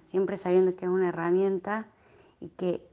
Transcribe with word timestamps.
siempre 0.00 0.36
sabiendo 0.36 0.76
que 0.76 0.84
es 0.84 0.90
una 0.90 1.08
herramienta 1.08 1.86
y 2.40 2.48
que 2.48 2.86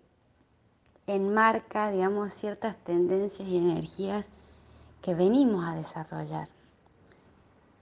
enmarca, 1.08 1.92
digamos, 1.92 2.34
ciertas 2.34 2.78
tendencias 2.78 3.48
y 3.48 3.58
energías 3.58 4.26
que 5.02 5.16
venimos 5.16 5.66
a 5.66 5.76
desarrollar. 5.76 6.48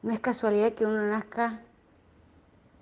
No 0.01 0.11
es 0.11 0.19
casualidad 0.19 0.73
que 0.73 0.85
uno 0.85 1.05
nazca 1.07 1.61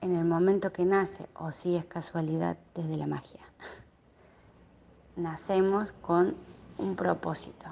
en 0.02 0.16
el 0.16 0.26
momento 0.26 0.72
que 0.72 0.86
nace, 0.86 1.28
o 1.34 1.52
sí 1.52 1.76
es 1.76 1.86
casualidad 1.86 2.58
desde 2.76 2.98
la 2.98 3.08
magia. 3.08 3.42
Nacemos 5.16 5.92
con 5.92 6.36
un 6.78 6.96
propósito. 6.96 7.66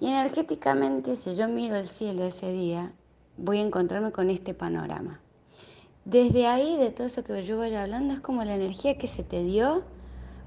Y 0.00 0.06
energéticamente, 0.06 1.16
si 1.16 1.34
yo 1.34 1.48
miro 1.48 1.74
el 1.76 1.88
cielo 1.88 2.24
ese 2.24 2.52
día, 2.52 2.92
voy 3.36 3.58
a 3.58 3.62
encontrarme 3.62 4.12
con 4.12 4.30
este 4.30 4.54
panorama. 4.54 5.20
Desde 6.04 6.46
ahí, 6.46 6.76
de 6.76 6.90
todo 6.90 7.06
eso 7.06 7.24
que 7.24 7.42
yo 7.42 7.58
vaya 7.58 7.82
hablando, 7.82 8.14
es 8.14 8.20
como 8.20 8.44
la 8.44 8.54
energía 8.54 8.96
que 8.96 9.06
se 9.06 9.22
te 9.22 9.42
dio 9.42 9.82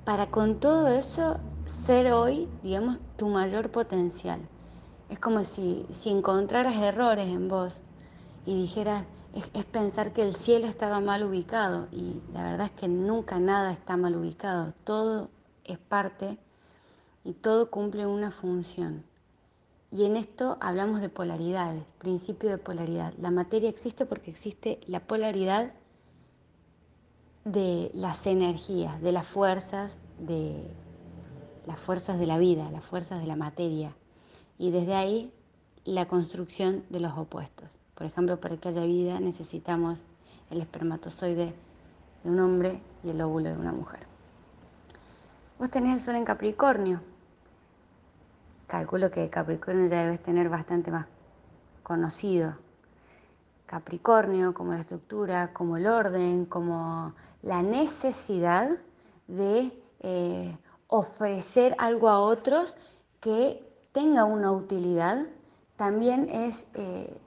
para 0.05 0.31
con 0.31 0.59
todo 0.59 0.87
eso 0.87 1.39
ser 1.65 2.11
hoy, 2.11 2.49
digamos, 2.63 2.97
tu 3.17 3.29
mayor 3.29 3.71
potencial. 3.71 4.39
Es 5.09 5.19
como 5.19 5.43
si, 5.43 5.85
si 5.91 6.09
encontraras 6.09 6.75
errores 6.75 7.27
en 7.27 7.47
vos 7.47 7.79
y 8.45 8.55
dijeras, 8.55 9.05
es, 9.33 9.65
pensar 9.65 10.13
que 10.13 10.23
el 10.23 10.35
cielo 10.35 10.67
estaba 10.67 10.99
mal 10.99 11.23
ubicado 11.23 11.87
y 11.91 12.21
la 12.33 12.43
verdad 12.43 12.67
es 12.67 12.71
que 12.71 12.87
nunca 12.87 13.39
nada 13.39 13.71
está 13.71 13.97
mal 13.97 14.15
ubicado, 14.15 14.73
todo 14.83 15.29
es 15.63 15.77
parte 15.77 16.37
y 17.23 17.33
todo 17.33 17.69
cumple 17.69 18.05
una 18.05 18.31
función. 18.31 19.03
Y 19.91 20.05
en 20.05 20.15
esto 20.15 20.57
hablamos 20.61 21.01
de 21.01 21.09
polaridades, 21.09 21.83
principio 21.97 22.49
de 22.49 22.57
polaridad. 22.57 23.13
La 23.17 23.29
materia 23.29 23.69
existe 23.69 24.05
porque 24.05 24.31
existe 24.31 24.79
la 24.87 25.01
polaridad 25.01 25.73
de 27.43 27.91
las 27.93 28.25
energías, 28.25 29.01
de 29.01 29.11
las 29.11 29.27
fuerzas, 29.27 29.97
de 30.17 30.63
las 31.65 31.77
fuerzas 31.77 32.19
de 32.19 32.25
la 32.25 32.37
vida, 32.37 32.71
las 32.71 32.85
fuerzas 32.85 33.19
de 33.19 33.27
la 33.27 33.35
materia. 33.35 33.93
Y 34.57 34.71
desde 34.71 34.95
ahí 34.95 35.33
la 35.83 36.07
construcción 36.07 36.85
de 36.89 37.01
los 37.01 37.17
opuestos. 37.17 37.69
Por 37.95 38.07
ejemplo, 38.07 38.39
para 38.39 38.55
que 38.57 38.69
haya 38.69 38.83
vida 38.83 39.19
necesitamos 39.19 39.99
el 40.51 40.61
espermatozoide 40.61 41.53
de 42.23 42.29
un 42.29 42.39
hombre 42.39 42.81
y 43.03 43.09
el 43.09 43.21
óvulo 43.21 43.49
de 43.49 43.57
una 43.57 43.73
mujer. 43.73 44.05
Vos 45.59 45.69
tenés 45.69 45.95
el 45.95 46.01
sol 46.01 46.15
en 46.15 46.25
Capricornio. 46.25 47.01
Calculo 48.71 49.11
que 49.11 49.29
Capricornio 49.29 49.87
ya 49.87 50.05
debes 50.05 50.23
tener 50.23 50.47
bastante 50.47 50.91
más 50.91 51.05
conocido. 51.83 52.55
Capricornio 53.65 54.53
como 54.53 54.71
la 54.71 54.79
estructura, 54.79 55.51
como 55.51 55.75
el 55.75 55.87
orden, 55.87 56.45
como 56.45 57.13
la 57.41 57.63
necesidad 57.63 58.69
de 59.27 59.77
eh, 59.99 60.57
ofrecer 60.87 61.75
algo 61.79 62.07
a 62.07 62.21
otros 62.21 62.77
que 63.19 63.61
tenga 63.91 64.23
una 64.23 64.53
utilidad, 64.53 65.25
también 65.75 66.29
es 66.29 66.65
eh, 66.75 67.19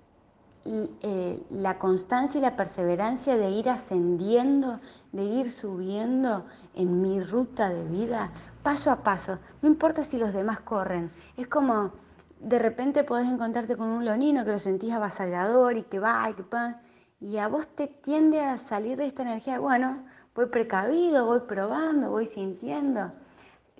eh, 0.64 1.42
la 1.50 1.78
constancia 1.78 2.38
y 2.38 2.40
la 2.40 2.56
perseverancia 2.56 3.36
de 3.36 3.50
ir 3.50 3.68
ascendiendo, 3.68 4.80
de 5.12 5.24
ir 5.24 5.50
subiendo 5.50 6.46
en 6.74 7.02
mi 7.02 7.20
ruta 7.20 7.68
de 7.68 7.84
vida, 7.84 8.32
paso 8.64 8.90
a 8.90 9.04
paso. 9.04 9.38
No 9.62 9.68
importa 9.68 10.02
si 10.02 10.18
los 10.18 10.32
demás 10.32 10.58
corren. 10.58 11.12
Es 11.36 11.46
como 11.46 11.92
de 12.40 12.58
repente 12.58 13.04
podés 13.04 13.28
encontrarte 13.28 13.76
con 13.76 13.88
un 13.88 14.04
lonino 14.04 14.44
que 14.44 14.52
lo 14.52 14.58
sentís 14.58 14.92
avasallador 14.92 15.76
y 15.76 15.82
que 15.82 16.00
va 16.00 16.28
y 16.28 16.34
que 16.34 16.42
va. 16.42 16.80
Y 17.20 17.36
a 17.38 17.46
vos 17.46 17.68
te 17.68 17.86
tiende 17.86 18.40
a 18.40 18.58
salir 18.58 18.98
de 18.98 19.06
esta 19.06 19.22
energía, 19.22 19.60
bueno, 19.60 20.04
voy 20.34 20.46
precavido, 20.46 21.26
voy 21.26 21.40
probando, 21.40 22.10
voy 22.10 22.26
sintiendo. 22.26 23.12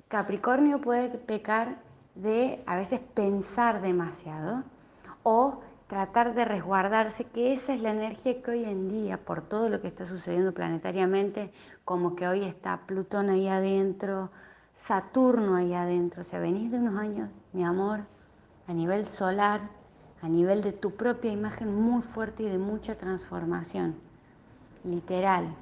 Capricornio 0.08 0.80
puede 0.80 1.08
pecar 1.18 1.78
de 2.14 2.62
a 2.66 2.76
veces 2.76 3.00
pensar 3.00 3.80
demasiado 3.80 4.64
o 5.24 5.60
tratar 5.86 6.34
de 6.34 6.44
resguardarse, 6.44 7.24
que 7.24 7.52
esa 7.52 7.74
es 7.74 7.82
la 7.82 7.90
energía 7.90 8.42
que 8.42 8.50
hoy 8.50 8.64
en 8.64 8.88
día, 8.88 9.24
por 9.24 9.42
todo 9.42 9.68
lo 9.68 9.80
que 9.80 9.88
está 9.88 10.06
sucediendo 10.06 10.52
planetariamente, 10.52 11.52
como 11.84 12.16
que 12.16 12.28
hoy 12.28 12.44
está 12.44 12.86
Plutón 12.86 13.30
ahí 13.30 13.48
adentro, 13.48 14.30
Saturno 14.74 15.54
ahí 15.54 15.72
adentro, 15.72 16.22
o 16.22 16.24
sea, 16.24 16.40
venís 16.40 16.70
de 16.70 16.78
unos 16.78 16.98
años, 16.98 17.30
mi 17.52 17.64
amor, 17.64 18.00
a 18.66 18.72
nivel 18.72 19.06
solar, 19.06 19.60
a 20.20 20.28
nivel 20.28 20.62
de 20.62 20.72
tu 20.72 20.96
propia 20.96 21.30
imagen 21.30 21.72
muy 21.72 22.02
fuerte 22.02 22.42
y 22.42 22.48
de 22.48 22.58
mucha 22.58 22.96
transformación, 22.96 23.94
literal. 24.82 25.54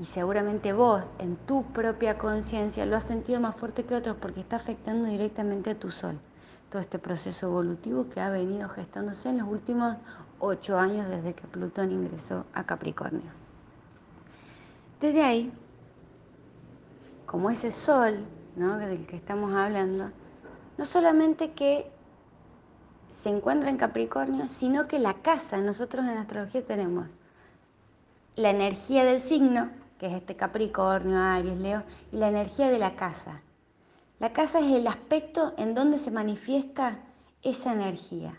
Y 0.00 0.06
seguramente 0.06 0.72
vos, 0.72 1.02
en 1.18 1.36
tu 1.36 1.64
propia 1.72 2.18
conciencia, 2.18 2.86
lo 2.86 2.96
has 2.96 3.04
sentido 3.04 3.38
más 3.38 3.54
fuerte 3.54 3.84
que 3.84 3.94
otros 3.94 4.16
porque 4.16 4.40
está 4.40 4.56
afectando 4.56 5.08
directamente 5.08 5.70
a 5.70 5.78
tu 5.78 5.90
sol 5.90 6.18
todo 6.74 6.82
este 6.82 6.98
proceso 6.98 7.46
evolutivo 7.46 8.08
que 8.08 8.20
ha 8.20 8.30
venido 8.30 8.68
gestándose 8.68 9.28
en 9.28 9.38
los 9.38 9.46
últimos 9.46 9.94
ocho 10.40 10.76
años 10.76 11.08
desde 11.08 11.32
que 11.32 11.46
Plutón 11.46 11.92
ingresó 11.92 12.46
a 12.52 12.64
Capricornio. 12.64 13.30
Desde 15.00 15.22
ahí, 15.22 15.52
como 17.26 17.48
ese 17.48 17.70
sol 17.70 18.24
del 18.56 19.06
que 19.06 19.16
estamos 19.16 19.52
hablando, 19.52 20.10
no 20.78 20.86
solamente 20.86 21.52
que 21.52 21.90
se 23.10 23.28
encuentra 23.28 23.68
en 23.68 23.76
Capricornio, 23.76 24.46
sino 24.48 24.86
que 24.86 24.98
la 24.98 25.14
casa, 25.14 25.58
nosotros 25.58 26.04
en 26.04 26.18
astrología 26.18 26.62
tenemos 26.62 27.08
la 28.36 28.50
energía 28.50 29.04
del 29.04 29.20
signo, 29.20 29.70
que 29.98 30.06
es 30.06 30.12
este 30.12 30.36
Capricornio, 30.36 31.18
Aries, 31.18 31.58
Leo, 31.58 31.82
y 32.12 32.16
la 32.16 32.28
energía 32.28 32.70
de 32.70 32.78
la 32.78 32.94
casa. 32.94 33.42
La 34.20 34.32
casa 34.32 34.60
es 34.60 34.72
el 34.72 34.86
aspecto 34.86 35.54
en 35.56 35.74
donde 35.74 35.98
se 35.98 36.10
manifiesta 36.10 36.98
esa 37.42 37.72
energía. 37.72 38.38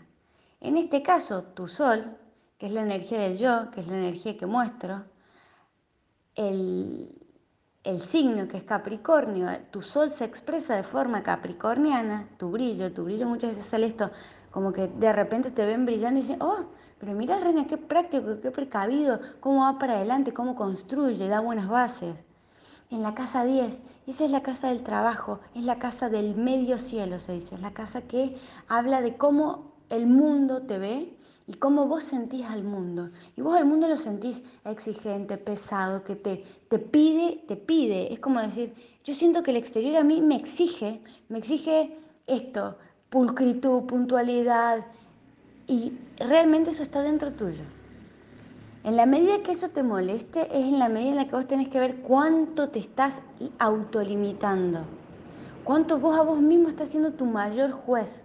En 0.60 0.78
este 0.78 1.02
caso, 1.02 1.42
tu 1.42 1.68
sol, 1.68 2.16
que 2.58 2.66
es 2.66 2.72
la 2.72 2.82
energía 2.82 3.18
del 3.18 3.36
yo, 3.36 3.70
que 3.70 3.80
es 3.80 3.88
la 3.88 3.96
energía 3.96 4.36
que 4.36 4.46
muestro, 4.46 5.04
el, 6.34 7.15
signo 8.00 8.48
que 8.48 8.56
es 8.56 8.64
Capricornio, 8.64 9.48
tu 9.70 9.80
sol 9.80 10.10
se 10.10 10.24
expresa 10.24 10.74
de 10.74 10.82
forma 10.82 11.22
capricorniana, 11.22 12.28
tu 12.36 12.50
brillo, 12.50 12.92
tu 12.92 13.04
brillo 13.04 13.28
muchas 13.28 13.50
veces 13.50 13.66
sale 13.66 13.86
esto, 13.86 14.10
como 14.50 14.72
que 14.72 14.88
de 14.88 15.12
repente 15.12 15.52
te 15.52 15.64
ven 15.64 15.86
brillando 15.86 16.18
y 16.18 16.22
dicen, 16.22 16.42
oh, 16.42 16.66
pero 16.98 17.12
mira 17.12 17.36
el 17.36 17.42
reina, 17.42 17.66
qué 17.66 17.76
práctico, 17.76 18.40
qué 18.42 18.50
precavido, 18.50 19.20
cómo 19.40 19.62
va 19.62 19.78
para 19.78 19.94
adelante, 19.94 20.34
cómo 20.34 20.56
construye, 20.56 21.28
da 21.28 21.40
buenas 21.40 21.68
bases 21.68 22.16
en 22.90 23.02
la 23.02 23.14
casa 23.14 23.44
10. 23.44 23.82
Esa 24.06 24.24
es 24.24 24.30
la 24.30 24.42
casa 24.42 24.68
del 24.68 24.82
trabajo, 24.82 25.40
es 25.54 25.64
la 25.64 25.78
casa 25.78 26.08
del 26.08 26.36
medio 26.36 26.78
cielo, 26.78 27.18
se 27.18 27.32
dice. 27.32 27.54
Es 27.54 27.60
la 27.60 27.72
casa 27.72 28.02
que 28.02 28.36
habla 28.68 29.00
de 29.00 29.16
cómo 29.16 29.72
el 29.88 30.06
mundo 30.06 30.62
te 30.62 30.78
ve 30.78 31.15
y 31.46 31.54
cómo 31.54 31.86
vos 31.86 32.04
sentís 32.04 32.44
al 32.46 32.64
mundo. 32.64 33.10
Y 33.36 33.40
vos 33.40 33.56
al 33.56 33.66
mundo 33.66 33.88
lo 33.88 33.96
sentís 33.96 34.42
exigente, 34.64 35.36
pesado, 35.36 36.02
que 36.02 36.16
te, 36.16 36.44
te 36.68 36.78
pide, 36.78 37.44
te 37.46 37.56
pide. 37.56 38.12
Es 38.12 38.20
como 38.20 38.40
decir, 38.40 38.74
yo 39.04 39.14
siento 39.14 39.42
que 39.42 39.52
el 39.52 39.56
exterior 39.56 39.96
a 39.96 40.04
mí 40.04 40.20
me 40.20 40.36
exige, 40.36 41.00
me 41.28 41.38
exige 41.38 41.96
esto, 42.26 42.76
pulcritud, 43.10 43.84
puntualidad, 43.84 44.84
y 45.66 45.98
realmente 46.18 46.70
eso 46.70 46.82
está 46.82 47.02
dentro 47.02 47.32
tuyo. 47.32 47.64
En 48.84 48.96
la 48.96 49.04
medida 49.04 49.42
que 49.42 49.50
eso 49.50 49.68
te 49.68 49.82
moleste, 49.82 50.42
es 50.56 50.64
en 50.64 50.78
la 50.78 50.88
medida 50.88 51.10
en 51.10 51.16
la 51.16 51.24
que 51.24 51.34
vos 51.34 51.48
tenés 51.48 51.68
que 51.68 51.80
ver 51.80 52.02
cuánto 52.02 52.68
te 52.68 52.78
estás 52.78 53.20
autolimitando. 53.58 54.84
Cuánto 55.64 55.98
vos 55.98 56.16
a 56.16 56.22
vos 56.22 56.40
mismo 56.40 56.68
estás 56.68 56.90
siendo 56.90 57.12
tu 57.14 57.24
mayor 57.26 57.72
juez. 57.72 58.20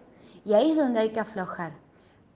Y 0.45 0.53
ahí 0.53 0.71
es 0.71 0.77
donde 0.77 0.99
hay 0.99 1.09
que 1.09 1.19
aflojar. 1.19 1.80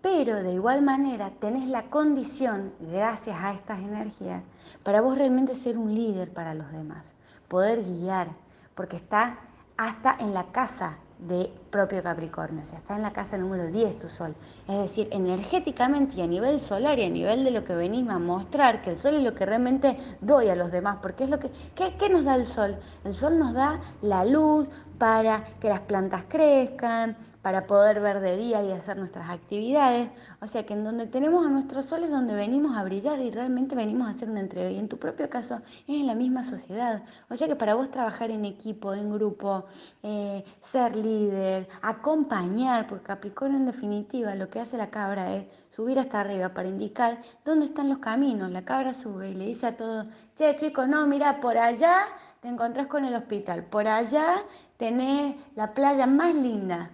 Pero 0.06 0.44
de 0.44 0.54
igual 0.54 0.84
manera 0.84 1.32
tenés 1.32 1.68
la 1.68 1.90
condición, 1.90 2.74
gracias 2.80 3.36
a 3.42 3.54
estas 3.54 3.80
energías, 3.80 4.44
para 4.84 5.02
vos 5.02 5.18
realmente 5.18 5.56
ser 5.56 5.80
un 5.80 5.96
líder 5.96 6.32
para 6.32 6.54
los 6.54 6.72
demás. 6.72 7.16
Poder 7.48 7.84
guiar. 7.84 8.28
Porque 8.76 8.98
está 8.98 9.40
hasta 9.78 10.16
en 10.20 10.36
la 10.36 10.52
casa 10.52 11.00
de 11.18 11.52
propio 11.76 12.02
Capricornio, 12.02 12.64
o 12.64 12.66
sea, 12.66 12.80
está 12.80 12.96
en 12.96 13.02
la 13.02 13.12
casa 13.12 13.38
número 13.38 13.68
10 13.68 14.00
tu 14.00 14.08
Sol. 14.08 14.34
Es 14.66 14.78
decir, 14.78 15.10
energéticamente 15.12 16.16
y 16.16 16.22
a 16.22 16.28
nivel 16.28 16.58
solar 16.62 16.98
y 17.00 17.04
a 17.04 17.10
nivel 17.10 17.44
de 17.44 17.52
lo 17.52 17.66
que 17.66 17.76
venimos 17.76 18.16
a 18.16 18.20
mostrar, 18.20 18.82
que 18.82 18.92
el 18.92 18.98
Sol 18.98 19.16
es 19.16 19.24
lo 19.24 19.36
que 19.36 19.46
realmente 19.46 19.98
doy 20.22 20.48
a 20.48 20.56
los 20.56 20.72
demás, 20.72 21.00
porque 21.02 21.26
es 21.26 21.30
lo 21.30 21.38
que, 21.38 21.52
¿qué, 21.76 21.96
¿qué 22.00 22.08
nos 22.08 22.24
da 22.24 22.36
el 22.36 22.48
Sol? 22.48 22.78
El 23.04 23.14
Sol 23.14 23.38
nos 23.38 23.54
da 23.54 23.82
la 24.02 24.24
luz, 24.24 24.70
para 24.98 25.44
que 25.60 25.70
las 25.70 25.82
plantas 25.82 26.24
crezcan, 26.28 27.18
para 27.42 27.68
poder 27.68 28.00
ver 28.00 28.22
de 28.22 28.38
día 28.38 28.64
y 28.64 28.72
hacer 28.72 28.98
nuestras 28.98 29.30
actividades. 29.30 30.10
O 30.42 30.48
sea 30.48 30.66
que 30.66 30.74
en 30.74 30.84
donde 30.84 31.06
tenemos 31.06 31.46
a 31.46 31.50
nuestro 31.50 31.84
sol 31.84 32.04
es 32.04 32.10
donde 32.10 32.34
venimos 32.34 32.76
a 32.76 32.84
brillar 32.84 33.20
y 33.20 33.30
realmente 33.30 33.76
venimos 33.76 34.08
a 34.08 34.12
hacer 34.12 34.30
una 34.30 34.40
entrega. 34.40 34.70
Y 34.72 34.80
en 34.80 34.88
tu 34.88 34.98
propio 34.98 35.30
caso 35.30 35.62
es 35.88 36.00
en 36.00 36.08
la 36.08 36.16
misma 36.16 36.44
sociedad. 36.44 37.04
O 37.30 37.36
sea 37.36 37.48
que 37.48 37.56
para 37.56 37.76
vos 37.76 37.92
trabajar 37.92 38.32
en 38.32 38.46
equipo, 38.46 38.94
en 38.94 39.12
grupo, 39.12 39.66
eh, 40.02 40.44
ser 40.62 40.96
líder, 40.96 41.65
acompañar, 41.82 42.88
porque 42.88 43.06
Capricornio 43.06 43.58
en 43.58 43.66
definitiva 43.66 44.36
lo 44.36 44.50
que 44.50 44.60
hace 44.60 44.78
la 44.78 44.90
cabra 44.90 45.34
es 45.36 45.46
subir 45.70 46.00
hasta 46.00 46.22
arriba 46.22 46.50
para 46.50 46.68
indicar 46.68 47.22
dónde 47.44 47.66
están 47.66 47.90
los 47.90 48.00
caminos. 48.00 48.52
La 48.52 48.66
cabra 48.66 48.94
sube 48.94 49.30
y 49.30 49.34
le 49.34 49.46
dice 49.46 49.68
a 49.68 49.78
todos, 49.78 50.08
che 50.36 50.56
chicos, 50.56 50.88
no, 50.88 51.06
mira, 51.08 51.40
por 51.40 51.58
allá 51.58 51.98
te 52.42 52.48
encontrás 52.48 52.88
con 52.88 53.06
el 53.06 53.16
hospital, 53.16 53.64
por 53.64 53.88
allá 53.88 54.44
tenés 54.78 55.36
la 55.56 55.74
playa 55.74 56.08
más 56.08 56.36
linda. 56.36 56.92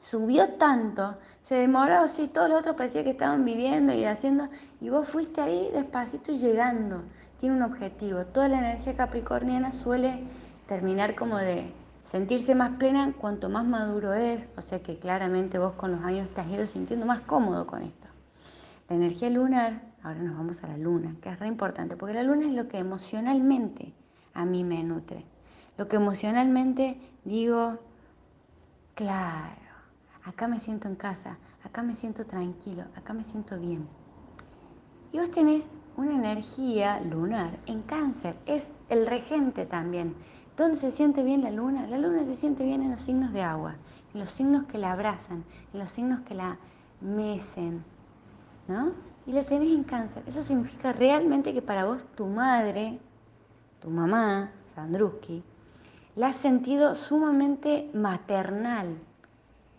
Subió 0.00 0.48
tanto, 0.54 1.18
se 1.42 1.56
demoró 1.56 2.00
así, 2.00 2.28
todos 2.28 2.48
los 2.48 2.60
otros 2.60 2.76
parecía 2.76 3.04
que 3.04 3.10
estaban 3.10 3.44
viviendo 3.44 3.92
y 3.92 4.04
haciendo, 4.06 4.48
y 4.80 4.88
vos 4.88 5.06
fuiste 5.06 5.42
ahí 5.42 5.68
despacito 5.74 6.32
y 6.32 6.38
llegando. 6.38 7.02
Tiene 7.38 7.56
un 7.56 7.62
objetivo. 7.62 8.24
Toda 8.26 8.48
la 8.48 8.58
energía 8.58 8.96
capricorniana 8.96 9.72
suele 9.72 10.24
terminar 10.66 11.14
como 11.14 11.36
de 11.38 11.72
sentirse 12.10 12.56
más 12.56 12.70
plena 12.76 13.12
cuanto 13.12 13.48
más 13.48 13.64
maduro 13.64 14.14
es, 14.14 14.48
o 14.56 14.62
sea 14.62 14.82
que 14.82 14.98
claramente 14.98 15.60
vos 15.60 15.74
con 15.74 15.92
los 15.92 16.02
años 16.02 16.28
te 16.30 16.40
has 16.40 16.48
ido 16.48 16.66
sintiendo 16.66 17.06
más 17.06 17.20
cómodo 17.20 17.68
con 17.68 17.82
esto. 17.82 18.08
La 18.88 18.96
energía 18.96 19.30
lunar, 19.30 19.80
ahora 20.02 20.20
nos 20.20 20.36
vamos 20.36 20.64
a 20.64 20.66
la 20.66 20.76
luna, 20.76 21.14
que 21.22 21.28
es 21.28 21.38
re 21.38 21.46
importante, 21.46 21.96
porque 21.96 22.14
la 22.14 22.24
luna 22.24 22.46
es 22.46 22.54
lo 22.54 22.66
que 22.66 22.78
emocionalmente 22.78 23.94
a 24.34 24.44
mí 24.44 24.64
me 24.64 24.82
nutre. 24.82 25.24
Lo 25.76 25.86
que 25.86 25.96
emocionalmente 25.96 26.98
digo, 27.24 27.78
claro, 28.96 29.54
acá 30.24 30.48
me 30.48 30.58
siento 30.58 30.88
en 30.88 30.96
casa, 30.96 31.38
acá 31.62 31.84
me 31.84 31.94
siento 31.94 32.24
tranquilo, 32.24 32.86
acá 32.96 33.12
me 33.12 33.22
siento 33.22 33.56
bien. 33.56 33.86
Y 35.12 35.18
vos 35.18 35.30
tenés 35.30 35.68
una 35.96 36.16
energía 36.16 36.98
lunar 37.00 37.60
en 37.66 37.82
cáncer, 37.82 38.36
es 38.46 38.72
el 38.88 39.06
regente 39.06 39.64
también. 39.64 40.16
¿Dónde 40.60 40.76
se 40.76 40.90
siente 40.90 41.22
bien 41.22 41.40
la 41.40 41.50
luna? 41.50 41.86
La 41.86 41.96
luna 41.96 42.22
se 42.22 42.36
siente 42.36 42.66
bien 42.66 42.82
en 42.82 42.90
los 42.90 43.00
signos 43.00 43.32
de 43.32 43.40
agua, 43.40 43.76
en 44.12 44.20
los 44.20 44.28
signos 44.28 44.64
que 44.64 44.76
la 44.76 44.92
abrazan, 44.92 45.42
en 45.72 45.80
los 45.80 45.88
signos 45.88 46.20
que 46.20 46.34
la 46.34 46.58
mecen, 47.00 47.82
¿no? 48.68 48.92
Y 49.26 49.32
la 49.32 49.44
tenés 49.44 49.70
en 49.70 49.84
cáncer. 49.84 50.22
Eso 50.26 50.42
significa 50.42 50.92
realmente 50.92 51.54
que 51.54 51.62
para 51.62 51.86
vos 51.86 52.04
tu 52.14 52.26
madre 52.26 52.98
tu 53.80 53.88
mamá, 53.88 54.50
Sandruski, 54.74 55.42
la 56.14 56.26
has 56.26 56.36
sentido 56.36 56.94
sumamente 56.94 57.88
maternal. 57.94 58.98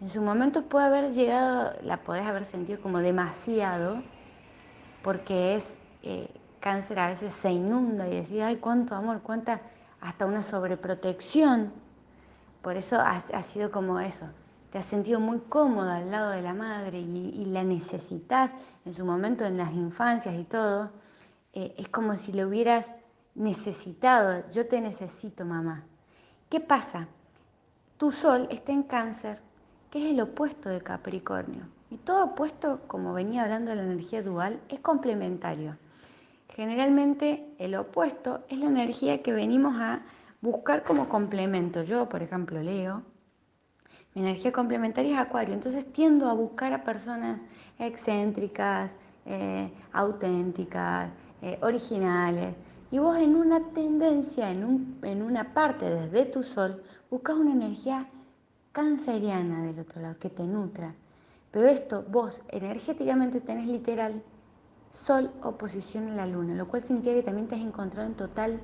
En 0.01 0.09
su 0.09 0.19
momento 0.19 0.63
puede 0.63 0.85
haber 0.85 1.13
llegado, 1.13 1.73
la 1.83 1.97
podés 1.97 2.25
haber 2.25 2.43
sentido 2.43 2.81
como 2.81 3.01
demasiado, 3.01 4.01
porque 5.03 5.57
es 5.57 5.77
eh, 6.01 6.27
cáncer 6.59 6.97
a 6.97 7.09
veces 7.09 7.33
se 7.33 7.51
inunda 7.51 8.07
y 8.07 8.15
decís, 8.15 8.41
ay, 8.41 8.55
cuánto 8.55 8.95
amor, 8.95 9.21
cuánta, 9.21 9.61
hasta 10.01 10.25
una 10.25 10.43
sobreprotección. 10.43 11.71
Por 12.61 12.75
eso 12.75 12.97
ha, 12.99 13.41
sido 13.41 13.71
como 13.71 13.99
eso. 13.99 14.25
Te 14.71 14.77
has 14.77 14.85
sentido 14.85 15.19
muy 15.19 15.39
cómoda 15.39 15.97
al 15.97 16.11
lado 16.11 16.31
de 16.31 16.41
la 16.41 16.53
madre 16.53 16.99
y, 16.99 17.45
la 17.45 17.63
necesitas 17.63 18.51
en 18.85 18.93
su 18.93 19.05
momento 19.05 19.45
en 19.45 19.57
las 19.57 19.73
infancias 19.73 20.35
y 20.35 20.43
todo. 20.43 20.91
Eh, 21.53 21.75
es 21.77 21.89
como 21.89 22.15
si 22.17 22.33
le 22.33 22.45
hubieras 22.45 22.91
necesitado, 23.35 24.43
yo 24.49 24.67
te 24.67 24.79
necesito, 24.81 25.45
mamá. 25.45 25.85
¿Qué 26.49 26.59
pasa? 26.59 27.07
Tu 27.97 28.11
sol 28.11 28.47
está 28.51 28.71
en 28.71 28.83
cáncer, 28.83 29.39
que 29.89 30.03
es 30.03 30.11
el 30.11 30.21
opuesto 30.21 30.69
de 30.69 30.81
Capricornio. 30.81 31.65
Y 31.89 31.97
todo 31.97 32.25
opuesto, 32.25 32.81
como 32.87 33.13
venía 33.13 33.43
hablando 33.43 33.71
de 33.71 33.77
la 33.77 33.83
energía 33.83 34.21
dual, 34.23 34.61
es 34.69 34.79
complementario. 34.79 35.77
Generalmente 36.55 37.45
el 37.59 37.75
opuesto 37.75 38.43
es 38.49 38.59
la 38.59 38.67
energía 38.67 39.21
que 39.21 39.31
venimos 39.31 39.75
a 39.79 40.01
buscar 40.41 40.83
como 40.83 41.07
complemento. 41.07 41.83
Yo, 41.83 42.09
por 42.09 42.21
ejemplo, 42.21 42.61
leo, 42.61 43.03
mi 44.13 44.21
energía 44.21 44.51
complementaria 44.51 45.13
es 45.13 45.19
Acuario, 45.19 45.53
entonces 45.53 45.91
tiendo 45.93 46.29
a 46.29 46.33
buscar 46.33 46.73
a 46.73 46.83
personas 46.83 47.39
excéntricas, 47.79 48.95
eh, 49.25 49.71
auténticas, 49.93 51.09
eh, 51.41 51.57
originales, 51.61 52.53
y 52.91 52.99
vos 52.99 53.17
en 53.17 53.35
una 53.35 53.69
tendencia, 53.69 54.51
en, 54.51 54.65
un, 54.65 54.99
en 55.03 55.21
una 55.21 55.53
parte 55.53 55.89
desde 55.89 56.25
tu 56.25 56.43
sol, 56.43 56.83
buscas 57.09 57.37
una 57.37 57.53
energía 57.53 58.09
canceriana 58.73 59.63
del 59.63 59.79
otro 59.79 60.01
lado, 60.01 60.19
que 60.19 60.29
te 60.29 60.43
nutra. 60.43 60.93
Pero 61.51 61.67
esto, 61.67 62.03
vos 62.09 62.41
energéticamente 62.49 63.39
tenés 63.39 63.67
literal 63.67 64.21
sol 64.91 65.31
oposición 65.41 66.09
a 66.09 66.15
la 66.15 66.25
luna, 66.25 66.53
lo 66.55 66.67
cual 66.67 66.81
significa 66.81 67.15
que 67.15 67.23
también 67.23 67.47
te 67.47 67.55
has 67.55 67.61
encontrado 67.61 68.07
en 68.07 68.15
total 68.15 68.61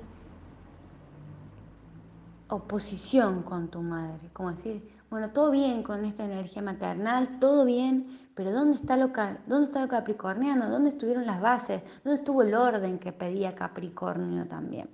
oposición 2.48 3.42
con 3.42 3.68
tu 3.68 3.82
madre. 3.82 4.30
Como 4.32 4.52
decir, 4.52 4.88
bueno, 5.10 5.30
todo 5.30 5.50
bien 5.50 5.82
con 5.82 6.04
esta 6.04 6.24
energía 6.24 6.62
maternal, 6.62 7.38
todo 7.40 7.64
bien, 7.64 8.06
pero 8.34 8.52
¿dónde 8.52 8.76
está, 8.76 8.96
lo, 8.96 9.10
¿dónde 9.46 9.64
está 9.64 9.88
capricorniano? 9.88 10.68
¿Dónde 10.68 10.90
estuvieron 10.90 11.26
las 11.26 11.40
bases? 11.40 11.82
¿Dónde 12.04 12.18
estuvo 12.18 12.42
el 12.42 12.54
orden 12.54 12.98
que 12.98 13.12
pedía 13.12 13.54
Capricornio 13.54 14.46
también? 14.46 14.88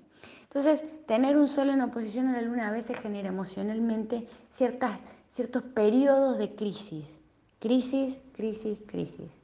Entonces, 0.44 0.84
tener 1.06 1.36
un 1.36 1.48
sol 1.48 1.70
en 1.70 1.80
oposición 1.80 2.28
a 2.28 2.32
la 2.32 2.42
luna 2.42 2.68
a 2.68 2.70
veces 2.72 2.96
genera 2.98 3.28
emocionalmente 3.28 4.28
ciertas, 4.50 4.92
ciertos 5.28 5.64
periodos 5.64 6.38
de 6.38 6.54
crisis. 6.54 7.18
Crisis, 7.58 8.20
crisis, 8.32 8.82
crisis. 8.86 9.43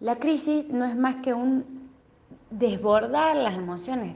La 0.00 0.14
crisis 0.14 0.68
no 0.68 0.84
es 0.84 0.94
más 0.94 1.16
que 1.16 1.34
un 1.34 1.90
desbordar 2.50 3.34
las 3.34 3.54
emociones, 3.54 4.14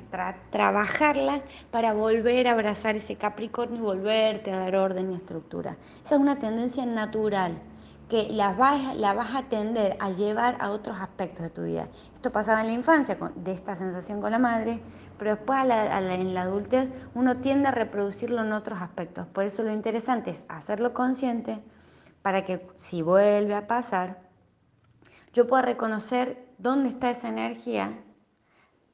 trabajarlas 0.50 1.42
para 1.72 1.92
volver 1.92 2.46
a 2.46 2.52
abrazar 2.52 2.94
ese 2.94 3.16
Capricornio 3.16 3.78
y 3.78 3.82
volverte 3.82 4.52
a 4.52 4.60
dar 4.60 4.76
orden 4.76 5.10
y 5.10 5.16
estructura. 5.16 5.76
Esa 6.04 6.14
es 6.14 6.20
una 6.20 6.38
tendencia 6.38 6.86
natural 6.86 7.58
que 8.08 8.28
la 8.30 8.52
vas, 8.52 9.34
a 9.34 9.42
tender 9.48 9.96
a 9.98 10.10
llevar 10.10 10.56
a 10.60 10.70
otros 10.70 11.00
aspectos 11.00 11.42
de 11.42 11.50
tu 11.50 11.64
vida. 11.64 11.88
Esto 12.14 12.30
pasaba 12.30 12.60
en 12.60 12.68
la 12.68 12.74
infancia, 12.74 13.18
de 13.34 13.50
esta 13.50 13.74
sensación 13.74 14.20
con 14.20 14.30
la 14.30 14.38
madre, 14.38 14.80
pero 15.18 15.32
después 15.32 15.58
en 15.62 16.34
la 16.34 16.42
adultez 16.42 16.88
uno 17.14 17.38
tiende 17.38 17.66
a 17.66 17.72
reproducirlo 17.72 18.42
en 18.44 18.52
otros 18.52 18.80
aspectos. 18.80 19.26
Por 19.26 19.44
eso 19.44 19.64
lo 19.64 19.72
interesante 19.72 20.30
es 20.30 20.44
hacerlo 20.48 20.94
consciente 20.94 21.60
para 22.22 22.44
que 22.44 22.68
si 22.76 23.02
vuelve 23.02 23.56
a 23.56 23.66
pasar, 23.66 24.30
yo 25.32 25.46
pueda 25.46 25.62
reconocer 25.62 26.46
dónde 26.58 26.88
está 26.88 27.10
esa 27.10 27.28
energía 27.28 27.98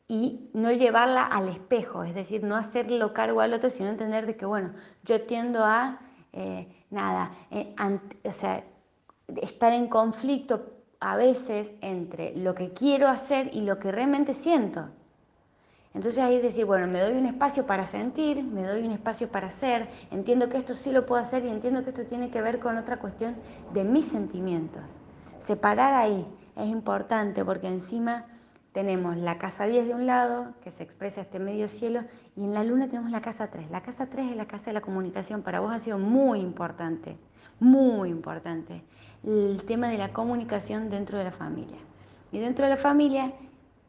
y 0.06 0.50
no 0.55 0.73
llevarla 0.73 1.25
al 1.25 1.49
espejo, 1.49 2.02
es 2.02 2.14
decir, 2.14 2.43
no 2.43 2.56
hacerlo 2.56 3.12
cargo 3.12 3.40
al 3.40 3.52
otro, 3.52 3.69
sino 3.69 3.90
entender 3.90 4.26
de 4.26 4.37
que, 4.37 4.46
bueno, 4.46 4.73
yo 5.05 5.23
tiendo 5.23 5.64
a, 5.64 6.00
eh, 6.32 6.69
nada, 6.90 7.32
eh, 7.50 7.75
o 8.25 8.32
sea, 8.32 8.64
estar 9.43 9.73
en 9.75 9.88
conflicto 9.88 10.73
a 11.00 11.17
veces 11.17 11.75
entre 11.82 12.35
lo 12.37 12.55
que 12.55 12.73
quiero 12.73 13.08
hacer 13.08 13.50
y 13.52 13.61
lo 13.61 13.79
que 13.79 13.93
realmente 13.93 14.32
siento. 14.32 14.88
Entonces 15.94 16.23
ahí 16.23 16.40
decir, 16.40 16.64
bueno, 16.64 16.87
me 16.87 17.00
doy 17.00 17.14
un 17.14 17.26
espacio 17.26 17.67
para 17.67 17.85
sentir, 17.85 18.43
me 18.43 18.62
doy 18.62 18.87
un 18.87 18.92
espacio 18.92 19.28
para 19.28 19.49
hacer, 19.49 19.88
entiendo 20.11 20.49
que 20.49 20.57
esto 20.57 20.75
sí 20.75 20.92
lo 20.92 21.04
puedo 21.04 21.21
hacer 21.21 21.45
y 21.45 21.49
entiendo 21.49 21.83
que 21.83 21.90
esto 21.90 22.04
tiene 22.04 22.30
que 22.30 22.40
ver 22.40 22.61
con 22.61 22.76
otra 22.78 22.99
cuestión 22.99 23.37
de 23.75 23.85
mis 23.85 24.07
sentimientos. 24.07 24.83
Separar 25.38 25.95
ahí 25.95 26.26
es 26.57 26.66
importante 26.66 27.45
porque 27.45 27.68
encima 27.68 28.26
tenemos 28.73 29.16
la 29.16 29.38
casa 29.38 29.66
10 29.66 29.88
de 29.88 29.95
un 29.95 30.07
lado, 30.07 30.54
que 30.62 30.71
se 30.71 30.83
expresa 30.83 31.21
este 31.21 31.38
medio 31.38 31.68
cielo, 31.68 32.02
y 32.37 32.45
en 32.45 32.54
la 32.54 32.64
luna 32.64 32.88
tenemos 32.88 33.11
la 33.11 33.21
casa 33.21 33.50
3. 33.50 33.71
La 33.71 33.83
casa 33.83 34.07
3 34.07 34.30
es 34.30 34.37
la 34.37 34.47
casa 34.47 34.66
de 34.66 34.75
la 34.75 34.80
comunicación, 34.80 35.42
para 35.42 35.61
vos 35.61 35.73
ha 35.73 35.78
sido 35.78 35.99
muy 35.99 36.40
importante, 36.40 37.16
muy 37.59 38.11
importante 38.11 38.85
el 39.25 39.64
tema 39.64 39.88
de 39.88 39.99
la 39.99 40.12
comunicación 40.12 40.90
dentro 40.90 41.18
de 41.18 41.25
la 41.25 41.33
familia. 41.33 41.78
Y 42.30 42.38
dentro 42.38 42.66
de 42.66 42.71
la 42.71 42.76
familia, 42.76 43.33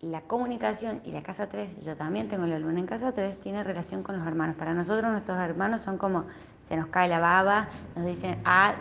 la 0.01 0.21
comunicación 0.21 1.01
y 1.03 1.11
la 1.11 1.21
casa 1.23 1.49
3, 1.49 1.81
yo 1.83 1.95
también 1.95 2.29
tengo 2.29 2.45
la 2.45 2.57
luna 2.57 2.79
en 2.79 2.85
casa 2.85 3.11
3, 3.11 3.39
tiene 3.39 3.63
relación 3.63 4.01
con 4.01 4.17
los 4.17 4.25
hermanos. 4.25 4.55
Para 4.55 4.73
nosotros 4.73 5.11
nuestros 5.11 5.37
hermanos 5.37 5.81
son 5.81 5.97
como 5.97 6.25
se 6.67 6.77
nos 6.77 6.87
cae 6.87 7.09
la 7.09 7.19
baba, 7.19 7.67
nos 7.95 8.05
dicen 8.05 8.39
ah, 8.45 8.75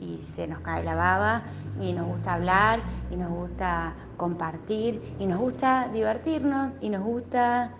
y 0.00 0.22
se 0.24 0.48
nos 0.48 0.60
cae 0.60 0.82
la 0.82 0.94
baba, 0.94 1.42
y 1.80 1.92
nos 1.92 2.06
gusta 2.06 2.34
hablar, 2.34 2.80
y 3.10 3.16
nos 3.16 3.30
gusta 3.30 3.92
compartir, 4.16 5.16
y 5.18 5.26
nos 5.26 5.38
gusta 5.38 5.88
divertirnos, 5.92 6.72
y 6.80 6.88
nos 6.88 7.02
gusta, 7.02 7.70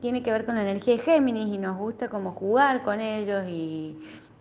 tiene 0.00 0.22
que 0.22 0.30
ver 0.30 0.44
con 0.44 0.54
la 0.54 0.62
energía 0.62 0.96
de 0.96 1.02
Géminis, 1.02 1.54
y 1.54 1.58
nos 1.58 1.76
gusta 1.76 2.08
como 2.08 2.32
jugar 2.32 2.82
con 2.82 3.00
ellos, 3.00 3.44
y 3.48 3.98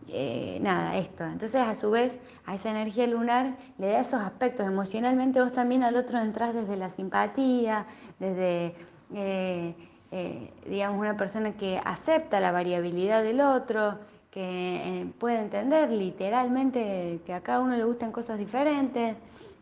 eh, 0.09 0.59
nada, 0.61 0.97
esto. 0.97 1.23
Entonces, 1.23 1.55
a 1.55 1.75
su 1.75 1.91
vez, 1.91 2.19
a 2.45 2.55
esa 2.55 2.69
energía 2.71 3.07
lunar 3.07 3.57
le 3.77 3.87
da 3.87 3.99
esos 3.99 4.21
aspectos. 4.21 4.65
Emocionalmente 4.65 5.41
vos 5.41 5.53
también 5.53 5.83
al 5.83 5.95
otro 5.95 6.19
entras 6.19 6.53
desde 6.53 6.75
la 6.75 6.89
simpatía, 6.89 7.85
desde, 8.19 8.75
eh, 9.13 9.75
eh, 10.11 10.53
digamos, 10.67 10.99
una 10.99 11.17
persona 11.17 11.53
que 11.53 11.81
acepta 11.83 12.39
la 12.39 12.51
variabilidad 12.51 13.23
del 13.23 13.41
otro, 13.41 13.99
que 14.33 15.01
eh, 15.01 15.13
puede 15.19 15.39
entender 15.39 15.91
literalmente 15.91 17.21
que 17.23 17.33
a 17.33 17.41
cada 17.41 17.59
uno 17.59 17.77
le 17.77 17.83
gustan 17.83 18.11
cosas 18.11 18.39
diferentes, 18.39 19.15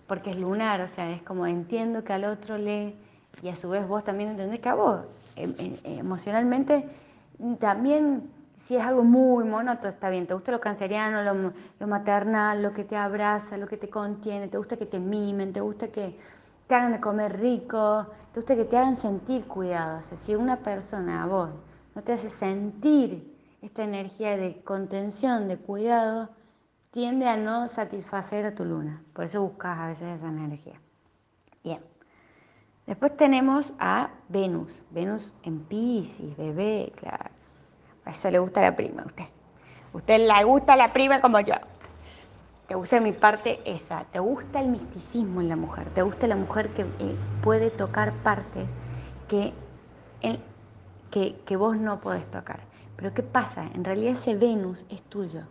porque 0.07 0.29
es 0.29 0.37
lunar, 0.37 0.79
o 0.79 0.87
sea, 0.87 1.11
es 1.11 1.21
como 1.23 1.45
entiendo 1.45 2.05
que 2.05 2.13
al 2.13 2.23
otro 2.23 2.57
le, 2.57 2.95
y 3.41 3.49
a 3.49 3.55
su 3.55 3.69
vez 3.69 3.85
vos 3.85 4.03
también 4.03 4.29
entendés 4.29 4.61
que 4.61 4.69
a 4.69 4.75
vos 4.75 5.01
em, 5.35 5.53
em, 5.57 5.75
emocionalmente 5.83 6.85
también 7.59 8.29
si 8.61 8.75
es 8.75 8.83
algo 8.83 9.03
muy 9.03 9.43
monótono, 9.43 9.89
está 9.89 10.09
bien, 10.11 10.27
te 10.27 10.35
gusta 10.35 10.51
lo 10.51 10.61
canceriano, 10.61 11.23
lo, 11.79 11.87
maternal, 11.87 12.61
lo 12.61 12.71
que 12.71 12.83
te 12.83 12.95
abraza, 12.95 13.57
lo 13.57 13.67
que 13.67 13.75
te 13.75 13.89
contiene, 13.89 14.49
te 14.49 14.57
gusta 14.59 14.77
que 14.77 14.85
te 14.85 14.99
mimen, 14.99 15.51
te 15.51 15.61
gusta 15.61 15.87
que 15.87 16.15
te 16.67 16.75
hagan 16.75 16.91
de 16.91 17.01
comer 17.01 17.39
rico, 17.39 18.05
te 18.31 18.39
gusta 18.39 18.55
que 18.55 18.65
te 18.65 18.77
hagan 18.77 18.95
sentir 18.95 19.47
cuidado. 19.47 19.99
O 19.99 20.03
sea, 20.03 20.15
si 20.15 20.35
una 20.35 20.57
persona 20.57 21.23
a 21.23 21.25
vos 21.25 21.49
no 21.95 22.03
te 22.03 22.13
hace 22.13 22.29
sentir 22.29 23.35
esta 23.63 23.83
energía 23.83 24.37
de 24.37 24.61
contención, 24.61 25.47
de 25.47 25.57
cuidado, 25.57 26.29
tiende 26.91 27.27
a 27.27 27.37
no 27.37 27.67
satisfacer 27.67 28.45
a 28.45 28.53
tu 28.53 28.63
luna. 28.63 29.03
Por 29.13 29.25
eso 29.25 29.41
buscas 29.41 29.79
a 29.79 29.87
veces 29.87 30.19
esa 30.19 30.27
energía. 30.27 30.79
Bien. 31.63 31.81
Después 32.85 33.17
tenemos 33.17 33.73
a 33.79 34.11
Venus. 34.29 34.83
Venus 34.91 35.33
en 35.41 35.61
Pisces, 35.61 36.37
bebé, 36.37 36.93
claro. 36.95 37.40
Eso 38.05 38.31
le 38.31 38.39
gusta 38.39 38.61
la 38.61 38.75
prima 38.75 39.03
a 39.03 39.05
usted. 39.05 39.25
Usted 39.93 40.27
le 40.27 40.43
gusta 40.43 40.75
la 40.75 40.93
prima 40.93 41.21
como 41.21 41.39
yo. 41.39 41.55
Te 42.67 42.75
gusta 42.75 43.01
mi 43.01 43.11
parte 43.11 43.59
esa. 43.65 44.05
Te 44.05 44.19
gusta 44.19 44.61
el 44.61 44.69
misticismo 44.69 45.41
en 45.41 45.49
la 45.49 45.55
mujer. 45.55 45.89
Te 45.89 46.01
gusta 46.01 46.27
la 46.27 46.35
mujer 46.35 46.69
que 46.69 46.83
eh, 46.83 47.15
puede 47.43 47.69
tocar 47.69 48.13
partes 48.23 48.67
que, 49.27 49.53
que, 51.11 51.35
que 51.45 51.55
vos 51.55 51.77
no 51.77 51.99
podés 51.99 52.29
tocar. 52.31 52.61
Pero 52.95 53.13
¿qué 53.13 53.23
pasa? 53.23 53.69
En 53.73 53.83
realidad 53.83 54.13
ese 54.13 54.35
Venus 54.35 54.85
es 54.89 55.01
tuyo. 55.01 55.41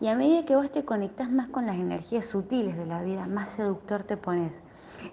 Y 0.00 0.08
a 0.08 0.16
medida 0.16 0.42
que 0.42 0.56
vos 0.56 0.72
te 0.72 0.84
conectás 0.84 1.30
más 1.30 1.48
con 1.48 1.66
las 1.66 1.76
energías 1.76 2.24
sutiles 2.24 2.76
de 2.76 2.86
la 2.86 3.02
vida, 3.02 3.26
más 3.26 3.50
seductor 3.50 4.02
te 4.02 4.16
pones. 4.16 4.52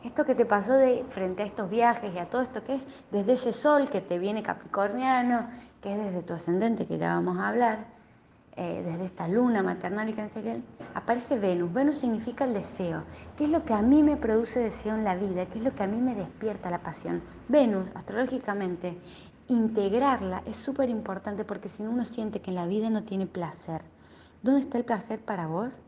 Esto 0.03 0.25
que 0.25 0.36
te 0.36 0.45
pasó 0.45 0.74
de 0.74 1.05
frente 1.10 1.43
a 1.43 1.45
estos 1.45 1.69
viajes 1.69 2.12
y 2.13 2.19
a 2.19 2.25
todo 2.25 2.41
esto 2.41 2.63
que 2.63 2.75
es 2.75 2.88
desde 3.12 3.33
ese 3.33 3.53
sol 3.53 3.89
que 3.89 4.01
te 4.01 4.17
viene 4.19 4.41
capricorniano, 4.41 5.48
que 5.81 5.93
es 5.93 5.97
desde 5.97 6.21
tu 6.21 6.33
ascendente, 6.33 6.85
que 6.85 6.97
ya 6.97 7.15
vamos 7.15 7.38
a 7.39 7.50
hablar, 7.50 7.85
eh, 8.57 8.83
desde 8.85 9.05
esta 9.05 9.29
luna 9.29 9.63
maternal 9.63 10.09
y 10.09 10.13
cancerial, 10.13 10.61
aparece 10.93 11.39
Venus. 11.39 11.71
Venus 11.71 11.97
significa 12.00 12.43
el 12.43 12.53
deseo. 12.53 13.03
¿Qué 13.38 13.45
es 13.45 13.50
lo 13.50 13.63
que 13.63 13.73
a 13.73 13.81
mí 13.81 14.03
me 14.03 14.17
produce 14.17 14.59
deseo 14.59 14.95
en 14.95 15.05
la 15.05 15.15
vida? 15.15 15.45
¿Qué 15.45 15.59
es 15.59 15.63
lo 15.63 15.73
que 15.73 15.83
a 15.83 15.88
mí 15.88 15.97
me 15.97 16.15
despierta 16.15 16.69
la 16.69 16.79
pasión? 16.79 17.21
Venus, 17.47 17.88
astrológicamente, 17.95 18.97
integrarla 19.47 20.43
es 20.45 20.57
súper 20.57 20.89
importante 20.89 21.45
porque 21.45 21.69
si 21.69 21.81
no 21.81 21.91
uno 21.91 22.03
siente 22.03 22.41
que 22.41 22.51
en 22.51 22.55
la 22.55 22.67
vida 22.67 22.89
no 22.89 23.03
tiene 23.03 23.25
placer. 23.25 23.81
¿Dónde 24.43 24.61
está 24.61 24.77
el 24.77 24.85
placer 24.85 25.19
para 25.19 25.47
vos? 25.47 25.79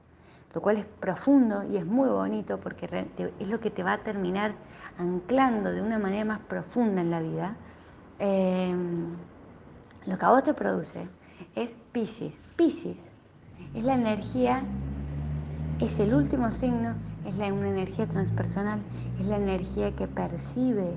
Lo 0.54 0.62
cual 0.62 0.78
es 0.78 0.86
profundo 0.86 1.64
y 1.64 1.78
es 1.78 1.86
muy 1.86 2.08
bonito 2.08 2.60
porque 2.60 3.08
es 3.40 3.48
lo 3.48 3.60
que 3.60 3.72
te 3.72 3.84
va 3.84 3.94
a 3.94 4.04
terminar 4.04 4.54
anclando 4.98 5.72
de 5.72 5.82
una 5.82 6.00
manera 6.00 6.24
más 6.24 6.40
profunda 6.40 7.02
en 7.02 7.12
la 7.12 7.20
vida. 7.20 7.56
Em, 8.20 9.16
lo 10.06 10.18
que 10.18 10.26
a 10.26 10.30
vos 10.30 10.44
te 10.44 10.54
produce 10.54 11.08
es 11.56 11.76
Pisces. 11.92 12.34
Pisces 12.56 13.14
es 13.74 13.84
la 13.84 13.96
energía, 13.96 14.64
es 15.80 16.00
el 16.00 16.14
último 16.14 16.52
signo, 16.52 16.96
es 17.26 17.36
una 17.36 17.70
energía 17.70 18.08
transpersonal, 18.08 18.82
es 19.20 19.26
la 19.26 19.38
energía 19.38 19.96
que 19.96 20.08
percibe, 20.08 20.94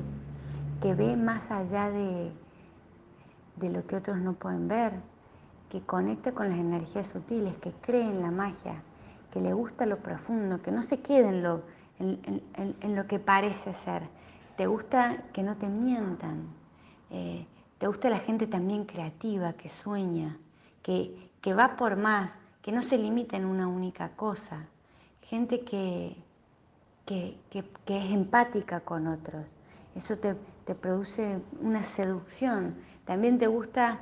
que 0.81 0.95
ve 0.95 1.17
más 1.17 1.51
allá 1.51 1.91
de, 1.91 2.33
de 3.57 3.71
lo 3.71 3.87
que 3.87 3.97
otros 3.97 4.19
no 4.19 4.35
pueden 4.35 4.69
ver, 4.69 4.93
que 5.71 5.81
conecta 5.81 6.33
con 6.33 6.49
las 6.51 6.59
energías 6.59 7.09
sutiles, 7.09 7.57
que 7.59 7.73
cree 7.73 8.03
en 8.03 8.23
la 8.23 8.31
magia, 8.31 8.83
que 9.33 9.41
le 9.41 9.53
gusta 9.53 9.87
lo 9.87 9.99
profundo, 9.99 10.61
que 10.63 10.71
no 10.71 10.83
se 10.83 11.01
quede 11.01 11.29
en 11.29 11.43
lo, 11.43 11.63
en, 11.99 12.95
lo 12.95 13.07
que 13.07 13.19
parece 13.19 13.73
ser. 13.73 14.03
Te 14.57 14.67
gusta 14.67 15.25
que 15.33 15.43
no 15.43 15.57
te 15.57 15.69
mientan. 15.69 16.47
Eh, 17.11 17.47
te 17.79 17.87
gusta 17.87 18.09
la 18.09 18.21
gente 18.21 18.47
también 18.47 18.85
creativa, 18.85 19.53
que 19.53 19.69
sueña, 19.69 20.39
que, 20.83 21.31
que 21.41 21.55
va 21.55 21.77
por 21.77 21.97
más, 21.97 22.31
que 22.63 22.73
no 22.73 22.83
se 22.83 22.99
limita 22.99 23.37
en 23.37 23.45
una 23.45 23.69
única 23.69 24.11
cosa. 24.17 24.67
Gente 25.23 25.61
que, 25.61 26.17
que, 27.05 27.37
que, 27.51 27.65
es 27.99 28.13
empática 28.13 28.81
con 28.81 29.07
otros. 29.07 29.45
Eso 29.95 30.17
te, 30.17 30.37
te 30.65 30.75
produce 30.75 31.41
una 31.61 31.83
seducción. 31.83 32.77
También 33.05 33.39
te 33.39 33.47
gusta 33.47 34.01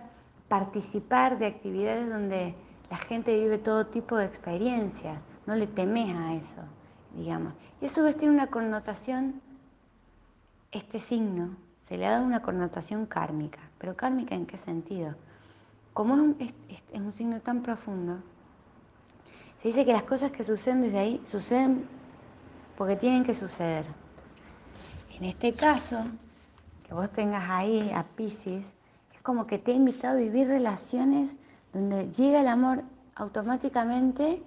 participar 0.49 1.39
de 1.39 1.47
actividades 1.47 2.09
donde 2.09 2.55
la 2.91 2.97
gente 2.97 3.35
vive 3.37 3.59
todo 3.59 3.87
tipo 3.87 4.17
de 4.17 4.27
experiencias, 4.27 5.19
no 5.47 5.57
le 5.57 5.67
temes 5.67 6.15
a 6.15 6.35
eso, 6.35 6.63
digamos. 7.17 7.55
Y 7.81 7.87
eso 7.87 8.05
tiene 8.15 8.35
una 8.35 8.49
connotación, 8.49 9.41
este 10.71 10.99
signo, 10.99 11.57
se 11.85 11.99
le 11.99 12.07
ha 12.07 12.13
dado 12.13 12.25
una 12.25 12.41
connotación 12.41 13.05
kármica, 13.05 13.59
pero 13.79 13.95
kármica 13.95 14.35
en 14.35 14.47
qué 14.47 14.57
sentido? 14.57 15.15
Como 15.93 16.15
es 16.15 16.53
un, 16.95 17.13
signo 17.13 17.41
tan 17.41 17.63
profundo, 17.63 18.21
se 19.61 19.69
dice 19.69 19.85
que 19.85 19.93
las 19.93 20.05
cosas 20.05 20.31
que 20.31 20.45
suceden 20.45 20.81
desde 20.81 20.99
ahí 20.99 21.21
suceden 21.31 21.87
porque 22.79 22.97
tienen 22.97 23.23
que 23.23 23.35
suceder. 23.35 23.85
En 25.19 25.27
este 25.27 25.53
caso, 25.53 25.99
que 26.89 26.95
vos 26.95 27.11
tengas 27.11 27.45
ahí 27.51 27.93
a 27.95 28.03
Pisces, 28.03 28.73
es 29.13 29.21
como 29.23 29.47
que 29.47 29.59
te 29.59 29.73
ha 29.73 29.75
invitado 29.75 30.17
a 30.17 30.21
vivir 30.21 30.49
relaciones 30.49 31.37
donde 31.75 32.11
llega 32.11 32.41
el 32.41 32.49
amor 32.49 32.83
automáticamente 33.15 34.43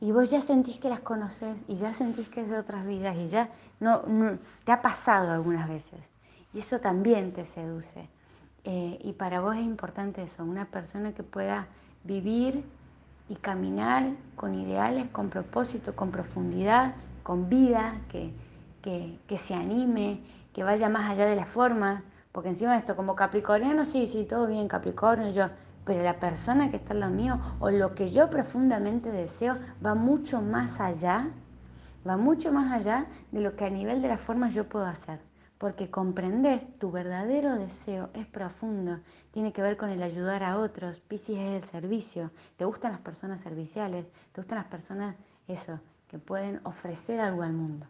y 0.00 0.10
vos 0.10 0.28
ya 0.28 0.40
sentís 0.40 0.78
que 0.78 0.88
las 0.88 1.00
conoces 1.00 1.56
y 1.68 1.76
ya 1.76 1.92
sentís 1.92 2.28
que 2.28 2.40
es 2.40 2.50
de 2.50 2.58
otras 2.58 2.84
vidas 2.84 3.16
y 3.16 3.28
ya 3.28 3.48
no, 3.78 4.02
te 4.64 4.72
ha 4.72 4.82
pasado 4.82 5.30
algunas 5.30 5.68
veces. 5.68 6.17
Y 6.54 6.60
eso 6.60 6.80
también 6.80 7.32
te 7.32 7.44
seduce. 7.44 8.08
Eh, 8.64 8.98
y 9.02 9.12
para 9.12 9.40
vos 9.40 9.56
es 9.56 9.62
importante 9.62 10.22
eso, 10.22 10.44
una 10.44 10.66
persona 10.66 11.12
que 11.12 11.22
pueda 11.22 11.68
vivir 12.04 12.64
y 13.28 13.36
caminar 13.36 14.10
con 14.36 14.54
ideales, 14.54 15.08
con 15.10 15.28
propósito, 15.30 15.94
con 15.94 16.10
profundidad, 16.10 16.94
con 17.22 17.48
vida, 17.48 18.00
que, 18.08 18.32
que, 18.82 19.18
que 19.26 19.36
se 19.36 19.54
anime, 19.54 20.20
que 20.52 20.64
vaya 20.64 20.88
más 20.88 21.10
allá 21.10 21.26
de 21.26 21.36
la 21.36 21.46
forma, 21.46 22.02
porque 22.32 22.50
encima 22.50 22.72
de 22.72 22.78
esto, 22.78 22.96
como 22.96 23.16
capricorniano, 23.16 23.84
sí, 23.84 24.06
sí, 24.06 24.24
todo 24.24 24.46
bien, 24.46 24.68
Capricornio, 24.68 25.30
yo, 25.30 25.48
pero 25.84 26.02
la 26.02 26.20
persona 26.20 26.70
que 26.70 26.76
está 26.76 26.94
en 26.94 27.00
lo 27.00 27.10
mío 27.10 27.40
o 27.58 27.70
lo 27.70 27.94
que 27.94 28.10
yo 28.10 28.30
profundamente 28.30 29.10
deseo 29.10 29.56
va 29.84 29.94
mucho 29.94 30.42
más 30.42 30.80
allá, 30.80 31.30
va 32.06 32.16
mucho 32.16 32.52
más 32.52 32.72
allá 32.72 33.06
de 33.32 33.40
lo 33.40 33.56
que 33.56 33.64
a 33.64 33.70
nivel 33.70 34.02
de 34.02 34.08
las 34.08 34.20
formas 34.20 34.54
yo 34.54 34.68
puedo 34.68 34.86
hacer. 34.86 35.20
Porque 35.58 35.90
comprender 35.90 36.64
tu 36.78 36.92
verdadero 36.92 37.56
deseo 37.56 38.10
es 38.14 38.26
profundo, 38.26 39.00
tiene 39.32 39.52
que 39.52 39.60
ver 39.60 39.76
con 39.76 39.90
el 39.90 40.02
ayudar 40.02 40.44
a 40.44 40.58
otros. 40.58 41.00
Pisces 41.00 41.36
es 41.36 41.62
el 41.62 41.68
servicio. 41.68 42.30
¿Te 42.56 42.64
gustan 42.64 42.92
las 42.92 43.00
personas 43.00 43.40
serviciales? 43.40 44.06
¿Te 44.32 44.40
gustan 44.40 44.58
las 44.58 44.68
personas, 44.68 45.16
eso, 45.48 45.80
que 46.06 46.18
pueden 46.18 46.60
ofrecer 46.62 47.20
algo 47.20 47.42
al 47.42 47.54
mundo? 47.54 47.86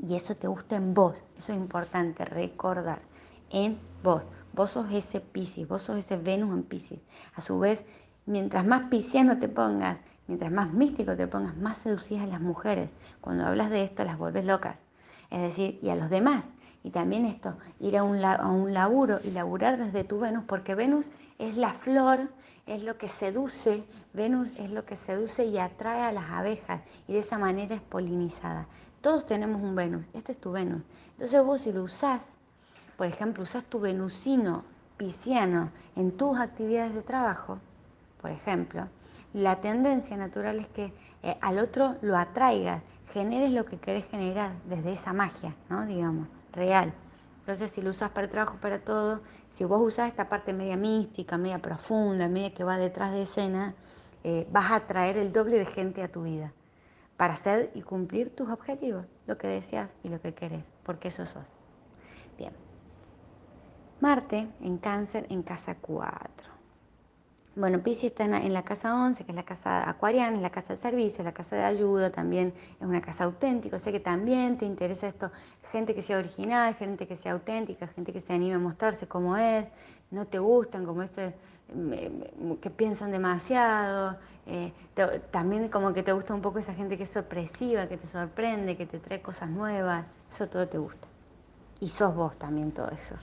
Y 0.00 0.16
eso 0.16 0.34
te 0.34 0.48
gusta 0.48 0.76
en 0.76 0.94
vos. 0.94 1.16
Eso 1.36 1.52
es 1.52 1.58
importante 1.58 2.24
recordar. 2.24 3.02
En 3.50 3.78
vos. 4.02 4.24
Vos 4.52 4.72
sos 4.72 4.90
ese 4.92 5.20
Piscis, 5.20 5.68
vos 5.68 5.82
sos 5.82 5.98
ese 5.98 6.16
Venus 6.16 6.52
en 6.52 6.64
Piscis. 6.64 7.00
A 7.36 7.40
su 7.40 7.60
vez, 7.60 7.84
mientras 8.26 8.66
más 8.66 8.88
pisciano 8.90 9.38
te 9.38 9.48
pongas, 9.48 9.98
mientras 10.26 10.50
más 10.50 10.72
místico 10.72 11.16
te 11.16 11.28
pongas, 11.28 11.56
más 11.56 11.78
seducís 11.78 12.20
a 12.20 12.26
las 12.26 12.40
mujeres. 12.40 12.90
Cuando 13.20 13.46
hablas 13.46 13.70
de 13.70 13.84
esto, 13.84 14.04
las 14.04 14.18
vuelves 14.18 14.44
locas. 14.44 14.87
Es 15.30 15.40
decir, 15.40 15.78
y 15.82 15.90
a 15.90 15.96
los 15.96 16.10
demás. 16.10 16.50
Y 16.82 16.90
también 16.90 17.24
esto, 17.24 17.56
ir 17.80 17.98
a 17.98 18.02
un, 18.02 18.24
a 18.24 18.46
un 18.46 18.72
laburo 18.72 19.18
y 19.24 19.30
laburar 19.30 19.78
desde 19.78 20.04
tu 20.04 20.20
Venus, 20.20 20.44
porque 20.46 20.74
Venus 20.74 21.06
es 21.38 21.56
la 21.56 21.74
flor, 21.74 22.30
es 22.66 22.82
lo 22.82 22.96
que 22.98 23.08
seduce, 23.08 23.84
Venus 24.12 24.52
es 24.58 24.70
lo 24.70 24.84
que 24.84 24.96
seduce 24.96 25.44
y 25.44 25.58
atrae 25.58 26.02
a 26.02 26.12
las 26.12 26.30
abejas 26.30 26.82
y 27.06 27.14
de 27.14 27.18
esa 27.18 27.38
manera 27.38 27.74
es 27.74 27.82
polinizada. 27.82 28.68
Todos 29.00 29.26
tenemos 29.26 29.62
un 29.62 29.74
Venus, 29.74 30.04
este 30.12 30.32
es 30.32 30.40
tu 30.40 30.52
Venus. 30.52 30.82
Entonces 31.12 31.44
vos 31.44 31.62
si 31.62 31.72
lo 31.72 31.82
usás 31.82 32.36
por 32.98 33.06
ejemplo, 33.06 33.44
usas 33.44 33.62
tu 33.62 33.78
venusino 33.78 34.64
pisciano 34.96 35.70
en 35.94 36.10
tus 36.16 36.36
actividades 36.36 36.94
de 36.94 37.02
trabajo, 37.02 37.60
por 38.20 38.32
ejemplo, 38.32 38.88
la 39.32 39.60
tendencia 39.60 40.16
natural 40.16 40.58
es 40.58 40.66
que 40.66 40.92
eh, 41.22 41.38
al 41.40 41.60
otro 41.60 41.94
lo 42.02 42.16
atraigas, 42.16 42.82
generes 43.12 43.52
lo 43.52 43.64
que 43.64 43.78
querés 43.78 44.06
generar 44.06 44.52
desde 44.64 44.92
esa 44.92 45.12
magia, 45.12 45.54
¿no? 45.68 45.86
Digamos, 45.86 46.28
real. 46.52 46.92
Entonces, 47.40 47.70
si 47.70 47.80
lo 47.80 47.90
usas 47.90 48.10
para 48.10 48.26
el 48.26 48.30
trabajo, 48.30 48.58
para 48.60 48.80
todo, 48.80 49.22
si 49.48 49.64
vos 49.64 49.80
usas 49.80 50.08
esta 50.08 50.28
parte 50.28 50.52
media 50.52 50.76
mística, 50.76 51.38
media 51.38 51.58
profunda, 51.60 52.28
media 52.28 52.52
que 52.52 52.64
va 52.64 52.76
detrás 52.76 53.12
de 53.12 53.22
escena, 53.22 53.74
eh, 54.24 54.46
vas 54.50 54.70
a 54.70 54.76
atraer 54.76 55.16
el 55.16 55.32
doble 55.32 55.58
de 55.58 55.64
gente 55.64 56.02
a 56.02 56.12
tu 56.12 56.24
vida 56.24 56.52
para 57.16 57.34
hacer 57.34 57.70
y 57.74 57.82
cumplir 57.82 58.34
tus 58.34 58.50
objetivos, 58.50 59.06
lo 59.26 59.38
que 59.38 59.48
deseas 59.48 59.90
y 60.02 60.08
lo 60.08 60.20
que 60.20 60.34
querés, 60.34 60.64
porque 60.84 61.08
eso 61.08 61.24
sos. 61.26 61.44
Bien. 62.36 62.52
Marte 64.00 64.48
en 64.60 64.78
cáncer 64.78 65.26
en 65.30 65.42
casa 65.42 65.76
4. 65.80 66.57
Bueno, 67.58 67.82
Pisces 67.82 68.04
está 68.12 68.24
en 68.24 68.52
la, 68.52 68.62
casa 68.62 68.94
11, 68.94 69.24
que 69.24 69.32
es 69.32 69.34
la 69.34 69.42
casa 69.42 69.90
acuariana, 69.90 70.36
es 70.36 70.42
la 70.42 70.50
casa 70.50 70.74
de 70.74 70.76
servicio, 70.76 71.24
la 71.24 71.32
casa 71.34 71.56
de 71.56 71.64
ayuda, 71.64 72.10
también 72.10 72.54
es 72.80 72.86
una 72.86 73.00
casa 73.00 73.24
auténtica, 73.24 73.74
o 73.74 73.78
sea 73.80 73.90
que 73.90 73.98
también 73.98 74.56
te 74.58 74.64
interesa 74.64 75.08
esto, 75.08 75.32
gente 75.72 75.92
que 75.92 76.00
sea 76.00 76.18
original, 76.18 76.72
gente 76.76 77.08
que 77.08 77.16
sea 77.16 77.32
auténtica, 77.32 77.88
gente 77.88 78.12
que 78.12 78.20
se 78.20 78.32
anime 78.32 78.54
a 78.54 78.58
mostrarse 78.60 79.08
como 79.08 79.36
es, 79.36 79.66
no 80.12 80.24
te 80.24 80.38
gustan 80.38 80.86
como 80.86 81.02
este, 81.02 81.34
que 82.60 82.70
piensan 82.70 83.10
demasiado, 83.10 84.16
eh, 84.46 84.72
también 85.32 85.68
como 85.68 85.92
que 85.92 86.04
te 86.04 86.12
gusta 86.12 86.34
un 86.34 86.42
poco 86.42 86.60
esa 86.60 86.74
gente 86.74 86.96
que 86.96 87.02
es 87.02 87.10
sorpresiva, 87.10 87.88
que 87.88 87.96
te 87.96 88.06
sorprende, 88.06 88.76
que 88.76 88.86
te 88.86 89.00
trae 89.00 89.20
cosas 89.20 89.50
nuevas, 89.50 90.06
eso 90.30 90.46
todo 90.46 90.68
te 90.68 90.78
gusta. 90.78 91.08
Y 91.80 91.88
sos 91.88 92.14
vos 92.14 92.36
también 92.38 92.70
todo 92.70 92.88
eso. 92.90 93.16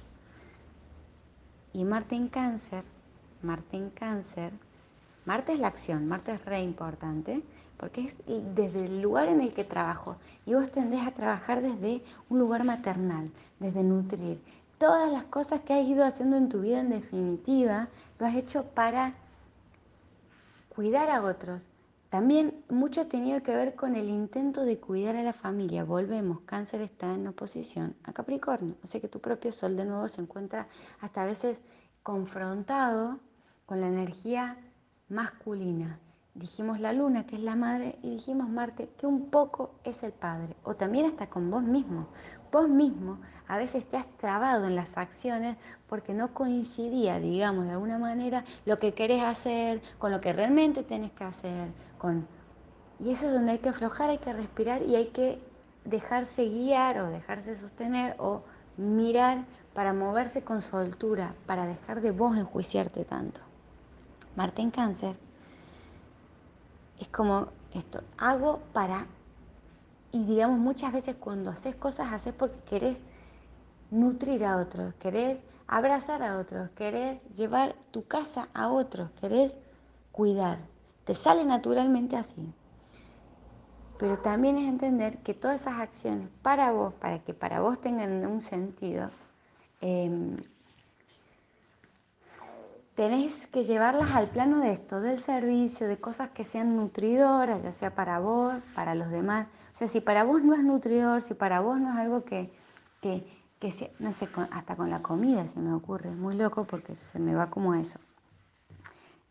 Y 1.71 1.85
Marte 1.85 2.15
en 2.15 2.27
cáncer 2.27 2.83
Marte 3.45 3.77
en 3.77 3.89
cáncer. 3.89 4.51
Marte 5.25 5.53
es 5.53 5.59
la 5.59 5.67
acción, 5.67 6.07
Marte 6.07 6.33
es 6.33 6.45
re 6.45 6.61
importante 6.61 7.43
porque 7.77 8.01
es 8.01 8.21
desde 8.27 8.85
el 8.85 9.01
lugar 9.01 9.27
en 9.27 9.41
el 9.41 9.53
que 9.53 9.63
trabajo. 9.63 10.17
Y 10.45 10.53
vos 10.53 10.71
tendés 10.71 11.05
a 11.05 11.11
trabajar 11.11 11.61
desde 11.61 12.03
un 12.29 12.39
lugar 12.39 12.63
maternal, 12.63 13.31
desde 13.59 13.83
nutrir. 13.83 14.41
Todas 14.77 15.11
las 15.11 15.25
cosas 15.25 15.61
que 15.61 15.73
has 15.73 15.85
ido 15.85 16.05
haciendo 16.05 16.37
en 16.37 16.49
tu 16.49 16.61
vida 16.61 16.79
en 16.79 16.89
definitiva, 16.89 17.87
lo 18.19 18.25
has 18.25 18.35
hecho 18.35 18.65
para 18.65 19.13
cuidar 20.69 21.09
a 21.09 21.23
otros. 21.23 21.67
También 22.09 22.63
mucho 22.69 23.01
ha 23.01 23.05
tenido 23.05 23.41
que 23.43 23.55
ver 23.55 23.75
con 23.75 23.95
el 23.95 24.09
intento 24.09 24.63
de 24.63 24.79
cuidar 24.79 25.15
a 25.15 25.23
la 25.23 25.33
familia. 25.33 25.83
Volvemos, 25.83 26.41
cáncer 26.41 26.81
está 26.81 27.13
en 27.13 27.27
oposición 27.27 27.95
a 28.03 28.13
Capricornio. 28.13 28.75
O 28.83 28.87
sea 28.87 29.01
que 29.01 29.07
tu 29.07 29.19
propio 29.19 29.51
sol 29.51 29.75
de 29.75 29.85
nuevo 29.85 30.07
se 30.07 30.21
encuentra 30.21 30.67
hasta 31.01 31.23
a 31.23 31.25
veces 31.25 31.57
confrontado 32.03 33.19
con 33.65 33.81
la 33.81 33.87
energía 33.87 34.57
masculina. 35.09 35.99
Dijimos 36.35 36.81
la 36.81 36.91
luna, 36.91 37.25
que 37.25 37.37
es 37.37 37.41
la 37.41 37.55
madre, 37.55 37.97
y 38.03 38.09
dijimos 38.09 38.49
Marte, 38.49 38.89
que 38.97 39.07
un 39.07 39.29
poco 39.29 39.75
es 39.85 40.03
el 40.03 40.11
padre, 40.11 40.55
o 40.63 40.75
también 40.75 41.05
hasta 41.05 41.29
con 41.29 41.49
vos 41.49 41.63
mismo. 41.63 42.07
Vos 42.51 42.67
mismo 42.67 43.19
a 43.47 43.57
veces 43.57 43.85
te 43.85 43.95
has 43.95 44.07
trabado 44.17 44.67
en 44.67 44.75
las 44.75 44.97
acciones 44.97 45.55
porque 45.87 46.13
no 46.13 46.33
coincidía, 46.33 47.19
digamos, 47.19 47.65
de 47.65 47.71
alguna 47.71 47.97
manera 47.97 48.43
lo 48.65 48.79
que 48.79 48.93
querés 48.93 49.23
hacer 49.23 49.81
con 49.97 50.11
lo 50.11 50.19
que 50.19 50.33
realmente 50.33 50.83
tenés 50.83 51.11
que 51.11 51.23
hacer. 51.23 51.69
Con... 51.97 52.27
Y 52.99 53.11
eso 53.11 53.27
es 53.27 53.33
donde 53.33 53.53
hay 53.53 53.59
que 53.59 53.69
aflojar, 53.69 54.09
hay 54.09 54.17
que 54.17 54.33
respirar 54.33 54.83
y 54.83 54.95
hay 54.95 55.07
que 55.07 55.41
dejarse 55.85 56.49
guiar 56.49 56.99
o 56.99 57.09
dejarse 57.09 57.55
sostener 57.55 58.15
o 58.19 58.43
mirar 58.77 59.45
para 59.73 59.93
moverse 59.93 60.43
con 60.43 60.61
soltura, 60.61 61.33
para 61.45 61.65
dejar 61.65 62.01
de 62.01 62.11
vos 62.11 62.35
enjuiciarte 62.35 63.05
tanto. 63.05 63.41
Marte 64.35 64.61
en 64.61 64.71
cáncer, 64.71 65.15
es 66.99 67.07
como 67.09 67.47
esto, 67.73 68.03
hago 68.17 68.61
para, 68.73 69.05
y 70.11 70.23
digamos 70.25 70.59
muchas 70.59 70.93
veces 70.93 71.15
cuando 71.15 71.51
haces 71.51 71.75
cosas, 71.75 72.13
haces 72.13 72.33
porque 72.33 72.59
querés 72.61 72.99
nutrir 73.91 74.45
a 74.45 74.57
otros, 74.57 74.93
querés 74.95 75.43
abrazar 75.67 76.23
a 76.23 76.37
otros, 76.37 76.69
querés 76.71 77.23
llevar 77.33 77.75
tu 77.91 78.05
casa 78.05 78.49
a 78.53 78.69
otros, 78.69 79.09
querés 79.19 79.57
cuidar. 80.11 80.59
Te 81.05 81.13
sale 81.13 81.43
naturalmente 81.45 82.17
así. 82.17 82.53
Pero 83.97 84.19
también 84.19 84.57
es 84.57 84.67
entender 84.67 85.19
que 85.19 85.33
todas 85.33 85.61
esas 85.61 85.79
acciones 85.79 86.29
para 86.41 86.71
vos, 86.71 86.93
para 86.95 87.19
que 87.19 87.33
para 87.33 87.61
vos 87.61 87.79
tengan 87.79 88.25
un 88.25 88.41
sentido, 88.41 89.09
em, 89.81 90.37
tenés 92.95 93.47
que 93.47 93.65
llevarlas 93.65 94.11
al 94.11 94.29
plano 94.29 94.61
de 94.61 94.71
esto, 94.71 95.01
del 95.01 95.19
servicio, 95.19 95.87
de 95.87 95.97
cosas 95.97 96.29
que 96.29 96.45
sean 96.45 96.75
nutridoras, 96.77 97.61
ya 97.61 97.71
sea 97.71 97.93
para 97.93 98.19
vos, 98.19 98.55
para 98.73 98.95
los 98.95 99.09
demás. 99.09 99.47
O 99.73 99.77
sea, 99.77 99.87
si 99.89 99.99
para 99.99 100.23
vos 100.23 100.41
no 100.41 100.53
es 100.53 100.63
nutridor, 100.63 101.21
si 101.21 101.33
para 101.33 101.59
vos 101.59 101.79
no 101.79 101.91
es 101.91 101.97
algo 101.97 102.23
que, 102.23 102.53
que, 103.01 103.27
que 103.59 103.93
no 103.99 104.13
sé, 104.13 104.29
hasta 104.51 104.75
con 104.77 104.89
la 104.89 105.01
comida 105.01 105.45
se 105.47 105.59
me 105.59 105.73
ocurre, 105.73 106.09
es 106.09 106.15
muy 106.15 106.35
loco 106.35 106.63
porque 106.63 106.95
se 106.95 107.19
me 107.19 107.35
va 107.35 107.49
como 107.49 107.75
eso. 107.75 107.99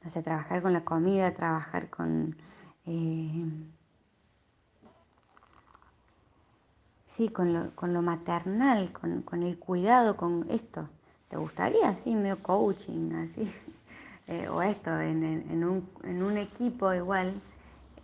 No 0.02 0.10
sé, 0.10 0.22
trabajar 0.22 0.60
con 0.60 0.74
la 0.74 0.84
comida, 0.84 1.32
trabajar 1.32 1.88
con... 1.88 2.36
Eh, 2.84 3.46
sí, 7.06 7.30
con 7.30 7.54
lo, 7.54 7.74
con 7.74 7.94
lo 7.94 8.02
maternal, 8.02 8.92
con, 8.92 9.22
con 9.22 9.42
el 9.42 9.58
cuidado, 9.58 10.18
con 10.18 10.44
esto. 10.50 10.90
¿Te 11.28 11.36
gustaría 11.36 11.88
así, 11.88 12.14
medio 12.14 12.42
coaching, 12.42 13.12
así? 13.14 13.52
Eh, 14.26 14.48
o 14.48 14.62
esto, 14.62 14.98
en, 14.98 15.62
un, 15.62 16.38
equipo 16.38 16.94
igual. 16.94 17.34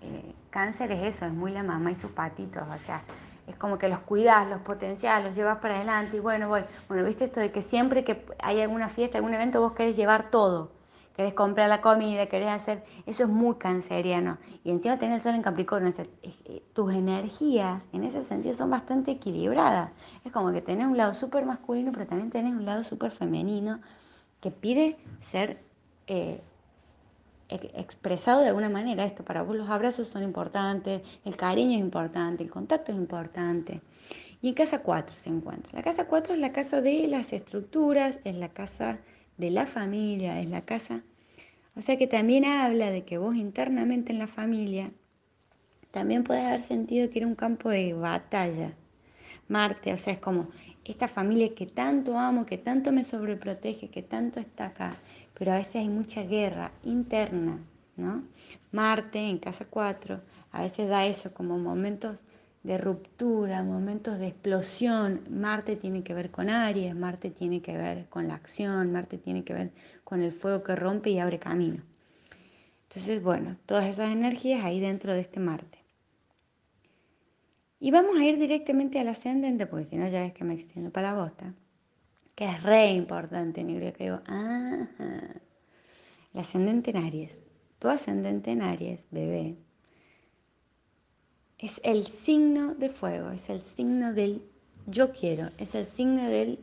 Eh, 0.02 0.34
cáncer 0.50 0.92
es 0.92 1.14
eso, 1.14 1.24
es 1.24 1.32
muy 1.32 1.50
la 1.50 1.62
mamá 1.62 1.92
y 1.92 1.94
sus 1.94 2.10
patitos, 2.10 2.62
o 2.68 2.78
sea, 2.78 3.02
es 3.46 3.56
como 3.56 3.78
que 3.78 3.88
los 3.88 4.00
cuidas, 4.00 4.46
los 4.46 4.60
potencias, 4.60 5.24
los 5.24 5.34
llevas 5.34 5.60
para 5.60 5.76
adelante 5.76 6.18
y 6.18 6.20
bueno, 6.20 6.48
voy. 6.48 6.60
Bueno, 6.88 7.04
viste 7.04 7.24
esto 7.24 7.40
de 7.40 7.50
que 7.50 7.62
siempre 7.62 8.04
que 8.04 8.26
hay 8.38 8.60
alguna 8.60 8.90
fiesta, 8.90 9.16
algún 9.16 9.32
evento, 9.32 9.62
vos 9.62 9.72
querés 9.72 9.96
llevar 9.96 10.30
todo 10.30 10.72
querés 11.20 11.34
comprar 11.34 11.68
la 11.68 11.82
comida, 11.82 12.28
querés 12.28 12.48
hacer, 12.48 12.82
eso 13.04 13.24
es 13.24 13.28
muy 13.28 13.56
canceriano. 13.56 14.38
Y 14.64 14.70
encima 14.70 14.98
tenés 14.98 15.16
el 15.16 15.20
sol 15.20 15.34
en 15.34 15.42
Capricornio, 15.42 15.92
eh, 16.22 16.62
tus 16.72 16.94
energías 16.94 17.86
en 17.92 18.04
ese 18.04 18.22
sentido 18.22 18.54
son 18.54 18.70
bastante 18.70 19.10
equilibradas. 19.10 19.90
Es 20.24 20.32
como 20.32 20.50
que 20.50 20.62
tenés 20.62 20.86
un 20.86 20.96
lado 20.96 21.12
súper 21.12 21.44
masculino, 21.44 21.92
pero 21.92 22.06
también 22.06 22.30
tenés 22.30 22.54
un 22.54 22.64
lado 22.64 22.84
súper 22.84 23.10
femenino 23.10 23.80
que 24.40 24.50
pide 24.50 24.96
ser 25.20 25.62
eh, 26.06 26.40
expresado 27.50 28.40
de 28.40 28.48
alguna 28.48 28.70
manera. 28.70 29.04
Esto 29.04 29.22
para 29.22 29.42
vos 29.42 29.54
los 29.54 29.68
abrazos 29.68 30.08
son 30.08 30.22
importantes, 30.22 31.02
el 31.26 31.36
cariño 31.36 31.74
es 31.74 31.80
importante, 31.80 32.42
el 32.42 32.50
contacto 32.50 32.92
es 32.92 32.96
importante. 32.96 33.82
Y 34.40 34.48
en 34.48 34.54
casa 34.54 34.78
4 34.78 35.14
se 35.18 35.28
encuentra. 35.28 35.70
La 35.74 35.82
casa 35.82 36.06
4 36.06 36.32
es 36.32 36.40
la 36.40 36.52
casa 36.52 36.80
de 36.80 37.06
las 37.08 37.34
estructuras, 37.34 38.20
es 38.24 38.36
la 38.36 38.48
casa 38.48 39.00
de 39.36 39.50
la 39.50 39.66
familia, 39.66 40.40
es 40.40 40.48
la 40.48 40.62
casa 40.62 41.02
o 41.80 41.82
sea 41.82 41.96
que 41.96 42.06
también 42.06 42.44
habla 42.44 42.90
de 42.90 43.04
que 43.06 43.16
vos 43.16 43.36
internamente 43.36 44.12
en 44.12 44.18
la 44.18 44.26
familia 44.26 44.92
también 45.92 46.24
puedes 46.24 46.44
haber 46.44 46.60
sentido 46.60 47.08
que 47.08 47.20
era 47.20 47.26
un 47.26 47.34
campo 47.34 47.70
de 47.70 47.94
batalla. 47.94 48.74
Marte, 49.48 49.94
o 49.94 49.96
sea, 49.96 50.12
es 50.12 50.18
como 50.18 50.50
esta 50.84 51.08
familia 51.08 51.54
que 51.54 51.64
tanto 51.64 52.18
amo, 52.18 52.44
que 52.44 52.58
tanto 52.58 52.92
me 52.92 53.02
sobreprotege, 53.02 53.88
que 53.88 54.02
tanto 54.02 54.40
está 54.40 54.66
acá, 54.66 54.98
pero 55.32 55.52
a 55.52 55.56
veces 55.56 55.76
hay 55.76 55.88
mucha 55.88 56.22
guerra 56.22 56.70
interna, 56.84 57.58
¿no? 57.96 58.24
Marte 58.72 59.18
en 59.18 59.38
casa 59.38 59.64
4 59.64 60.20
a 60.52 60.60
veces 60.60 60.86
da 60.86 61.06
eso 61.06 61.32
como 61.32 61.58
momentos 61.58 62.22
de 62.62 62.78
ruptura, 62.78 63.62
momentos 63.62 64.18
de 64.18 64.28
explosión. 64.28 65.22
Marte 65.30 65.76
tiene 65.76 66.02
que 66.02 66.14
ver 66.14 66.30
con 66.30 66.50
Aries, 66.50 66.94
Marte 66.94 67.30
tiene 67.30 67.62
que 67.62 67.76
ver 67.76 68.08
con 68.08 68.28
la 68.28 68.34
acción, 68.34 68.92
Marte 68.92 69.18
tiene 69.18 69.44
que 69.44 69.54
ver 69.54 69.70
con 70.04 70.22
el 70.22 70.32
fuego 70.32 70.62
que 70.62 70.76
rompe 70.76 71.10
y 71.10 71.18
abre 71.18 71.38
camino. 71.38 71.82
Entonces, 72.88 73.22
bueno, 73.22 73.56
todas 73.66 73.86
esas 73.86 74.10
energías 74.10 74.64
ahí 74.64 74.80
dentro 74.80 75.14
de 75.14 75.20
este 75.20 75.40
Marte. 75.40 75.78
Y 77.78 77.92
vamos 77.92 78.18
a 78.18 78.24
ir 78.24 78.38
directamente 78.38 79.00
al 79.00 79.08
ascendente, 79.08 79.66
porque 79.66 79.86
si 79.86 79.96
no 79.96 80.06
ya 80.08 80.26
es 80.26 80.34
que 80.34 80.44
me 80.44 80.54
extiendo 80.54 80.90
para 80.90 81.14
la 81.14 81.22
bosta, 81.22 81.54
que 82.34 82.44
es 82.44 82.62
re 82.62 82.92
importante, 82.92 83.64
negro, 83.64 83.92
que 83.94 84.04
digo, 84.04 84.20
ah, 84.26 84.86
el 86.34 86.40
ascendente 86.40 86.90
en 86.90 86.98
Aries. 86.98 87.38
Tu 87.78 87.88
ascendente 87.88 88.50
en 88.50 88.60
Aries, 88.60 89.08
bebé, 89.10 89.56
es 91.60 91.80
el 91.84 92.06
signo 92.06 92.74
de 92.74 92.88
fuego, 92.88 93.30
es 93.30 93.50
el 93.50 93.60
signo 93.60 94.14
del 94.14 94.42
yo 94.86 95.12
quiero, 95.12 95.50
es 95.58 95.74
el 95.74 95.84
signo 95.84 96.24
del 96.24 96.58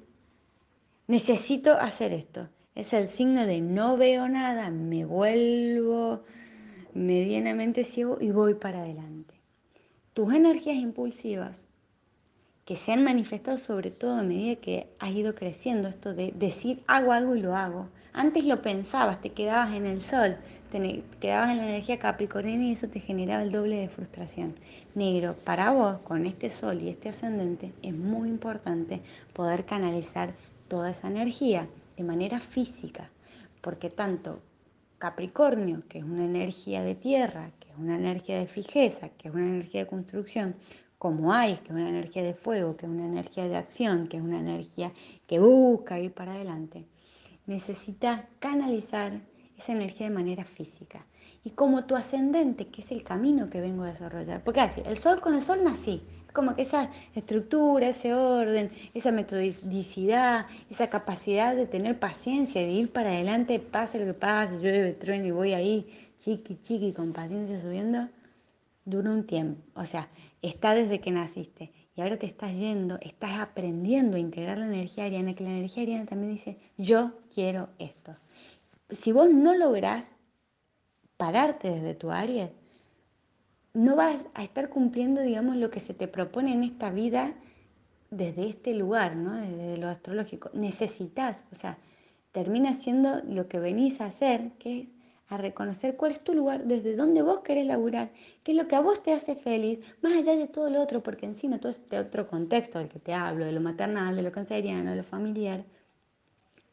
necesito 1.06 1.74
hacer 1.74 2.14
esto, 2.14 2.50
es 2.74 2.94
el 2.94 3.08
signo 3.08 3.46
de 3.46 3.62
no 3.62 3.96
veo 3.96 4.28
nada, 4.28 4.72
me 4.72 5.06
vuelvo 5.06 6.24
medianamente 6.96 7.84
ciego 7.84 8.18
y 8.20 8.32
voy 8.32 8.56
para 8.56 8.82
adelante. 8.82 9.36
Tus 10.14 10.34
energías 10.34 10.78
impulsivas 10.78 11.68
que 12.66 12.76
se 12.76 12.92
han 12.92 13.04
manifestado 13.04 13.60
sobre 13.60 13.92
todo 13.92 14.14
a 14.14 14.24
medida 14.24 14.56
que 14.56 14.90
has 14.98 15.12
ido 15.12 15.36
creciendo, 15.36 15.90
esto 15.90 16.16
de 16.16 16.34
decir 16.36 16.82
hago 16.88 17.12
algo 17.12 17.36
y 17.36 17.42
lo 17.42 17.56
hago. 17.56 17.88
Antes 18.14 18.46
lo 18.46 18.64
pensabas, 18.64 19.22
te 19.22 19.30
quedabas 19.30 19.76
en 19.76 19.86
el 19.86 20.02
sol, 20.02 20.38
quedabas 21.20 21.52
en 21.52 21.58
la 21.58 21.70
energía 21.70 22.00
capricorniana 22.00 22.66
y 22.66 22.72
eso 22.74 22.88
te 22.88 23.00
generaba 23.00 23.44
el 23.44 23.52
doble 23.52 23.78
de 23.78 23.90
frustración. 23.90 24.56
Negro, 24.96 25.36
para 25.44 25.72
vos, 25.72 25.98
con 26.00 26.26
este 26.26 26.50
sol 26.50 26.82
y 26.82 26.90
este 26.90 27.10
ascendente, 27.10 27.74
es 27.82 27.94
muy 27.94 28.30
importante 28.30 29.02
poder 29.34 29.66
canalizar 29.66 30.34
toda 30.68 30.92
esa 30.92 31.08
energía 31.08 31.68
de 31.96 32.04
manera 32.04 32.40
física, 32.40 33.10
porque 33.62 33.90
tanto 33.90 34.42
Capricornio, 34.98 35.84
que 35.88 36.00
es 36.00 36.04
una 36.04 36.26
energía 36.26 36.82
de 36.82 36.96
tierra, 36.96 37.52
que 37.60 37.70
es 37.70 37.78
una 37.78 37.96
energía 37.96 38.40
de 38.40 38.48
fijeza, 38.48 39.10
que 39.10 39.28
es 39.28 39.34
una 39.34 39.46
energía 39.46 39.82
de 39.82 39.88
construcción, 39.88 40.56
como 40.98 41.32
Aries, 41.32 41.60
que 41.62 41.68
es 41.68 41.72
una 41.72 41.90
energía 41.90 42.24
de 42.24 42.34
fuego, 42.34 42.76
que 42.76 42.88
es 42.88 42.92
una 42.92 43.06
energía 43.06 43.48
de 43.48 43.58
acción, 43.58 44.08
que 44.08 44.18
es 44.18 44.24
una 44.24 44.40
energía 44.40 44.92
que 45.28 45.40
busca 45.40 46.00
ir 46.00 46.12
para 46.12 46.34
adelante, 46.34 46.86
necesita 47.46 48.28
canalizar 48.40 49.22
esa 49.58 49.72
energía 49.72 50.08
de 50.08 50.14
manera 50.14 50.44
física. 50.44 51.06
Y 51.44 51.52
como 51.52 51.86
tu 51.86 51.96
ascendente, 51.96 52.68
que 52.68 52.82
es 52.82 52.92
el 52.92 53.04
camino 53.04 53.50
que 53.50 53.62
vengo 53.62 53.84
a 53.84 53.88
desarrollar. 53.88 54.44
Porque 54.44 54.62
así, 54.62 54.82
el 54.86 54.98
sol 54.98 55.22
con 55.22 55.34
el 55.34 55.42
sol 55.42 55.64
nací. 55.64 56.04
Como 56.34 56.56
que 56.56 56.64
esa 56.64 56.92
estructura, 57.16 57.88
ese 57.88 58.14
orden, 58.14 58.70
esa 58.94 59.12
metodicidad, 59.12 60.46
esa 60.70 60.90
capacidad 60.90 61.56
de 61.56 61.66
tener 61.66 62.00
paciencia, 62.00 62.62
de 62.62 62.72
ir 62.72 62.92
para 62.92 63.12
adelante, 63.12 63.60
pase 63.60 63.98
lo 63.98 64.06
que 64.06 64.14
pase, 64.14 64.60
llueve, 64.60 64.94
trueno 64.94 65.26
y 65.26 65.32
voy 65.32 65.54
ahí, 65.54 65.88
chiqui, 66.20 66.60
chiqui, 66.62 66.94
con 66.94 67.14
paciencia 67.14 67.60
subiendo, 67.62 68.10
dura 68.86 69.10
un 69.10 69.26
tiempo. 69.26 69.62
O 69.74 69.86
sea, 69.86 70.10
está 70.42 70.76
desde 70.76 71.00
que 71.00 71.12
naciste. 71.12 71.72
Y 71.96 72.02
ahora 72.02 72.18
te 72.18 72.28
estás 72.28 72.54
yendo, 72.54 73.00
estás 73.02 73.40
aprendiendo 73.40 74.18
a 74.18 74.20
integrar 74.20 74.60
la 74.60 74.66
energía 74.66 75.06
ariana, 75.06 75.34
que 75.34 75.44
la 75.44 75.50
energía 75.50 75.84
ariana 75.84 76.06
también 76.06 76.34
dice, 76.34 76.60
yo 76.78 77.14
quiero 77.34 77.70
esto. 77.80 78.16
Si 78.90 79.12
vos 79.12 79.30
no 79.30 79.56
lográs 79.56 80.18
pararte 81.18 81.70
desde 81.70 81.96
tu 81.96 82.12
área, 82.12 82.52
no 83.74 83.96
vas 83.96 84.26
a 84.34 84.44
estar 84.44 84.70
cumpliendo, 84.70 85.22
digamos, 85.22 85.56
lo 85.56 85.70
que 85.70 85.80
se 85.80 85.94
te 85.94 86.08
propone 86.08 86.54
en 86.54 86.64
esta 86.64 86.90
vida 86.90 87.34
desde 88.10 88.48
este 88.48 88.74
lugar, 88.74 89.16
¿no? 89.16 89.34
Desde 89.34 89.78
lo 89.78 89.88
astrológico. 89.88 90.50
Necesitas, 90.54 91.42
o 91.52 91.56
sea, 91.56 91.78
termina 92.32 92.74
siendo 92.74 93.22
lo 93.24 93.48
que 93.48 93.60
venís 93.60 94.02
a 94.02 94.06
hacer, 94.06 94.52
que 94.60 94.80
es 94.80 94.88
a 95.30 95.38
reconocer 95.38 95.98
cuál 95.98 96.14
es 96.14 96.24
tu 96.24 96.34
lugar, 96.34 96.64
desde 96.66 96.96
dónde 96.96 97.22
vos 97.22 97.40
querés 97.40 97.68
laburar, 97.68 98.12
qué 98.44 98.54
es 98.54 98.58
lo 98.58 98.68
que 98.68 98.76
a 98.76 98.80
vos 98.80 99.04
te 99.04 99.12
hace 99.14 99.36
feliz, 99.36 99.80
más 100.02 100.14
allá 100.14 100.36
de 100.38 100.48
todo 100.48 100.70
lo 100.70 100.82
otro, 100.82 101.04
porque 101.04 101.26
encima 101.26 101.60
todo 101.60 101.72
este 101.72 102.00
otro 102.00 102.28
contexto 102.28 102.80
del 102.80 102.88
que 102.88 103.00
te 103.00 103.14
hablo, 103.14 103.46
de 103.46 103.52
lo 103.52 103.60
maternal, 103.60 104.16
de 104.16 104.22
lo 104.22 104.32
canceriano, 104.32 104.92
de 104.92 104.98
lo 104.98 105.04
familiar, 105.04 105.66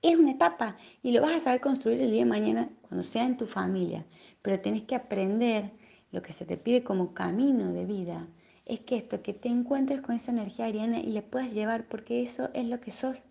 es 0.05 0.17
una 0.17 0.33
etapa 0.33 0.77
y 1.03 1.13
lo 1.13 1.23
vas 1.23 1.33
a 1.33 1.41
saber 1.41 1.61
construir 1.63 2.01
el 2.01 2.11
día 2.11 2.25
de 2.25 2.31
mañana 2.31 2.69
cuando 2.83 3.03
sea 3.03 3.25
en 3.25 3.39
tu 3.39 3.47
familia. 3.47 4.05
Pero 4.43 4.61
tenés 4.61 4.83
que 4.83 4.95
aprender 4.95 5.71
lo 6.13 6.21
que 6.23 6.35
se 6.35 6.45
te 6.45 6.59
pide 6.59 6.85
como 6.85 7.15
camino 7.15 7.73
de 7.73 7.87
vida. 7.87 8.29
Es 8.67 8.81
que 8.81 8.97
esto, 8.99 9.23
que 9.23 9.33
te 9.33 9.49
encuentres 9.49 10.03
con 10.03 10.15
esa 10.15 10.31
energía 10.31 10.67
ariana 10.67 11.01
y 11.01 11.09
le 11.09 11.23
puedas 11.23 11.53
llevar 11.53 11.87
porque 11.87 12.23
eso 12.23 12.51
es 12.53 12.67
lo 12.67 12.81
que 12.81 12.91
sos. 12.91 13.25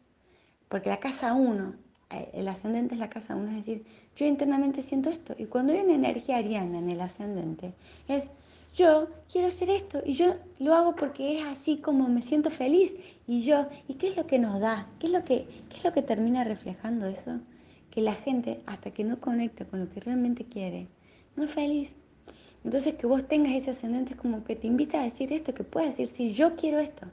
Porque 0.67 0.89
la 0.89 0.99
casa 0.99 1.33
uno, 1.33 1.75
eh, 2.09 2.31
el 2.33 2.47
ascendente 2.47 2.95
es 2.95 2.99
la 2.99 3.09
casa 3.09 3.36
uno, 3.36 3.49
es 3.49 3.57
decir, 3.57 3.86
yo 4.15 4.25
internamente 4.25 4.81
siento 4.81 5.12
esto. 5.12 5.36
Y 5.38 5.45
cuando 5.45 5.73
hay 5.73 5.81
una 5.81 5.93
energía 5.93 6.38
ariana 6.38 6.79
en 6.79 6.89
el 6.89 7.01
ascendente, 7.01 7.75
es 8.07 8.29
yo 8.73 9.07
quiero 9.31 9.47
hacer 9.47 9.69
esto 9.69 10.01
y 10.03 10.13
yo 10.13 10.36
lo 10.59 10.73
hago 10.73 10.95
porque 10.95 11.39
es 11.39 11.45
así 11.45 11.77
como 11.77 12.07
me 12.09 12.21
siento 12.21 12.49
feliz 12.49 12.95
y 13.27 13.43
yo, 13.43 13.67
¿y 13.88 13.95
qué 13.95 14.07
es 14.07 14.17
lo 14.17 14.25
que 14.25 14.39
nos 14.39 14.59
da? 14.59 14.88
¿Qué 14.99 15.07
es 15.07 15.13
lo 15.13 15.23
que, 15.23 15.47
qué 15.69 15.77
es 15.77 15.83
lo 15.83 15.91
que 15.91 16.01
termina 16.01 16.43
reflejando 16.43 17.05
eso? 17.05 17.39
Que 17.91 18.01
la 18.01 18.15
gente, 18.15 18.62
hasta 18.65 18.91
que 18.91 19.03
no 19.03 19.19
conecta 19.19 19.65
con 19.65 19.79
lo 19.79 19.89
que 19.89 19.99
realmente 19.99 20.45
quiere, 20.45 20.88
no 21.36 21.43
es 21.43 21.51
feliz. 21.51 21.93
Entonces 22.63 22.95
que 22.95 23.05
vos 23.05 23.27
tengas 23.27 23.53
ese 23.53 23.71
ascendente 23.71 24.13
es 24.13 24.19
como 24.19 24.43
que 24.43 24.55
te 24.55 24.67
invita 24.67 25.01
a 25.01 25.03
decir 25.03 25.31
esto, 25.33 25.53
que 25.53 25.63
puedas 25.63 25.89
decir, 25.89 26.09
sí, 26.09 26.31
yo 26.31 26.55
quiero 26.55 26.79
esto. 26.79 27.07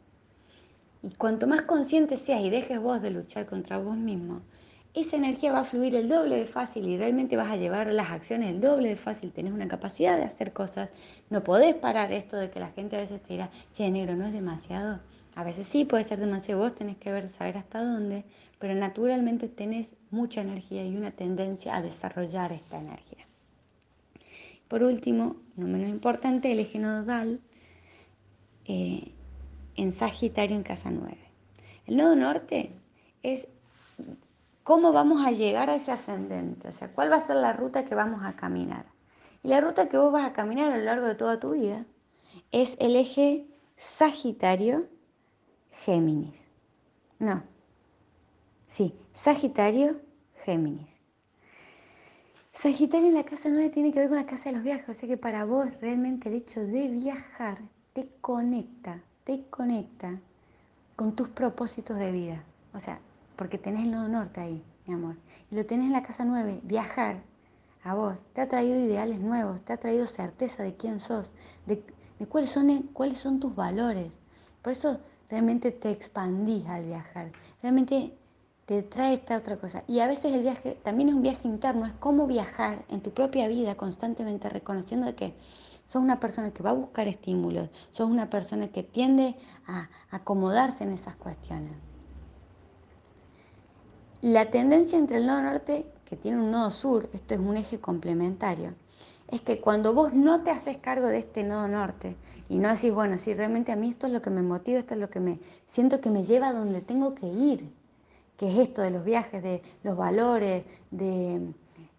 Y 1.02 1.10
cuanto 1.10 1.46
más 1.46 1.62
consciente 1.62 2.16
seas 2.16 2.42
y 2.42 2.50
dejes 2.50 2.80
vos 2.80 3.02
de 3.02 3.10
luchar 3.10 3.46
contra 3.46 3.78
vos 3.78 3.96
mismo, 3.96 4.42
esa 4.92 5.16
energía 5.16 5.52
va 5.52 5.60
a 5.60 5.64
fluir 5.64 5.94
el 5.94 6.08
doble 6.08 6.36
de 6.36 6.46
fácil 6.46 6.88
y 6.88 6.98
realmente 6.98 7.36
vas 7.36 7.50
a 7.50 7.56
llevar 7.56 7.86
las 7.92 8.10
acciones 8.10 8.50
el 8.50 8.60
doble 8.60 8.88
de 8.88 8.96
fácil. 8.96 9.32
Tenés 9.32 9.52
una 9.52 9.68
capacidad 9.68 10.16
de 10.16 10.24
hacer 10.24 10.52
cosas. 10.52 10.90
No 11.28 11.44
podés 11.44 11.74
parar 11.74 12.12
esto 12.12 12.36
de 12.36 12.50
que 12.50 12.58
la 12.58 12.70
gente 12.70 12.96
a 12.96 13.00
veces 13.00 13.22
te 13.22 13.34
dirá, 13.34 13.50
che, 13.72 13.88
negro, 13.90 14.16
no 14.16 14.26
es 14.26 14.32
demasiado. 14.32 15.00
A 15.36 15.44
veces 15.44 15.66
sí 15.66 15.84
puede 15.84 16.02
ser 16.02 16.18
demasiado, 16.18 16.60
vos 16.60 16.74
tenés 16.74 16.96
que 16.96 17.12
ver, 17.12 17.28
saber 17.28 17.56
hasta 17.56 17.84
dónde, 17.84 18.24
pero 18.58 18.74
naturalmente 18.74 19.48
tenés 19.48 19.94
mucha 20.10 20.40
energía 20.40 20.84
y 20.84 20.96
una 20.96 21.12
tendencia 21.12 21.76
a 21.76 21.82
desarrollar 21.82 22.52
esta 22.52 22.78
energía. 22.78 23.26
Por 24.66 24.82
último, 24.82 25.36
no 25.56 25.66
menos 25.66 25.88
importante, 25.88 26.50
el 26.50 26.58
eje 26.58 26.78
nodal 26.78 27.40
eh, 28.66 29.12
en 29.76 29.92
Sagitario 29.92 30.56
en 30.56 30.62
casa 30.64 30.90
9. 30.90 31.16
El 31.86 31.96
nodo 31.96 32.16
norte 32.16 32.70
es 33.22 33.48
cómo 34.70 34.92
vamos 34.92 35.26
a 35.26 35.32
llegar 35.32 35.68
a 35.68 35.74
ese 35.74 35.90
ascendente, 35.90 36.68
o 36.68 36.70
sea, 36.70 36.92
cuál 36.92 37.10
va 37.10 37.16
a 37.16 37.20
ser 37.20 37.34
la 37.34 37.52
ruta 37.52 37.84
que 37.84 37.96
vamos 37.96 38.24
a 38.24 38.36
caminar. 38.36 38.86
Y 39.42 39.48
la 39.48 39.60
ruta 39.60 39.88
que 39.88 39.98
vos 39.98 40.12
vas 40.12 40.24
a 40.24 40.32
caminar 40.32 40.70
a 40.70 40.76
lo 40.76 40.84
largo 40.84 41.08
de 41.08 41.16
toda 41.16 41.40
tu 41.40 41.54
vida 41.54 41.86
es 42.52 42.76
el 42.78 42.94
eje 42.94 43.48
Sagitario 43.74 44.86
Géminis. 45.72 46.46
No. 47.18 47.42
Sí, 48.66 48.94
Sagitario 49.12 50.00
Géminis. 50.44 51.00
Sagitario 52.52 53.08
en 53.08 53.14
la 53.14 53.24
casa 53.24 53.48
9 53.48 53.70
tiene 53.70 53.90
que 53.90 53.98
ver 53.98 54.08
con 54.08 54.18
la 54.18 54.26
casa 54.26 54.50
de 54.50 54.54
los 54.54 54.62
viajes, 54.62 54.88
o 54.88 54.94
sea 54.94 55.08
que 55.08 55.16
para 55.16 55.44
vos 55.46 55.80
realmente 55.80 56.28
el 56.28 56.36
hecho 56.36 56.60
de 56.60 56.86
viajar 56.86 57.58
te 57.92 58.08
conecta, 58.20 59.02
te 59.24 59.48
conecta 59.50 60.20
con 60.94 61.16
tus 61.16 61.28
propósitos 61.28 61.98
de 61.98 62.12
vida. 62.12 62.44
O 62.72 62.78
sea, 62.78 63.00
porque 63.40 63.56
tenés 63.56 63.84
el 63.84 63.92
nodo 63.92 64.06
norte 64.06 64.38
ahí, 64.38 64.62
mi 64.86 64.92
amor. 64.92 65.16
Y 65.50 65.54
lo 65.54 65.64
tenés 65.64 65.86
en 65.86 65.94
la 65.94 66.02
casa 66.02 66.26
9, 66.26 66.60
viajar 66.62 67.22
a 67.82 67.94
vos. 67.94 68.22
Te 68.34 68.42
ha 68.42 68.48
traído 68.50 68.78
ideales 68.78 69.18
nuevos, 69.18 69.62
te 69.62 69.72
ha 69.72 69.78
traído 69.78 70.06
certeza 70.06 70.62
de 70.62 70.76
quién 70.76 71.00
sos, 71.00 71.30
de, 71.64 71.82
cuáles, 72.28 72.50
son, 72.50 72.82
cuáles 72.92 73.18
son 73.18 73.40
tus 73.40 73.56
valores. 73.56 74.12
Por 74.60 74.74
eso 74.74 75.00
realmente 75.30 75.70
te 75.70 75.90
expandís 75.90 76.66
al 76.66 76.84
viajar. 76.84 77.32
Realmente 77.62 78.12
te 78.66 78.82
trae 78.82 79.14
esta 79.14 79.38
otra 79.38 79.56
cosa. 79.56 79.84
Y 79.88 80.00
a 80.00 80.06
veces 80.06 80.34
el 80.34 80.42
viaje 80.42 80.78
también 80.84 81.08
es 81.08 81.14
un 81.14 81.22
viaje 81.22 81.48
interno, 81.48 81.86
es 81.86 81.94
cómo 81.94 82.26
viajar 82.26 82.84
en 82.90 83.00
tu 83.00 83.12
propia 83.14 83.48
vida 83.48 83.74
constantemente 83.74 84.50
reconociendo 84.50 85.16
que 85.16 85.32
sos 85.86 86.02
una 86.02 86.20
persona 86.20 86.50
que 86.50 86.62
va 86.62 86.70
a 86.70 86.74
buscar 86.74 87.08
estímulos, 87.08 87.70
sos 87.90 88.10
una 88.10 88.28
persona 88.28 88.68
que 88.68 88.82
tiende 88.82 89.34
a 89.66 89.88
acomodarse 90.10 90.84
en 90.84 90.92
esas 90.92 91.16
cuestiones. 91.16 91.72
La 94.22 94.50
tendencia 94.50 94.98
entre 94.98 95.16
el 95.16 95.26
nodo 95.26 95.40
norte, 95.40 95.86
que 96.04 96.14
tiene 96.14 96.38
un 96.38 96.50
nodo 96.50 96.70
sur, 96.70 97.08
esto 97.14 97.32
es 97.32 97.40
un 97.40 97.56
eje 97.56 97.80
complementario, 97.80 98.74
es 99.28 99.40
que 99.40 99.62
cuando 99.62 99.94
vos 99.94 100.12
no 100.12 100.42
te 100.42 100.50
haces 100.50 100.76
cargo 100.76 101.06
de 101.06 101.18
este 101.18 101.42
nodo 101.42 101.68
norte 101.68 102.18
y 102.50 102.58
no 102.58 102.68
decís, 102.68 102.92
bueno, 102.92 103.16
si 103.16 103.32
realmente 103.32 103.72
a 103.72 103.76
mí 103.76 103.88
esto 103.88 104.08
es 104.08 104.12
lo 104.12 104.20
que 104.20 104.28
me 104.28 104.42
motiva, 104.42 104.78
esto 104.78 104.92
es 104.92 105.00
lo 105.00 105.08
que 105.08 105.20
me 105.20 105.38
siento 105.66 106.02
que 106.02 106.10
me 106.10 106.22
lleva 106.22 106.48
a 106.48 106.52
donde 106.52 106.82
tengo 106.82 107.14
que 107.14 107.28
ir, 107.28 107.72
que 108.36 108.50
es 108.50 108.58
esto 108.58 108.82
de 108.82 108.90
los 108.90 109.04
viajes, 109.04 109.42
de 109.42 109.62
los 109.84 109.96
valores, 109.96 110.64
de, 110.90 111.54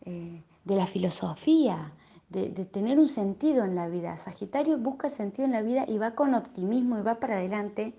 eh, 0.06 0.44
la 0.66 0.86
filosofía, 0.86 1.92
de, 2.30 2.50
de, 2.50 2.66
tener 2.66 3.00
un 3.00 3.08
sentido 3.08 3.66
en 3.66 3.74
la 3.74 3.88
vida. 3.88 4.16
Sagitario 4.18 4.78
busca 4.78 5.10
sentido 5.10 5.46
en 5.46 5.54
la 5.54 5.64
vida 5.64 5.86
y 5.88 5.98
va 5.98 6.12
con 6.12 6.36
optimismo 6.36 7.00
y 7.00 7.02
va 7.02 7.16
para 7.16 7.38
adelante 7.38 7.96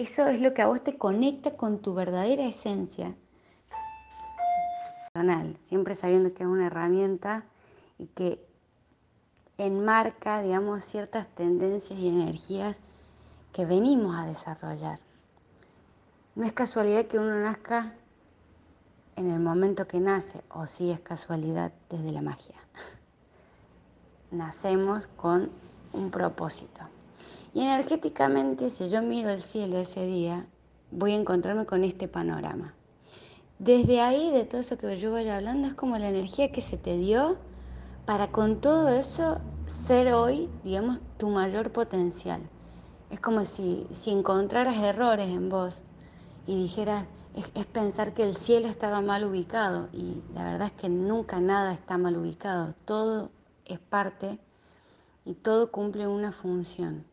eso 0.00 0.26
es 0.28 0.40
lo 0.40 0.54
que 0.54 0.62
a 0.62 0.66
vos 0.66 0.82
te 0.82 0.96
conecta 0.96 1.58
con 1.58 1.80
tu 1.80 1.92
verdadera 1.92 2.46
esencia. 2.46 3.14
Siempre 5.58 5.94
sabiendo 5.94 6.32
que 6.32 6.44
es 6.44 6.48
una 6.48 6.68
herramienta 6.68 7.44
y 7.98 8.06
que 8.06 8.42
enmarca, 9.58 10.40
digamos, 10.40 10.84
ciertas 10.84 11.28
tendencias 11.28 11.98
y 11.98 12.08
energías 12.08 12.78
que 13.52 13.66
venimos 13.66 14.16
a 14.16 14.24
desarrollar. 14.24 15.00
No 16.34 16.46
es 16.46 16.54
casualidad 16.54 17.04
que 17.04 17.18
uno 17.18 17.38
nazca 17.38 17.92
en 19.16 19.30
el 19.30 19.40
momento 19.40 19.86
que 19.86 20.00
nace, 20.00 20.42
o 20.48 20.66
sí 20.66 20.90
es 20.90 21.00
casualidad 21.00 21.72
desde 21.90 22.10
la 22.10 22.22
magia. 22.22 22.56
Nacemos 24.30 25.08
con 25.08 25.50
un 25.92 26.10
propósito. 26.10 26.80
Y 27.52 27.62
energéticamente, 27.62 28.70
si 28.70 28.88
yo 28.90 29.02
miro 29.02 29.28
el 29.30 29.40
cielo 29.40 29.78
ese 29.78 30.06
día, 30.06 30.46
voy 30.92 31.12
a 31.12 31.16
encontrarme 31.16 31.66
con 31.66 31.82
este 31.82 32.06
panorama. 32.06 32.74
Desde 33.58 34.00
ahí, 34.00 34.30
de 34.30 34.44
todo 34.44 34.60
eso 34.60 34.78
que 34.78 34.96
yo 34.96 35.10
voy 35.10 35.28
hablando, 35.28 35.66
es 35.66 35.74
como 35.74 35.98
la 35.98 36.08
energía 36.08 36.52
que 36.52 36.60
se 36.60 36.76
te 36.76 36.96
dio 36.96 37.38
para 38.06 38.30
con 38.30 38.60
todo 38.60 38.88
eso 38.88 39.40
ser 39.66 40.12
hoy, 40.12 40.48
digamos, 40.62 41.00
tu 41.18 41.28
mayor 41.28 41.72
potencial. 41.72 42.40
Es 43.10 43.18
como 43.20 43.44
si, 43.44 43.86
si 43.90 44.12
encontraras 44.12 44.76
errores 44.76 45.28
en 45.28 45.48
vos 45.48 45.82
y 46.46 46.56
dijeras, 46.56 47.06
es, 47.34 47.50
es, 47.54 47.66
pensar 47.66 48.14
que 48.14 48.22
el 48.22 48.36
cielo 48.36 48.68
estaba 48.68 49.00
mal 49.00 49.24
ubicado 49.24 49.88
y 49.92 50.22
la 50.34 50.44
verdad 50.44 50.68
es 50.68 50.72
que 50.80 50.88
nunca 50.88 51.40
nada 51.40 51.72
está 51.72 51.98
mal 51.98 52.16
ubicado, 52.16 52.74
todo 52.84 53.30
es 53.64 53.78
parte 53.78 54.38
y 55.24 55.34
todo 55.34 55.70
cumple 55.70 56.06
una 56.06 56.32
función. 56.32 57.09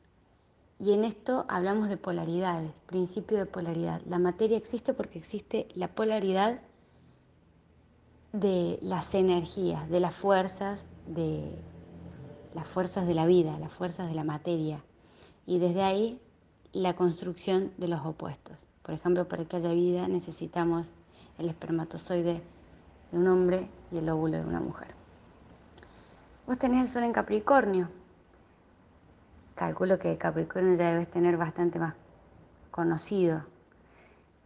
Y 0.80 0.94
en 0.94 1.06
esto 1.06 1.46
hablamos 1.48 1.90
de 1.90 1.98
polaridades, 1.98 2.72
principio 2.86 3.38
de 3.38 3.46
polaridad. 3.46 4.02
La 4.06 4.20
materia 4.20 4.58
existe 4.58 4.94
porque 4.94 5.18
existe 5.18 5.68
la 5.74 5.88
polaridad 5.88 6.62
de 8.32 8.78
las 8.82 9.16
energías, 9.16 9.90
de 9.90 10.00
las 10.00 10.14
fuerzas, 10.14 10.86
de 11.08 11.52
las 12.54 12.68
fuerzas 12.68 13.08
de 13.08 13.16
la 13.16 13.26
vida, 13.26 13.58
las 13.60 13.72
fuerzas 13.72 14.08
de 14.08 14.16
la 14.16 14.24
materia. 14.24 14.84
Y 15.48 15.58
desde 15.58 15.82
ahí 15.82 16.22
la 16.74 16.96
construcción 16.96 17.72
de 17.78 17.88
los 17.88 18.06
opuestos. 18.06 18.58
Por 18.84 18.94
ejemplo, 18.94 19.28
para 19.28 19.46
que 19.46 19.58
haya 19.58 19.72
vida 19.72 20.08
necesitamos 20.08 20.88
el 21.40 21.50
espermatozoide 21.50 22.42
de 23.12 23.18
un 23.18 23.28
hombre 23.28 23.68
y 23.92 23.98
el 23.98 24.10
óvulo 24.10 24.38
de 24.38 24.46
una 24.46 24.60
mujer. 24.60 24.90
Vos 26.46 26.58
tenés 26.58 26.84
el 26.84 26.88
sol 26.88 27.04
en 27.04 27.14
Capricornio. 27.14 27.90
Calculo 29.58 29.98
que 29.98 30.20
Capricornio 30.20 30.76
ya 30.76 30.92
debes 30.92 31.10
tener 31.10 31.36
bastante 31.36 31.80
más 31.80 31.96
conocido. 32.70 33.44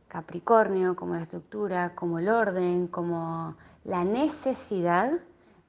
Capricornio 0.07 0.95
como 0.95 1.15
la 1.15 1.21
estructura, 1.21 1.95
como 1.95 2.19
el 2.19 2.29
orden, 2.29 2.87
como 2.87 3.57
la 3.83 4.05
necesidad 4.05 5.11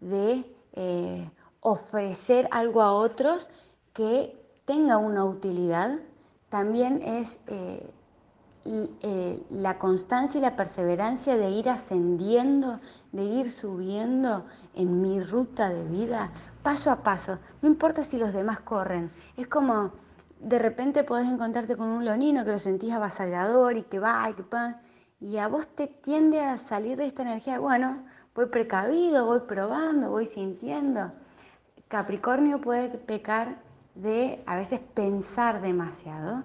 de 0.00 0.44
eh, 0.74 1.28
ofrecer 1.58 2.48
algo 2.52 2.82
a 2.82 2.92
otros 2.92 3.48
que 3.92 4.40
tenga 4.64 4.96
una 4.96 5.24
utilidad, 5.24 5.98
también 6.48 7.02
es 7.02 7.40
eh, 7.48 7.92
eh, 8.64 9.42
la 9.50 9.76
constancia 9.76 10.38
y 10.38 10.42
la 10.42 10.54
perseverancia 10.54 11.36
de 11.36 11.50
ir 11.50 11.68
ascendiendo, 11.68 12.78
de 13.10 13.24
ir 13.24 13.50
subiendo 13.50 14.44
en 14.76 15.02
mi 15.02 15.20
ruta 15.20 15.68
de 15.68 15.82
vida, 15.84 16.30
paso 16.62 16.90
a 16.90 17.02
paso. 17.02 17.38
No 17.60 17.68
importa 17.68 18.02
si 18.02 18.18
los 18.18 18.32
demás 18.32 18.60
corren, 18.60 19.12
es 19.36 19.48
como 19.48 19.92
de 20.40 20.58
repente 20.58 21.04
podés 21.04 21.28
encontrarte 21.28 21.76
con 21.76 21.88
un 21.88 22.04
lonino 22.04 22.44
que 22.44 22.52
lo 22.52 22.58
sentís 22.58 22.92
avasallador 22.92 23.76
y 23.76 23.82
que 23.82 23.98
va 23.98 24.28
y 24.28 24.34
que 24.34 24.42
va, 24.42 24.80
y 25.20 25.38
a 25.38 25.46
vos 25.46 25.68
te 25.68 25.86
tiende 25.86 26.40
a 26.40 26.58
salir 26.58 26.98
de 26.98 27.06
esta 27.06 27.22
energía, 27.22 27.60
bueno, 27.60 28.04
voy 28.34 28.46
precavido, 28.46 29.24
voy 29.26 29.40
probando, 29.40 30.10
voy 30.10 30.26
sintiendo. 30.26 31.12
Capricornio 31.86 32.60
puede 32.60 32.88
pecar 32.98 33.58
de 33.94 34.42
a 34.46 34.56
veces 34.56 34.80
pensar 34.80 35.60
demasiado 35.60 36.42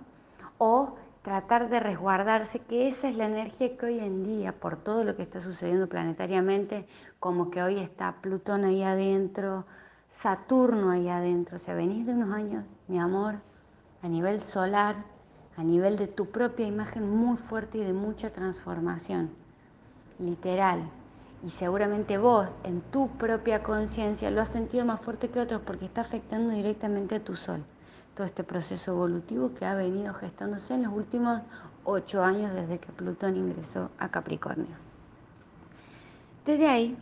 o 0.59 0.95
tratar 1.23 1.69
de 1.69 1.79
resguardarse, 1.79 2.59
que 2.59 2.87
esa 2.87 3.09
es 3.09 3.17
la 3.17 3.25
energía 3.25 3.75
que 3.77 3.85
hoy 3.85 3.99
en 3.99 4.23
día, 4.23 4.59
por 4.59 4.77
todo 4.77 5.03
lo 5.03 5.15
que 5.15 5.23
está 5.23 5.41
sucediendo 5.41 5.87
planetariamente, 5.87 6.87
como 7.19 7.49
que 7.49 7.63
hoy 7.63 7.79
está 7.79 8.21
Plutón 8.21 8.63
ahí 8.63 8.83
adentro, 8.83 9.65
Saturno 10.09 10.91
ahí 10.91 11.09
adentro, 11.09 11.57
o 11.57 11.59
sea, 11.59 11.75
venís 11.75 12.05
de 12.05 12.13
unos 12.13 12.33
años, 12.33 12.63
mi 12.87 12.99
amor, 12.99 13.35
a 14.01 14.07
nivel 14.07 14.39
solar, 14.39 14.95
a 15.55 15.63
nivel 15.63 15.97
de 15.97 16.07
tu 16.07 16.27
propia 16.27 16.65
imagen 16.65 17.09
muy 17.09 17.37
fuerte 17.37 17.79
y 17.79 17.83
de 17.83 17.93
mucha 17.93 18.31
transformación, 18.31 19.29
literal. 20.19 20.89
Y 21.43 21.49
seguramente 21.49 22.17
vos, 22.17 22.47
en 22.63 22.81
tu 22.81 23.09
propia 23.17 23.63
conciencia, 23.63 24.31
lo 24.31 24.41
has 24.41 24.49
sentido 24.49 24.85
más 24.85 25.01
fuerte 25.01 25.29
que 25.29 25.39
otros 25.39 25.61
porque 25.61 25.85
está 25.85 26.01
afectando 26.01 26.53
directamente 26.53 27.15
a 27.15 27.23
tu 27.23 27.35
sol 27.35 27.63
todo 28.17 28.25
este 28.25 28.43
proceso 28.43 28.93
evolutivo 28.93 29.53
que 29.53 29.63
ha 29.63 29.75
venido 29.75 30.11
gestándose 30.15 30.73
en 30.73 30.81
los 30.81 30.91
últimos 30.91 31.39
ocho 31.83 32.23
años 32.23 32.51
desde 32.51 32.79
que 32.79 32.91
Plutón 32.91 33.37
ingresó 33.37 33.91
a 33.99 34.09
Capricornio. 34.09 34.75
Desde 36.43 36.67
ahí, 36.67 36.97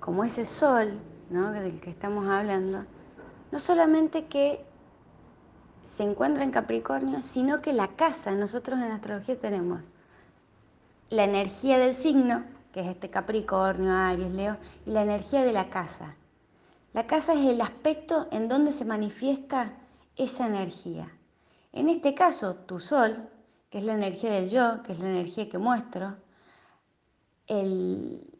como 0.00 0.24
ese 0.24 0.44
sol 0.44 0.98
del 1.28 1.80
que 1.80 1.90
estamos 1.90 2.28
hablando, 2.28 2.84
no 3.50 3.60
solamente 3.60 4.26
que 4.26 4.64
se 5.84 6.04
encuentra 6.04 6.44
en 6.44 6.50
Capricornio, 6.50 7.20
sino 7.22 7.60
que 7.60 7.72
la 7.72 7.88
casa, 7.88 8.32
nosotros 8.32 8.78
en 8.78 8.90
astrología 8.90 9.36
tenemos 9.36 9.80
la 11.10 11.24
energía 11.24 11.78
del 11.78 11.94
signo, 11.94 12.44
que 12.72 12.80
es 12.80 12.86
este 12.86 13.10
Capricornio, 13.10 13.92
Aries, 13.92 14.32
Leo, 14.32 14.56
y 14.84 14.90
la 14.90 15.02
energía 15.02 15.42
de 15.42 15.52
la 15.52 15.68
casa. 15.68 16.14
La 16.92 17.06
casa 17.06 17.34
es 17.34 17.46
el 17.46 17.60
aspecto 17.60 18.28
en 18.30 18.48
donde 18.48 18.72
se 18.72 18.84
manifiesta 18.84 19.72
esa 20.16 20.46
energía. 20.46 21.12
En 21.72 21.88
este 21.88 22.14
caso, 22.14 22.54
tu 22.54 22.80
sol, 22.80 23.28
que 23.70 23.78
es 23.78 23.84
la 23.84 23.94
energía 23.94 24.30
del 24.30 24.48
yo, 24.48 24.82
que 24.82 24.92
es 24.92 25.00
la 25.00 25.08
energía 25.08 25.48
que 25.48 25.58
muestro, 25.58 26.16
el, 27.46 28.35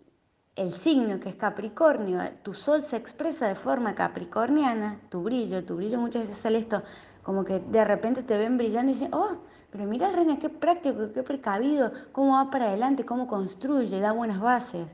signo 0.71 1.21
que 1.21 1.29
es 1.29 1.37
Capricornio, 1.37 2.21
tu 2.43 2.55
sol 2.55 2.81
se 2.83 2.97
expresa 2.97 3.47
de 3.47 3.55
forma 3.55 3.95
capricorniana, 3.95 5.01
tu 5.11 5.23
brillo, 5.23 5.65
tu 5.65 5.77
brillo 5.77 5.99
muchas 5.99 6.23
veces 6.23 6.39
sale 6.39 6.59
esto, 6.59 6.83
como 7.23 7.45
que 7.45 7.61
de 7.61 7.85
repente 7.85 8.23
te 8.23 8.39
ven 8.39 8.57
brillando 8.57 8.91
y 8.91 8.95
dicen, 8.95 9.13
oh, 9.13 9.37
pero 9.71 9.85
mira 9.85 10.11
Reina, 10.11 10.39
qué 10.39 10.49
práctico, 10.49 11.13
qué 11.13 11.23
precavido, 11.23 11.93
cómo 12.13 12.35
va 12.35 12.51
para 12.51 12.67
adelante, 12.67 13.05
cómo 13.05 13.27
construye, 13.27 14.01
da 14.01 14.13
buenas 14.13 14.41
bases 14.41 14.87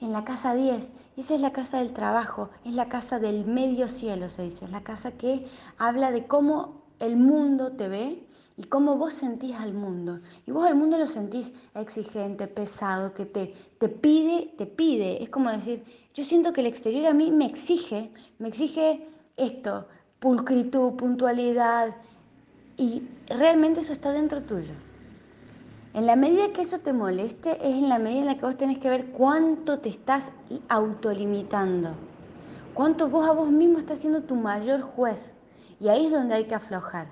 en 0.00 0.12
la 0.12 0.24
casa 0.24 0.54
10. 0.54 0.92
Esa 1.16 1.34
es 1.34 1.40
la 1.40 1.52
casa 1.52 1.78
del 1.78 1.92
trabajo, 1.92 2.50
es 2.64 2.74
la 2.74 2.88
casa 2.88 3.18
del 3.18 3.46
medio 3.46 3.88
cielo, 3.88 4.28
se 4.28 4.42
dice. 4.42 4.64
Es 4.64 4.70
la 4.70 4.82
casa 4.82 5.12
que 5.12 5.46
habla 5.78 6.10
de 6.10 6.26
cómo 6.26 6.82
el 6.98 7.16
mundo 7.16 7.72
te 7.72 7.88
ve 7.88 8.26
y 8.56 8.64
cómo 8.64 8.96
vos 8.96 9.14
sentís 9.14 9.56
al 9.56 9.74
mundo. 9.74 10.20
Y 10.46 10.50
vos 10.50 10.66
al 10.66 10.76
mundo 10.76 10.98
lo 10.98 11.06
sentís 11.06 11.52
exigente, 11.74 12.46
pesado, 12.46 13.14
que 13.14 13.26
te, 13.26 13.54
te 13.78 13.88
pide, 13.88 14.54
te 14.56 14.66
pide. 14.66 15.22
Es 15.22 15.30
como 15.30 15.50
decir, 15.50 15.82
yo 16.14 16.24
siento 16.24 16.52
que 16.52 16.60
el 16.60 16.68
exterior 16.68 17.06
a 17.06 17.14
mí 17.14 17.30
me 17.30 17.46
exige, 17.46 18.10
me 18.38 18.48
exige 18.48 19.08
esto, 19.36 19.88
pulcritud, 20.20 20.94
puntualidad, 20.94 21.96
y 22.76 23.02
realmente 23.28 23.80
eso 23.80 23.92
está 23.92 24.12
dentro 24.12 24.42
tuyo. 24.42 24.74
En 25.92 26.06
la 26.06 26.16
medida 26.16 26.52
que 26.52 26.62
eso 26.62 26.80
te 26.80 26.92
moleste, 26.92 27.52
es 27.60 27.76
en 27.76 27.88
la 27.88 27.98
medida 27.98 28.20
en 28.20 28.26
la 28.26 28.34
que 28.34 28.46
vos 28.46 28.56
tenés 28.56 28.78
que 28.78 28.90
ver 28.90 29.12
cuánto 29.12 29.78
te 29.78 29.88
estás 29.88 30.32
autolimitando. 30.68 31.94
Cuánto 32.74 33.08
vos 33.08 33.28
a 33.28 33.32
vos 33.32 33.48
mismo 33.50 33.78
estás 33.78 34.00
siendo 34.00 34.22
tu 34.22 34.34
mayor 34.34 34.80
juez. 34.80 35.30
Y 35.78 35.88
ahí 35.88 36.06
es 36.06 36.12
donde 36.12 36.34
hay 36.34 36.44
que 36.46 36.56
aflojar. 36.56 37.06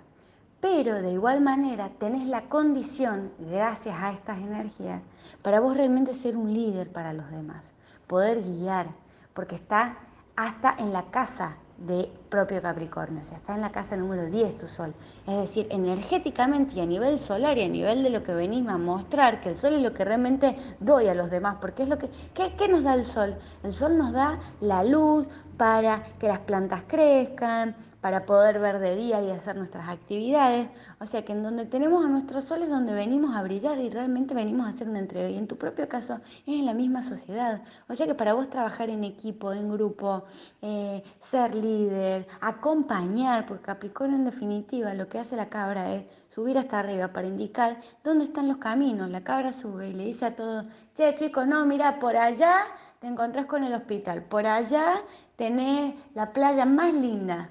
Pero 0.62 1.02
de 1.02 1.10
igual 1.10 1.40
manera 1.40 1.90
tenés 1.90 2.24
la 2.24 2.42
condición, 2.42 3.32
gracias 3.50 4.00
a 4.00 4.12
estas 4.12 4.38
energías, 4.38 5.02
para 5.42 5.58
vos 5.58 5.76
realmente 5.76 6.14
ser 6.14 6.36
un 6.36 6.54
líder 6.54 6.88
para 6.88 7.12
los 7.12 7.28
demás. 7.32 7.72
Poder 8.06 8.40
guiar. 8.40 8.86
Porque 9.34 9.56
está 9.56 9.98
hasta 10.36 10.76
en 10.78 10.92
la 10.92 11.02
casa 11.10 11.56
de 11.78 12.08
propio 12.28 12.62
Capricornio, 12.62 13.22
o 13.22 13.24
sea, 13.24 13.38
está 13.38 13.56
en 13.56 13.60
la 13.60 13.72
casa 13.72 13.96
número 13.96 14.26
10 14.26 14.56
tu 14.58 14.68
Sol. 14.68 14.94
Es 15.26 15.36
decir, 15.36 15.66
energéticamente 15.70 16.76
y 16.76 16.80
a 16.80 16.86
nivel 16.86 17.18
solar 17.18 17.58
y 17.58 17.64
a 17.64 17.68
nivel 17.68 18.04
de 18.04 18.10
lo 18.10 18.22
que 18.22 18.32
venís 18.32 18.68
a 18.68 18.78
mostrar, 18.78 19.40
que 19.40 19.48
el 19.48 19.56
Sol 19.56 19.74
es 19.74 19.82
lo 19.82 19.92
que 19.92 20.04
realmente 20.04 20.56
doy 20.78 21.08
a 21.08 21.14
los 21.14 21.28
demás, 21.28 21.56
porque 21.60 21.82
es 21.82 21.88
lo 21.88 21.98
que, 21.98 22.08
¿qué, 22.34 22.54
¿qué 22.56 22.68
nos 22.68 22.84
da 22.84 22.94
el 22.94 23.04
Sol? 23.04 23.36
El 23.64 23.72
Sol 23.72 23.98
nos 23.98 24.12
da 24.12 24.38
la 24.60 24.84
luz 24.84 25.26
para 25.56 26.04
que 26.20 26.28
las 26.28 26.38
plantas 26.38 26.84
crezcan, 26.86 27.74
para 28.02 28.26
poder 28.26 28.58
ver 28.58 28.80
de 28.80 28.96
día 28.96 29.22
y 29.22 29.30
hacer 29.30 29.56
nuestras 29.56 29.88
actividades. 29.88 30.68
O 30.98 31.06
sea 31.06 31.24
que 31.24 31.32
en 31.32 31.44
donde 31.44 31.66
tenemos 31.66 32.04
a 32.04 32.08
nuestro 32.08 32.42
sol 32.42 32.62
es 32.64 32.68
donde 32.68 32.92
venimos 32.92 33.36
a 33.36 33.42
brillar 33.42 33.78
y 33.78 33.88
realmente 33.90 34.34
venimos 34.34 34.66
a 34.66 34.70
hacer 34.70 34.88
una 34.88 34.98
entrega. 34.98 35.30
Y 35.30 35.38
en 35.38 35.46
tu 35.46 35.56
propio 35.56 35.88
caso 35.88 36.18
es 36.44 36.58
en 36.58 36.66
la 36.66 36.74
misma 36.74 37.04
sociedad. 37.04 37.62
O 37.88 37.94
sea 37.94 38.08
que 38.08 38.16
para 38.16 38.34
vos 38.34 38.50
trabajar 38.50 38.90
en 38.90 39.04
equipo, 39.04 39.52
en 39.52 39.70
grupo, 39.70 40.24
eh, 40.62 41.04
ser 41.20 41.54
líder, 41.54 42.26
acompañar, 42.40 43.46
porque 43.46 43.62
Capricornio 43.62 44.16
en 44.16 44.24
definitiva 44.24 44.92
lo 44.94 45.08
que 45.08 45.20
hace 45.20 45.36
la 45.36 45.48
cabra 45.48 45.94
es 45.94 46.04
subir 46.28 46.58
hasta 46.58 46.80
arriba 46.80 47.12
para 47.12 47.28
indicar 47.28 47.78
dónde 48.02 48.24
están 48.24 48.48
los 48.48 48.56
caminos. 48.56 49.10
La 49.10 49.22
cabra 49.22 49.52
sube 49.52 49.90
y 49.90 49.92
le 49.92 50.06
dice 50.06 50.26
a 50.26 50.34
todos, 50.34 50.66
che 50.96 51.14
chicos, 51.14 51.46
no, 51.46 51.64
mira, 51.66 52.00
por 52.00 52.16
allá 52.16 52.62
te 52.98 53.06
encontrás 53.06 53.46
con 53.46 53.62
el 53.62 53.72
hospital, 53.74 54.24
por 54.24 54.44
allá 54.44 55.04
tenés 55.36 55.94
la 56.14 56.32
playa 56.32 56.64
más 56.64 56.92
linda 56.94 57.48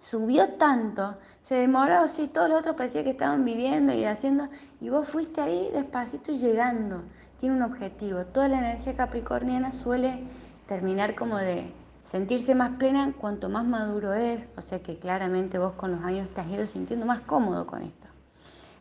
subió 0.00 0.48
tanto, 0.54 1.16
se 1.42 1.56
demoró 1.56 2.00
así, 2.00 2.28
todos 2.28 2.48
los 2.48 2.60
otros 2.60 2.76
parecía 2.76 3.04
que 3.04 3.10
estaban 3.10 3.44
viviendo 3.44 3.92
y 3.92 4.04
haciendo, 4.04 4.48
y 4.80 4.88
vos 4.88 5.08
fuiste 5.08 5.40
ahí 5.40 5.70
despacito 5.72 6.32
y 6.32 6.38
llegando. 6.38 7.02
Tiene 7.40 7.56
un 7.56 7.62
objetivo. 7.62 8.24
Toda 8.26 8.48
la 8.48 8.58
energía 8.58 8.96
capricorniana 8.96 9.72
suele 9.72 10.24
terminar 10.66 11.14
como 11.14 11.38
de 11.38 11.72
sentirse 12.04 12.54
más 12.54 12.76
plena 12.78 13.12
cuanto 13.12 13.48
más 13.48 13.64
maduro 13.64 14.14
es, 14.14 14.48
o 14.56 14.62
sea 14.62 14.82
que 14.82 14.98
claramente 14.98 15.58
vos 15.58 15.74
con 15.74 15.92
los 15.92 16.04
años 16.04 16.30
te 16.30 16.40
has 16.40 16.48
ido 16.48 16.66
sintiendo 16.66 17.06
más 17.06 17.20
cómodo 17.20 17.66
con 17.66 17.82
esto. 17.82 18.08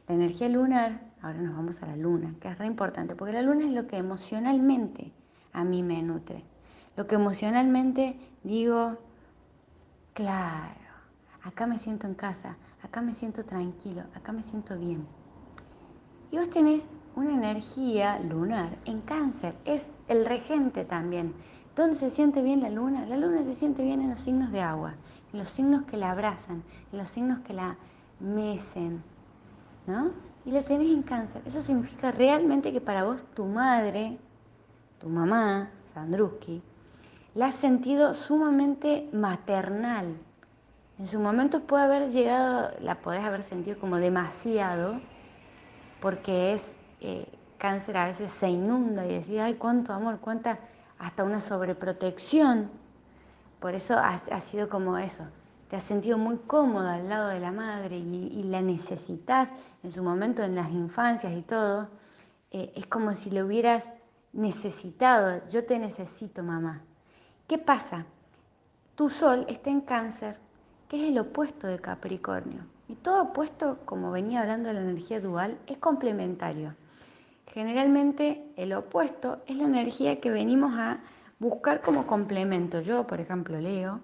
La 0.07 0.15
energía 0.15 0.47
lunar, 0.49 1.01
ahora 1.21 1.39
nos 1.41 1.55
vamos 1.55 1.83
a 1.83 1.87
la 1.87 1.97
luna, 1.97 2.33
que 2.39 2.47
es 2.47 2.57
re 2.57 2.65
importante, 2.65 3.15
porque 3.15 3.33
la 3.33 3.41
luna 3.41 3.65
es 3.65 3.73
lo 3.73 3.85
que 3.87 3.97
emocionalmente 3.97 5.11
a 5.53 5.63
mí 5.63 5.83
me 5.83 6.01
nutre. 6.01 6.43
Lo 6.95 7.05
que 7.05 7.15
emocionalmente 7.15 8.17
digo, 8.43 8.97
claro, 10.13 10.86
acá 11.47 11.65
me 11.65 11.77
siento 11.77 12.07
en 12.07 12.13
casa, 12.13 12.57
acá 12.83 13.01
me 13.01 13.13
siento 13.13 13.43
tranquilo, 13.43 14.03
acá 14.13 14.33
me 14.33 14.43
siento 14.43 14.77
bien. 14.77 15.07
Y 16.29 16.37
vos 16.37 16.49
tenés 16.49 16.87
una 17.15 17.33
energía 17.33 18.19
lunar 18.19 18.77
en 18.85 19.01
cáncer, 19.01 19.55
es 19.65 19.89
el 20.09 20.25
regente 20.25 20.83
también. 20.83 21.33
¿Dónde 21.75 21.95
se 21.95 22.09
siente 22.09 22.41
bien 22.41 22.61
la 22.61 22.69
luna? 22.69 23.05
La 23.05 23.17
luna 23.17 23.43
se 23.43 23.55
siente 23.55 23.83
bien 23.83 24.01
en 24.01 24.09
los 24.09 24.19
signos 24.19 24.51
de 24.51 24.61
agua, 24.61 24.95
en 25.31 25.39
los 25.39 25.49
signos 25.49 25.83
que 25.83 25.95
la 25.95 26.11
abrazan, 26.11 26.63
en 26.91 26.97
los 26.97 27.09
signos 27.09 27.39
que 27.39 27.53
la 27.53 27.77
mecen, 28.19 29.03
¿no? 29.85 30.11
Y 30.45 30.51
la 30.51 30.63
tenés 30.63 30.89
en 30.89 31.03
cáncer. 31.03 31.41
Eso 31.45 31.61
significa 31.61 32.11
realmente 32.11 32.73
que 32.73 32.81
para 32.81 33.03
vos 33.03 33.23
tu 33.33 33.45
madre, 33.45 34.17
tu 34.99 35.07
mamá, 35.07 35.69
Sandruski, 35.93 36.61
la 37.35 37.47
has 37.47 37.55
sentido 37.55 38.13
sumamente 38.13 39.09
maternal, 39.13 40.17
en 40.99 41.07
su 41.07 41.19
momento 41.19 41.61
puede 41.61 41.83
haber 41.83 42.11
llegado, 42.11 42.71
la 42.81 42.95
podés 42.95 43.23
haber 43.23 43.43
sentido 43.43 43.79
como 43.79 43.97
demasiado, 43.97 44.99
porque 46.01 46.53
es 46.53 46.75
eh, 47.01 47.27
cáncer 47.57 47.97
a 47.97 48.07
veces 48.07 48.31
se 48.31 48.49
inunda 48.49 49.05
y 49.05 49.13
decís, 49.13 49.39
ay, 49.39 49.55
cuánto 49.55 49.93
amor, 49.93 50.19
cuánta, 50.19 50.59
hasta 50.99 51.23
una 51.23 51.41
sobreprotección. 51.41 52.69
Por 53.59 53.73
eso 53.73 53.95
ha, 53.97 54.39
sido 54.39 54.69
como 54.69 54.97
eso. 54.97 55.23
Te 55.69 55.75
has 55.75 55.83
sentido 55.83 56.17
muy 56.17 56.37
cómoda 56.37 56.95
al 56.95 57.09
lado 57.09 57.27
de 57.29 57.39
la 57.39 57.51
madre 57.51 57.97
y, 57.97 58.43
la 58.43 58.61
necesitas 58.61 59.49
en 59.83 59.91
su 59.91 60.03
momento, 60.03 60.43
en 60.43 60.55
las 60.55 60.71
infancias 60.71 61.33
y 61.33 61.41
todo. 61.41 61.89
Eh, 62.51 62.71
es 62.75 62.85
como 62.85 63.13
si 63.15 63.31
le 63.31 63.43
hubieras 63.43 63.89
necesitado. 64.31 65.41
Yo 65.47 65.65
te 65.65 65.79
necesito, 65.79 66.43
mamá. 66.43 66.83
¿Qué 67.47 67.57
pasa? 67.57 68.05
Tu 68.95 69.09
sol 69.09 69.45
está 69.49 69.69
en 69.69 69.81
cáncer, 69.81 70.39
que 70.87 71.03
es 71.03 71.09
el 71.09 71.19
opuesto 71.19 71.67
de 71.67 71.79
Capricornio. 71.79 72.61
Y 72.87 72.95
todo 72.95 73.23
opuesto, 73.23 73.79
como 73.85 74.11
venía 74.11 74.41
hablando 74.41 74.69
de 74.69 74.75
la 74.75 74.81
energía 74.81 75.19
dual, 75.19 75.57
es 75.67 75.77
complementario. 75.77 76.75
Generalmente 77.53 78.43
el 78.55 78.73
opuesto 78.73 79.41
es 79.47 79.57
la 79.57 79.65
energía 79.65 80.21
que 80.21 80.29
venimos 80.29 80.73
a 80.77 80.99
buscar 81.39 81.81
como 81.81 82.07
complemento. 82.07 82.79
Yo, 82.81 83.05
por 83.05 83.19
ejemplo, 83.19 83.59
leo, 83.59 83.99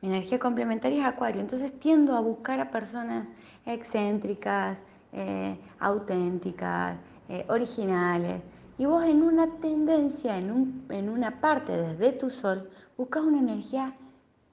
mi 0.00 0.08
energía 0.08 0.38
complementaria 0.38 1.00
es 1.00 1.06
Acuario, 1.06 1.40
entonces 1.40 1.78
tiendo 1.78 2.16
a 2.16 2.20
buscar 2.20 2.60
a 2.60 2.70
personas 2.70 3.26
excéntricas, 3.64 4.82
eh, 5.12 5.58
auténticas, 5.78 6.98
eh, 7.28 7.44
originales. 7.48 8.42
Y 8.78 8.84
vos 8.84 9.04
en 9.04 9.22
una 9.22 9.58
tendencia, 9.58 10.36
en, 10.36 10.84
en 10.90 11.08
una 11.08 11.40
parte 11.40 11.76
desde 11.76 12.12
tu 12.12 12.30
sol, 12.30 12.70
buscas 12.96 13.22
una 13.22 13.38
energía 13.38 13.94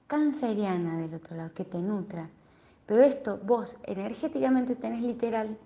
canceriana 0.06 0.98
del 0.98 1.14
otro 1.14 1.36
lado, 1.36 1.52
que 1.54 1.64
te 1.64 1.78
nutra. 1.78 2.30
Pero 2.86 3.02
esto, 3.02 3.40
vos 3.44 3.76
energéticamente 3.84 4.76
tenés 4.76 5.02
literal 5.02 5.58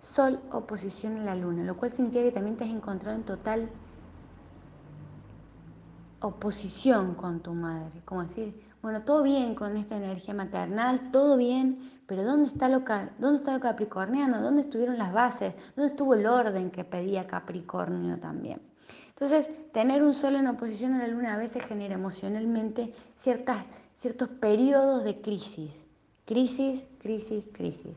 Sol 0.00 0.40
oposición 0.52 1.16
a 1.18 1.24
la 1.24 1.34
Luna, 1.34 1.64
lo 1.64 1.76
cual 1.76 1.90
significa 1.90 2.22
que 2.22 2.30
también 2.30 2.56
te 2.56 2.64
has 2.64 2.70
encontrado 2.70 3.16
en 3.16 3.24
total 3.24 3.68
oposición 6.20 7.14
con 7.14 7.40
tu 7.40 7.52
madre. 7.52 8.02
Como 8.04 8.22
decir, 8.22 8.60
bueno, 8.80 9.02
todo 9.02 9.24
bien 9.24 9.56
con 9.56 9.76
esta 9.76 9.96
energía 9.96 10.34
maternal, 10.34 11.10
todo 11.10 11.36
bien, 11.36 12.00
pero 12.06 12.22
¿dónde 12.22 12.46
está 12.46 12.68
lo, 12.68 12.84
dónde 13.18 13.38
está 13.38 13.52
lo 13.52 13.60
capricorniano? 13.60 14.40
¿Dónde 14.40 14.60
estuvieron 14.62 14.98
las 14.98 15.12
bases? 15.12 15.54
¿Dónde 15.74 15.90
estuvo 15.90 16.14
el 16.14 16.26
orden 16.26 16.70
que 16.70 16.84
pedía 16.84 17.26
Capricornio 17.26 18.18
también? 18.20 18.62
Entonces, 19.10 19.50
tener 19.72 20.02
un 20.02 20.14
sol 20.14 20.36
en 20.36 20.46
oposición 20.46 20.94
a 20.94 20.98
la 20.98 21.08
luna 21.08 21.34
a 21.34 21.36
veces 21.36 21.64
genera 21.64 21.94
emocionalmente 21.94 22.92
ciertas, 23.16 23.58
ciertos 23.94 24.28
periodos 24.28 25.04
de 25.04 25.20
crisis. 25.20 25.72
Crisis, 26.24 26.86
crisis, 27.00 27.48
crisis. 27.52 27.96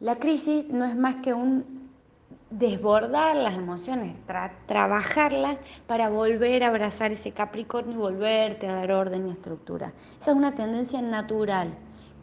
La 0.00 0.16
crisis 0.16 0.68
no 0.68 0.84
es 0.84 0.96
más 0.96 1.16
que 1.16 1.34
un 1.34 1.86
desbordar 2.50 3.36
las 3.36 3.54
emociones, 3.54 4.14
trabajarlas 4.66 5.58
para 5.86 6.08
volver 6.08 6.64
a 6.64 6.68
abrazar 6.68 7.12
ese 7.12 7.32
Capricornio 7.32 7.94
y 7.94 7.98
volverte 7.98 8.68
a 8.68 8.74
dar 8.74 8.92
orden 8.92 9.28
y 9.28 9.32
estructura. 9.32 9.92
Esa 10.20 10.30
es 10.30 10.36
una 10.36 10.54
tendencia 10.54 11.02
natural 11.02 11.74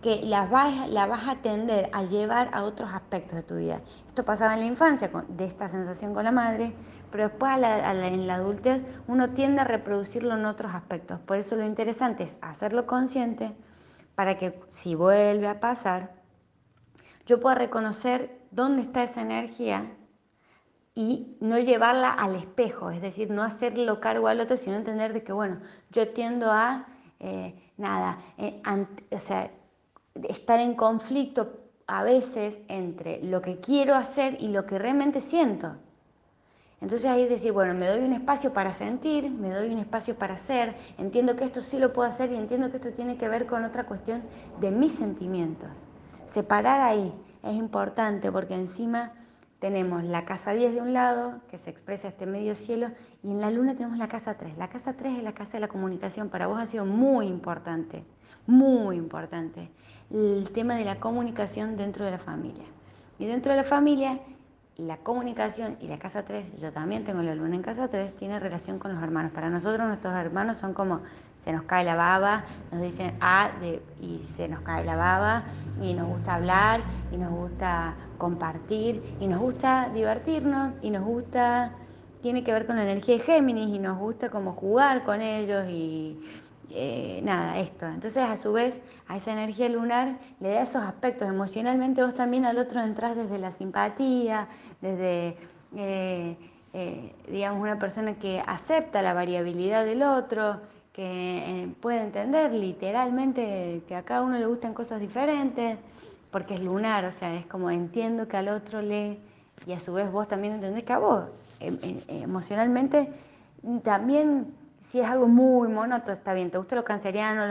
que 0.02 0.22
la 0.24 0.46
vas, 0.46 0.90
la 0.90 1.08
vas 1.08 1.28
a 1.28 1.38
tender 1.38 1.90
a 1.94 2.04
llevar 2.04 2.50
a 2.54 2.64
otros 2.64 2.94
aspectos 2.94 3.36
de 3.36 3.44
tu 3.44 3.56
vida. 3.56 3.82
Esto 4.08 4.24
pasaba 4.26 4.54
en 4.54 4.60
la 4.60 4.66
infancia, 4.66 5.10
de 5.30 5.46
esta 5.46 5.70
sensación 5.70 6.14
con 6.14 6.26
la 6.26 6.32
madre, 6.32 6.74
pero 7.14 7.26
después 7.30 7.54
en 7.54 8.26
la 8.26 8.34
adultez 8.34 8.82
uno 9.06 9.30
tiende 9.30 9.62
a 9.62 9.66
reproducirlo 9.66 10.34
en 10.34 10.46
otros 10.46 10.74
aspectos. 10.74 11.20
Por 11.20 11.38
eso 11.38 11.56
lo 11.56 11.64
interesante 11.64 12.24
es 12.24 12.40
hacerlo 12.42 12.88
consciente 12.88 13.56
para 14.16 14.36
que 14.36 14.60
si 14.68 14.96
vuelve 14.96 15.48
a 15.48 15.60
pasar, 15.60 16.16
yo 17.28 17.40
pueda 17.40 17.54
reconocer 17.54 18.42
dónde 18.50 18.82
está 18.82 19.04
esa 19.04 19.22
energía 19.22 19.96
y 20.96 21.38
no 21.40 21.60
llevarla 21.60 22.10
al 22.10 22.34
espejo, 22.34 22.90
es 22.90 23.00
decir, 23.00 23.30
no 23.30 23.44
hacerlo 23.44 24.00
cargo 24.00 24.28
al 24.28 24.42
otro, 24.42 24.58
sino 24.58 24.76
entender 24.76 25.14
de 25.14 25.24
que, 25.24 25.34
bueno, 25.34 25.60
yo 25.92 26.10
tiendo 26.14 26.52
a, 26.52 26.88
eh, 27.20 27.54
nada, 27.78 28.24
eh, 28.40 28.60
o 29.12 29.20
sea, 29.20 29.52
estar 30.16 30.60
en 30.60 30.74
conflicto 30.74 31.60
a 31.86 32.04
veces 32.04 32.60
entre 32.70 33.22
lo 33.22 33.44
que 33.44 33.60
quiero 33.60 33.94
hacer 33.94 34.36
y 34.40 34.48
lo 34.48 34.66
que 34.66 34.80
realmente 34.80 35.22
siento. 35.22 35.76
Entonces 36.84 37.10
ahí 37.10 37.26
decir, 37.30 37.54
bueno, 37.54 37.74
me 37.74 37.88
doy 37.88 38.02
un 38.02 38.12
espacio 38.12 38.52
para 38.52 38.74
sentir, 38.74 39.30
me 39.30 39.50
doy 39.52 39.72
un 39.72 39.80
espacio 39.80 40.16
para 40.16 40.34
hacer, 40.34 40.76
entiendo 40.98 41.38
que 41.38 41.46
esto 41.46 41.62
sí 41.62 41.80
lo 41.80 41.94
puedo 41.94 42.10
hacer 42.10 42.30
y 42.34 42.36
entiendo 42.36 42.70
que 42.70 42.76
esto 42.76 42.92
tiene 42.92 43.16
que 43.16 43.30
ver 43.30 43.46
con 43.46 43.64
otra 43.64 43.86
cuestión 43.86 44.22
de 44.60 44.70
mis 44.70 44.94
sentimientos. 44.94 45.70
Separar 46.26 46.82
ahí 46.82 47.14
es 47.42 47.54
importante 47.54 48.34
porque 48.34 48.56
encima 48.56 49.14
tenemos 49.60 50.04
la 50.04 50.26
casa 50.26 50.54
10 50.54 50.74
de 50.74 50.82
un 50.82 50.92
lado, 50.92 51.40
que 51.48 51.58
se 51.58 51.70
expresa 51.70 52.10
este 52.10 52.26
medio 52.26 52.54
cielo, 52.54 52.90
y 53.24 53.32
en 53.32 53.40
la 53.40 53.50
luna 53.50 53.76
tenemos 53.76 53.98
la 53.98 54.10
casa 54.10 54.38
3. 54.38 54.58
La 54.58 54.68
casa 54.68 54.98
3 54.98 55.20
es 55.20 55.24
la 55.24 55.34
casa 55.34 55.54
de 55.54 55.62
la 55.62 55.70
comunicación. 55.70 56.28
Para 56.28 56.48
vos 56.48 56.60
ha 56.60 56.66
sido 56.66 56.86
muy 56.86 57.28
importante, 57.28 58.04
muy 58.46 58.98
importante, 58.98 59.72
el 60.12 60.50
tema 60.52 60.76
de 60.76 60.84
la 60.84 61.00
comunicación 61.00 61.78
dentro 61.78 62.04
de 62.04 62.12
la 62.12 62.20
familia. 62.20 62.66
Y 63.20 63.26
dentro 63.26 63.54
de 63.54 63.60
la 63.60 63.64
familia, 63.64 64.20
la 64.78 64.98
comunicación 64.98 65.78
y 65.82 65.88
la 65.88 66.00
casa 66.00 66.26
3, 66.26 66.60
yo 66.60 66.72
también 66.72 67.04
tengo 67.04 67.22
la 67.22 67.36
luna 67.36 67.56
en 67.56 67.62
casa 67.62 67.90
3, 67.90 68.16
tiene 68.16 68.40
relación 68.40 68.80
con 68.80 68.94
los 68.94 69.04
hermanos. 69.04 69.32
Para 69.32 69.50
nosotros 69.50 69.88
nuestros 69.88 70.14
hermanos 70.16 70.58
son 70.58 70.74
como 70.74 71.02
se 71.44 71.52
nos 71.52 71.64
cae 71.64 71.84
la 71.84 71.96
baba, 71.96 72.46
nos 72.72 72.82
dicen 72.82 73.16
ah, 73.22 73.52
y 74.02 74.20
se 74.20 74.48
nos 74.48 74.62
cae 74.62 74.84
la 74.84 74.96
baba, 74.96 75.44
y 75.82 75.94
nos 75.94 76.08
gusta 76.08 76.36
hablar, 76.36 76.82
y 77.12 77.18
nos 77.18 77.32
gusta 77.32 77.96
compartir, 78.18 79.18
y 79.20 79.28
nos 79.28 79.42
gusta 79.42 79.90
divertirnos, 79.94 80.74
y 80.82 80.90
nos 80.90 81.04
gusta, 81.04 81.72
tiene 82.22 82.44
que 82.44 82.54
ver 82.54 82.66
con 82.66 82.78
la 82.78 82.84
energía 82.84 83.18
de 83.18 83.24
Géminis, 83.24 83.76
y 83.76 83.80
nos 83.80 83.98
gusta 83.98 84.30
como 84.30 84.54
jugar 84.54 85.04
con 85.04 85.22
ellos, 85.22 85.66
y 85.70 86.18
eh, 86.76 87.22
nada, 87.24 87.60
esto. 87.60 87.86
Entonces, 87.86 88.24
a 88.24 88.36
su 88.38 88.52
vez, 88.52 88.82
a 89.08 89.18
esa 89.18 89.32
energía 89.32 89.70
lunar 89.70 90.18
le 90.40 90.50
da 90.50 90.62
esos 90.62 90.84
aspectos. 90.84 91.28
Emocionalmente 91.28 92.04
vos 92.04 92.16
también 92.16 92.46
al 92.46 92.58
otro 92.58 92.82
entras 92.82 93.16
desde 93.16 93.38
la 93.38 93.52
simpatía, 93.52 94.48
desde... 94.82 95.38
Eh, 95.76 96.38
eh, 96.76 97.14
digamos, 97.28 97.62
una 97.62 97.78
persona 97.78 98.16
que 98.16 98.42
acepta 98.48 99.04
la 99.04 99.14
variabilidad 99.14 99.86
del 99.86 100.02
otro, 100.02 100.60
que 100.92 101.70
puede 101.80 102.02
entender 102.02 102.52
literalmente 102.52 103.84
que 103.88 103.96
a 103.96 104.02
cada 104.02 104.24
uno 104.24 104.40
le 104.40 104.48
gustan 104.48 104.74
cosas 104.74 105.00
diferentes, 105.00 105.78
porque 106.32 106.56
es 106.56 106.62
lunar, 106.62 107.06
o 107.06 107.12
sea, 107.12 107.36
es 107.36 107.46
como 107.46 107.70
entiendo 107.70 108.28
que 108.28 108.38
al 108.38 108.50
otro 108.50 108.82
le, 108.82 109.20
y 109.68 109.74
a 109.74 109.80
su 109.80 109.94
vez 109.94 110.12
vos 110.12 110.28
también 110.28 110.56
entendés 110.56 110.84
que 110.84 110.94
a 110.94 110.98
vos, 110.98 111.26
em, 111.60 111.78
em, 111.84 112.00
emocionalmente, 112.08 113.12
también 113.84 114.48
si 114.84 115.00
es 115.00 115.08
algo 115.08 115.28
muy 115.28 115.70
monótono, 115.70 116.14
está 116.14 116.34
bien, 116.34 116.52
te 116.52 116.58
gusta 116.58 116.76
lo 116.76 116.84
canceriano, 116.84 117.48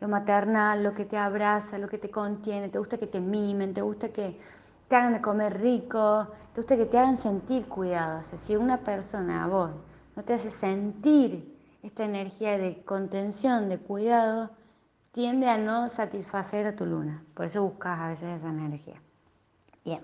lo, 0.00 0.08
maternal, 0.08 0.82
lo 0.82 0.94
que 0.94 1.04
te 1.04 1.16
abraza, 1.16 1.78
lo 1.78 1.88
que 1.88 1.98
te 1.98 2.10
contiene, 2.10 2.68
te 2.68 2.78
gusta 2.78 2.98
que 2.98 3.06
te 3.06 3.20
mimen, 3.20 3.74
te 3.74 3.82
gusta 3.82 4.08
que 4.08 4.38
te 4.88 4.96
hagan 4.96 5.12
de 5.12 5.20
comer 5.20 5.60
rico, 5.60 6.26
te 6.52 6.60
gusta 6.60 6.76
que 6.76 6.86
te 6.86 6.98
hagan 6.98 7.16
sentir 7.16 7.66
cuidados. 7.66 8.26
O 8.26 8.28
sea, 8.30 8.38
si 8.38 8.56
una 8.56 8.78
persona 8.78 9.44
a 9.44 9.46
vos 9.46 9.70
no 10.16 10.24
te 10.24 10.32
hace 10.32 10.50
sentir 10.50 11.56
esta 11.82 12.04
energía 12.04 12.58
de 12.58 12.82
contención, 12.82 13.68
de 13.68 13.78
cuidado, 13.78 14.50
tiende 15.12 15.48
a 15.48 15.58
no 15.58 15.88
satisfacer 15.88 16.66
a 16.66 16.76
tu 16.76 16.86
luna. 16.86 17.22
Por 17.34 17.46
eso 17.46 17.62
buscas 17.62 18.00
a 18.00 18.08
veces 18.08 18.36
esa 18.36 18.48
energía. 18.48 19.00
Bien. 19.84 20.00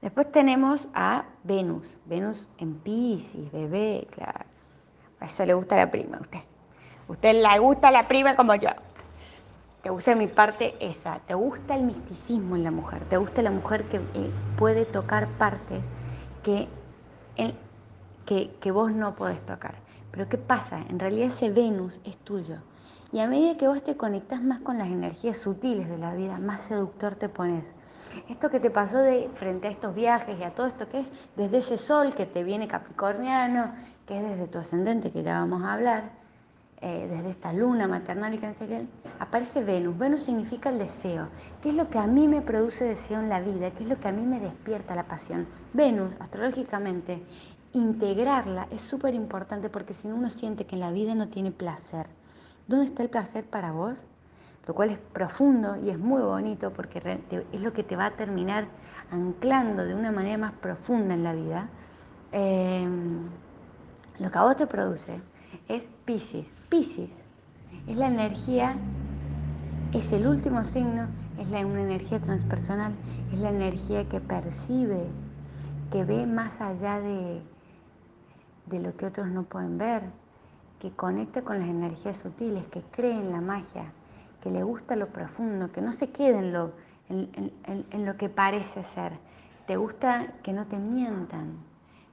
Después 0.00 0.30
tenemos 0.30 0.88
a 0.94 1.24
Venus. 1.42 1.98
Venus 2.06 2.46
en 2.58 2.74
Pisces, 2.78 3.50
bebé, 3.50 4.06
claro. 4.10 4.53
A 5.24 5.26
eso 5.26 5.46
le 5.46 5.54
gusta 5.54 5.74
la 5.76 5.90
prima 5.90 6.18
a 6.18 6.20
usted. 6.20 6.40
usted 7.08 7.32
le 7.32 7.58
gusta 7.58 7.90
la 7.90 8.06
prima 8.06 8.36
como 8.36 8.54
yo. 8.56 8.68
Te 9.82 9.88
gusta 9.88 10.14
mi 10.14 10.26
parte 10.26 10.74
esa. 10.80 11.18
Te 11.20 11.32
gusta 11.32 11.76
el 11.76 11.84
misticismo 11.84 12.56
en 12.56 12.62
la 12.62 12.70
mujer. 12.70 13.06
Te 13.06 13.16
gusta 13.16 13.40
la 13.40 13.50
mujer 13.50 13.88
que 13.88 13.96
eh, 13.96 14.30
puede 14.58 14.84
tocar 14.84 15.28
partes 15.38 15.82
que, 16.42 16.68
que, 18.26 18.50
que 18.60 18.70
vos 18.70 18.92
no 18.92 19.14
podés 19.14 19.40
tocar. 19.46 19.76
Pero 20.10 20.28
¿qué 20.28 20.36
pasa? 20.36 20.84
En 20.90 20.98
realidad 20.98 21.28
ese 21.28 21.48
Venus 21.48 22.02
es 22.04 22.18
tuyo. 22.18 22.56
Y 23.10 23.20
a 23.20 23.26
medida 23.26 23.54
que 23.54 23.66
vos 23.66 23.82
te 23.82 23.96
conectas 23.96 24.42
más 24.42 24.58
con 24.58 24.76
las 24.76 24.88
energías 24.88 25.38
sutiles 25.38 25.88
de 25.88 25.96
la 25.96 26.12
vida, 26.12 26.38
más 26.38 26.60
seductor 26.60 27.14
te 27.14 27.30
pones. 27.30 27.64
Esto 28.28 28.50
que 28.50 28.60
te 28.60 28.70
pasó 28.70 28.98
de 28.98 29.30
frente 29.36 29.68
a 29.68 29.70
estos 29.70 29.94
viajes 29.94 30.38
y 30.38 30.44
a 30.44 30.50
todo 30.50 30.66
esto 30.66 30.86
que 30.86 31.00
es 31.00 31.10
desde 31.34 31.58
ese 31.58 31.78
sol 31.78 32.14
que 32.14 32.26
te 32.26 32.44
viene 32.44 32.68
capricorniano, 32.68 33.72
que 34.06 34.16
es 34.18 34.22
desde 34.22 34.46
tu 34.46 34.58
ascendente, 34.58 35.10
que 35.10 35.22
ya 35.22 35.38
vamos 35.38 35.62
a 35.62 35.72
hablar, 35.72 36.10
eh, 36.80 37.06
desde 37.08 37.30
esta 37.30 37.52
luna 37.52 37.88
maternal 37.88 38.34
y 38.34 38.38
cancerial, 38.38 38.86
aparece 39.18 39.64
Venus. 39.64 39.96
Venus 39.96 40.22
significa 40.24 40.68
el 40.68 40.78
deseo. 40.78 41.28
¿Qué 41.62 41.70
es 41.70 41.74
lo 41.74 41.88
que 41.88 41.98
a 41.98 42.06
mí 42.06 42.28
me 42.28 42.42
produce 42.42 42.84
deseo 42.84 43.20
en 43.20 43.28
la 43.28 43.40
vida? 43.40 43.70
¿Qué 43.70 43.84
es 43.84 43.88
lo 43.88 43.98
que 43.98 44.08
a 44.08 44.12
mí 44.12 44.22
me 44.22 44.40
despierta 44.40 44.94
la 44.94 45.04
pasión? 45.04 45.46
Venus, 45.72 46.12
astrológicamente, 46.20 47.22
integrarla 47.72 48.68
es 48.70 48.82
súper 48.82 49.14
importante 49.14 49.70
porque 49.70 49.94
si 49.94 50.08
no 50.08 50.16
uno 50.16 50.28
siente 50.28 50.66
que 50.66 50.74
en 50.74 50.80
la 50.80 50.92
vida 50.92 51.14
no 51.14 51.28
tiene 51.28 51.52
placer. 51.52 52.06
¿Dónde 52.68 52.86
está 52.86 53.02
el 53.02 53.08
placer 53.08 53.44
para 53.44 53.72
vos? 53.72 54.04
lo 54.66 54.74
cual 54.74 54.90
es 54.90 54.98
profundo 54.98 55.76
y 55.76 55.90
es 55.90 55.98
muy 55.98 56.22
bonito 56.22 56.72
porque 56.72 57.20
es 57.52 57.60
lo 57.60 57.72
que 57.72 57.82
te 57.82 57.96
va 57.96 58.06
a 58.06 58.10
terminar 58.12 58.66
anclando 59.10 59.84
de 59.84 59.94
una 59.94 60.10
manera 60.10 60.38
más 60.38 60.52
profunda 60.52 61.14
en 61.14 61.22
la 61.22 61.34
vida. 61.34 61.68
Em, 62.32 63.28
lo 64.18 64.30
que 64.30 64.38
a 64.38 64.42
vos 64.42 64.56
te 64.56 64.66
produce 64.66 65.20
es 65.68 65.88
Pisces. 66.04 66.46
Pisces 66.68 67.24
es 67.86 67.96
la 67.96 68.08
energía, 68.08 68.76
es 69.92 70.12
el 70.12 70.26
último 70.26 70.64
signo, 70.64 71.08
es 71.38 71.48
una 71.48 71.82
energía 71.82 72.20
transpersonal, 72.20 72.94
es 73.32 73.38
la 73.40 73.50
energía 73.50 74.08
que 74.08 74.20
percibe, 74.20 75.06
que 75.90 76.04
ve 76.04 76.26
más 76.26 76.60
allá 76.60 77.00
de, 77.00 77.42
de 78.66 78.80
lo 78.80 78.96
que 78.96 79.06
otros 79.06 79.28
no 79.28 79.42
pueden 79.44 79.78
ver, 79.78 80.02
que 80.78 80.90
conecta 80.92 81.42
con 81.42 81.58
las 81.58 81.68
energías 81.68 82.18
sutiles, 82.18 82.66
que 82.68 82.82
cree 82.82 83.12
en 83.12 83.32
la 83.32 83.40
magia, 83.40 83.92
que 84.40 84.50
le 84.50 84.62
gusta 84.62 84.96
lo 84.96 85.08
profundo, 85.08 85.72
que 85.72 85.80
no 85.80 85.92
se 85.92 86.10
quede 86.10 86.38
en 86.38 86.52
lo, 86.52 86.72
en, 87.08 88.04
lo 88.04 88.16
que 88.16 88.28
parece 88.28 88.82
ser. 88.82 89.12
Te 89.66 89.76
gusta 89.76 90.34
que 90.42 90.52
no 90.52 90.66
te 90.66 90.78
mientan. 90.78 91.56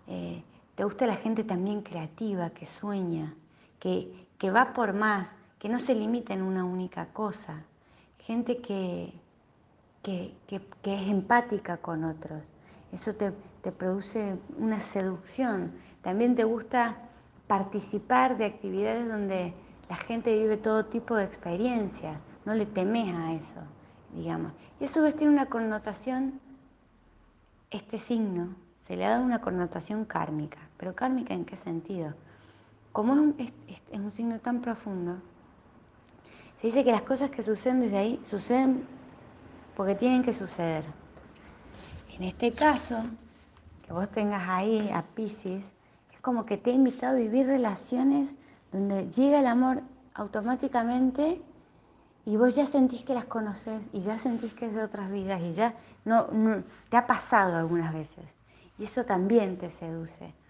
Eh, 0.07 0.43
te 0.81 0.85
gusta 0.85 1.05
la 1.05 1.17
gente 1.17 1.43
también 1.43 1.83
creativa, 1.83 2.49
que 2.49 2.65
sueña, 2.65 3.35
que, 3.77 4.25
que 4.39 4.49
va 4.49 4.73
por 4.73 4.93
más, 4.93 5.27
que 5.59 5.69
no 5.69 5.77
se 5.77 5.93
limita 5.93 6.33
en 6.33 6.41
una 6.41 6.65
única 6.65 7.05
cosa. 7.13 7.65
Gente 8.17 8.63
que, 8.63 9.13
que, 10.01 10.33
es 10.51 11.07
empática 11.07 11.77
con 11.77 12.03
otros. 12.03 12.41
Eso 12.91 13.13
te, 13.13 13.31
te 13.61 13.71
produce 13.71 14.39
una 14.57 14.79
seducción. 14.79 15.71
También 16.01 16.33
te 16.33 16.45
gusta 16.45 16.97
participar 17.45 18.39
de 18.39 18.45
actividades 18.45 19.07
donde 19.07 19.53
la 19.87 19.97
gente 19.97 20.35
vive 20.35 20.57
todo 20.57 20.85
tipo 20.85 21.15
de 21.15 21.25
experiencias, 21.25 22.17
no 22.43 22.55
le 22.55 22.65
temes 22.65 23.13
a 23.13 23.33
eso, 23.33 23.61
digamos. 24.15 24.51
Y 24.79 24.85
eso 24.85 25.03
tiene 25.13 25.31
una 25.31 25.45
connotación, 25.45 26.41
este 27.69 27.99
signo, 27.99 28.55
se 28.81 28.95
le 28.95 29.05
ha 29.05 29.11
dado 29.11 29.23
una 29.23 29.39
connotación 29.39 30.05
kármica, 30.05 30.57
pero 30.81 30.95
kármica 30.95 31.35
en 31.35 31.45
qué 31.45 31.55
sentido? 31.55 32.15
Como 32.91 33.13
es 33.37 33.51
un, 33.93 34.11
signo 34.11 34.39
tan 34.39 34.61
profundo, 34.61 35.17
se 36.59 36.67
dice 36.67 36.83
que 36.83 36.91
las 36.91 37.03
cosas 37.03 37.29
que 37.29 37.43
suceden 37.43 37.81
desde 37.81 37.97
ahí 37.99 38.19
suceden 38.27 38.83
porque 39.77 39.93
tienen 39.93 40.23
que 40.23 40.33
suceder. 40.33 40.83
En 42.17 42.23
este 42.23 42.51
caso, 42.51 42.97
que 43.85 43.93
vos 43.93 44.09
tengas 44.09 44.41
ahí 44.49 44.89
a 44.91 45.03
Pisces, 45.03 45.71
como 46.19 46.47
que 46.47 46.57
te 46.57 46.71
ha 46.71 46.73
invitado 46.73 47.17
a 47.17 47.19
vivir 47.19 47.45
relaciones 47.45 48.33
donde 48.71 49.07
llega 49.11 49.39
el 49.39 49.45
amor 49.45 49.83
automáticamente 50.15 51.43
y 52.25 52.37
vos 52.37 52.55
ya 52.55 52.65
sentís 52.65 53.03
que 53.03 53.13
las 53.13 53.25
conoces 53.25 53.83
y 53.93 54.01
ya 54.01 54.17
sentís 54.17 54.55
que 54.55 54.65
es 54.65 54.73
de 54.73 54.81
otras 54.81 55.11
vidas 55.11 55.41
y 55.41 55.53
ya 55.53 55.75
no, 56.05 56.25
te 56.89 56.97
ha 56.97 57.05
pasado 57.05 57.55
algunas 57.55 57.93
veces. 57.93 58.25
Y 58.79 58.85
eso 58.85 59.05
también 59.05 59.57
te 59.57 59.69
seduce. 59.69 60.40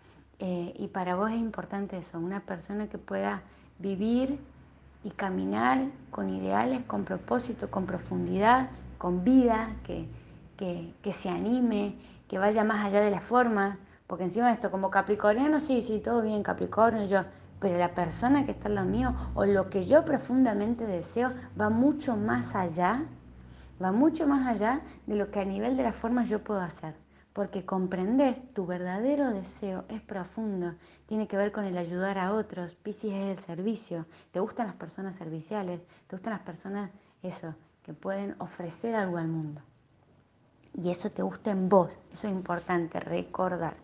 Eh, 0.44 0.74
y 0.80 0.88
para 0.88 1.16
vos 1.16 1.30
es 1.30 1.38
importante 1.38 1.98
eso, 1.98 2.18
una 2.18 2.40
persona 2.40 2.90
que 2.90 2.98
pueda 2.98 3.44
vivir 3.78 4.40
y 5.04 5.12
caminar 5.12 5.86
con 6.10 6.30
ideales, 6.32 6.82
con 6.86 7.06
propósito, 7.06 7.70
con 7.70 7.86
profundidad, 7.86 8.70
con 8.98 9.24
vida, 9.24 9.70
que, 9.84 10.08
que, 10.58 10.96
que 11.04 11.14
se 11.14 11.30
anime, 11.30 11.96
que 12.28 12.40
vaya 12.40 12.64
más 12.64 12.84
allá 12.84 13.02
de 13.02 13.12
la 13.12 13.22
forma, 13.22 13.78
porque 14.08 14.24
encima 14.24 14.48
de 14.48 14.54
esto, 14.54 14.72
como 14.72 14.90
capricorniano, 14.90 15.60
sí, 15.60 15.84
sí, 15.84 16.00
todo 16.00 16.24
bien, 16.24 16.42
Capricornio, 16.42 17.06
yo, 17.06 17.24
pero 17.60 17.78
la 17.78 17.94
persona 17.94 18.44
que 18.44 18.52
está 18.52 18.68
en 18.68 18.76
lo 18.76 18.84
mío 18.84 19.16
o 19.36 19.46
lo 19.46 19.70
que 19.70 19.86
yo 19.86 20.04
profundamente 20.06 20.88
deseo 20.88 21.32
va 21.60 21.70
mucho 21.70 22.18
más 22.18 22.56
allá, 22.56 23.04
va 23.82 23.92
mucho 23.92 24.28
más 24.28 24.48
allá 24.48 24.82
de 25.06 25.16
lo 25.16 25.30
que 25.30 25.40
a 25.40 25.46
nivel 25.46 25.78
de 25.78 25.84
las 25.84 25.96
formas 25.96 26.28
yo 26.28 26.44
puedo 26.44 26.62
hacer. 26.62 27.01
Porque 27.34 27.66
comprender 27.66 28.40
tu 28.54 28.66
verdadero 28.66 29.32
deseo 29.32 29.86
es 29.88 30.02
profundo, 30.02 30.76
tiene 31.06 31.28
que 31.28 31.38
ver 31.38 31.52
con 31.52 31.64
el 31.64 31.78
ayudar 31.78 32.18
a 32.18 32.34
otros. 32.34 32.76
Piscis 32.76 33.14
es 33.14 33.38
el 33.38 33.40
servicio. 33.40 34.06
¿Te 34.32 34.42
gustan 34.42 34.68
las 34.68 34.76
personas 34.76 35.16
serviciales? 35.16 35.82
¿Te 36.08 36.16
gustan 36.16 36.34
las 36.34 36.42
personas, 36.42 36.92
eso, 37.24 37.56
que 37.84 37.94
pueden 37.94 38.36
ofrecer 38.40 38.96
algo 38.96 39.18
al 39.18 39.30
mundo? 39.30 39.62
Y 40.74 40.90
eso 40.90 41.10
te 41.10 41.22
gusta 41.22 41.52
en 41.52 41.70
vos, 41.70 41.92
eso 42.12 42.28
es 42.28 42.34
importante 42.34 43.00
recordar 43.00 43.76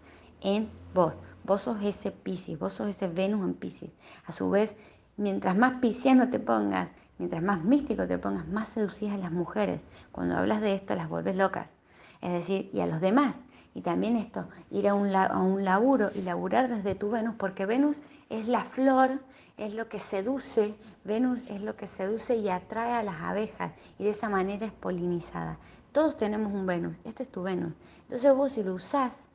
en 0.41 0.69
vos. 0.93 1.13
Vos 1.43 1.61
sos 1.61 1.81
ese 1.83 2.11
Piscis, 2.11 2.59
vos 2.59 2.73
sos 2.73 2.89
ese 2.89 3.07
Venus 3.07 3.45
en 3.45 3.53
Piscis. 3.53 3.91
A 4.25 4.31
su 4.31 4.49
vez, 4.49 4.75
mientras 5.15 5.57
más 5.57 5.79
pisciano 5.79 6.29
te 6.29 6.39
pongas, 6.39 6.89
mientras 7.17 7.41
más 7.41 7.63
místico 7.63 8.07
te 8.07 8.17
pongas, 8.17 8.47
más 8.47 8.69
seducís 8.69 9.11
a 9.11 9.17
las 9.17 9.31
mujeres. 9.31 9.81
Cuando 10.11 10.35
hablas 10.35 10.61
de 10.61 10.75
esto, 10.75 10.95
las 10.95 11.09
vuelves 11.09 11.35
locas. 11.35 11.76
Es 12.22 12.32
decir, 12.32 12.70
y 12.74 12.82
a 12.82 12.88
los 12.88 13.01
demás. 13.01 13.41
Y 13.74 13.82
también 13.82 14.15
esto, 14.15 14.47
ir 14.72 14.88
a 14.88 14.93
un, 14.93 15.15
a 15.15 15.39
un 15.39 15.63
laburo 15.63 16.09
y 16.15 16.22
laburar 16.22 16.68
desde 16.68 16.95
tu 16.95 17.11
Venus, 17.11 17.36
porque 17.38 17.65
Venus 17.65 17.97
es 18.30 18.47
la 18.47 18.63
flor, 18.63 19.22
es 19.57 19.74
lo 19.74 19.88
que 19.88 19.99
seduce, 19.99 20.76
Venus 21.03 21.43
es 21.47 21.61
lo 21.61 21.76
que 21.76 21.88
seduce 21.88 22.38
y 22.38 22.49
atrae 22.49 22.93
a 22.93 23.03
las 23.03 23.22
abejas 23.22 23.74
y 23.99 24.05
de 24.05 24.11
esa 24.11 24.30
manera 24.30 24.65
es 24.65 24.72
polinizada. 24.72 25.59
Todos 25.91 26.18
tenemos 26.18 26.53
un 26.53 26.65
Venus, 26.65 26.95
este 27.05 27.24
es 27.24 27.30
tu 27.30 27.43
Venus. 27.43 27.74
Entonces 28.01 28.36
vos 28.36 28.53
si 28.53 28.63
lo 28.63 28.74
usás 28.74 29.28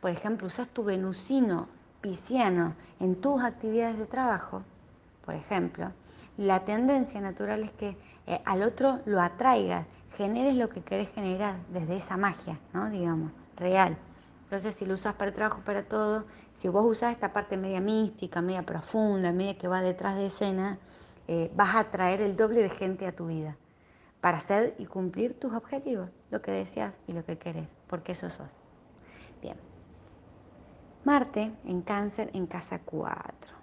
por 0.00 0.10
ejemplo, 0.10 0.46
usas 0.46 0.68
tu 0.68 0.82
venusino 0.82 1.68
pisciano 2.00 2.74
en 2.98 3.20
tus 3.20 3.42
actividades 3.42 3.98
de 3.98 4.06
trabajo, 4.06 4.62
por 5.24 5.34
ejemplo, 5.34 5.92
la 6.38 6.64
tendencia 6.64 7.20
natural 7.20 7.62
es 7.64 7.70
que 7.72 7.96
eh, 8.26 8.40
al 8.46 8.62
otro 8.62 9.00
lo 9.04 9.20
atraigas, 9.20 9.86
generes 10.16 10.56
lo 10.56 10.68
que 10.68 10.82
querés 10.82 11.08
generar 11.10 11.56
desde 11.68 11.96
esa 11.96 12.16
magia, 12.16 12.58
¿no? 12.72 12.90
Digamos, 12.90 13.32
real. 13.56 13.96
Entonces, 14.44 14.74
si 14.74 14.84
lo 14.84 14.94
usas 14.94 15.14
para 15.14 15.28
el 15.28 15.34
trabajo, 15.34 15.62
para 15.64 15.84
todo, 15.84 16.24
si 16.54 16.68
vos 16.68 16.84
usas 16.84 17.12
esta 17.12 17.32
parte 17.32 17.56
media 17.56 17.80
mística, 17.80 18.42
media 18.42 18.62
profunda, 18.62 19.32
media 19.32 19.56
que 19.56 19.68
va 19.68 19.80
detrás 19.80 20.16
de 20.16 20.26
escena, 20.26 20.78
eh, 21.28 21.52
vas 21.54 21.76
a 21.76 21.80
atraer 21.80 22.20
el 22.20 22.36
doble 22.36 22.62
de 22.62 22.68
gente 22.68 23.06
a 23.06 23.14
tu 23.14 23.28
vida 23.28 23.56
para 24.20 24.38
hacer 24.38 24.74
y 24.78 24.86
cumplir 24.86 25.38
tus 25.38 25.54
objetivos, 25.54 26.10
lo 26.30 26.42
que 26.42 26.50
deseas 26.50 26.94
y 27.06 27.12
lo 27.12 27.24
que 27.24 27.38
querés, 27.38 27.68
porque 27.86 28.12
eso 28.12 28.28
sos. 28.28 28.48
Bien. 29.40 29.56
Marte 31.04 31.52
en 31.64 31.82
cáncer 31.82 32.30
en 32.34 32.46
casa 32.46 32.80
4. 32.84 33.59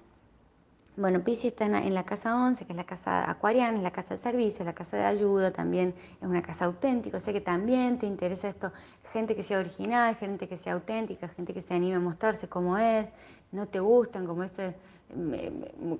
Bueno, 0.97 1.23
Pisces 1.23 1.45
está 1.45 1.67
en 1.67 1.93
la, 1.93 2.05
casa 2.05 2.35
11, 2.35 2.65
que 2.65 2.73
es 2.73 2.75
la 2.75 2.83
casa 2.83 3.29
acuariana, 3.29 3.77
es 3.77 3.83
la 3.83 3.91
casa 3.91 4.15
de 4.15 4.19
servicio, 4.19 4.65
la 4.65 4.73
casa 4.73 4.97
de 4.97 5.05
ayuda, 5.05 5.51
también 5.51 5.93
es 6.19 6.27
una 6.27 6.41
casa 6.41 6.65
auténtica, 6.65 7.17
o 7.17 7.19
sea 7.19 7.33
que 7.33 7.39
también 7.39 7.99
te 7.99 8.07
interesa 8.07 8.47
esto, 8.47 8.71
gente 9.13 9.35
que 9.35 9.43
sea 9.43 9.59
original, 9.59 10.15
gente 10.15 10.47
que 10.47 10.57
sea 10.57 10.73
auténtica, 10.73 11.27
gente 11.27 11.53
que 11.53 11.61
se 11.61 11.75
anime 11.75 11.97
a 11.97 11.99
mostrarse 11.99 12.47
como 12.49 12.79
es, 12.79 13.05
no 13.51 13.67
te 13.67 13.79
gustan 13.79 14.25
como 14.25 14.43
este, 14.43 14.75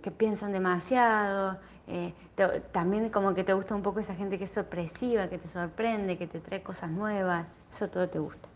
que 0.02 0.10
piensan 0.10 0.52
demasiado, 0.52 1.60
eh, 1.86 2.16
también 2.72 3.12
como 3.12 3.36
que 3.36 3.44
te 3.44 3.54
gusta 3.54 3.76
un 3.76 3.84
poco 3.84 4.00
esa 4.00 4.16
gente 4.16 4.40
que 4.40 4.46
es 4.46 4.52
sorpresiva, 4.52 5.30
que 5.30 5.38
te 5.38 5.48
sorprende, 5.48 6.18
que 6.18 6.26
te 6.26 6.40
trae 6.40 6.64
cosas 6.64 6.90
nuevas, 6.90 7.46
eso 7.72 7.88
todo 7.88 8.10
te 8.10 8.18
gusta. 8.18 8.50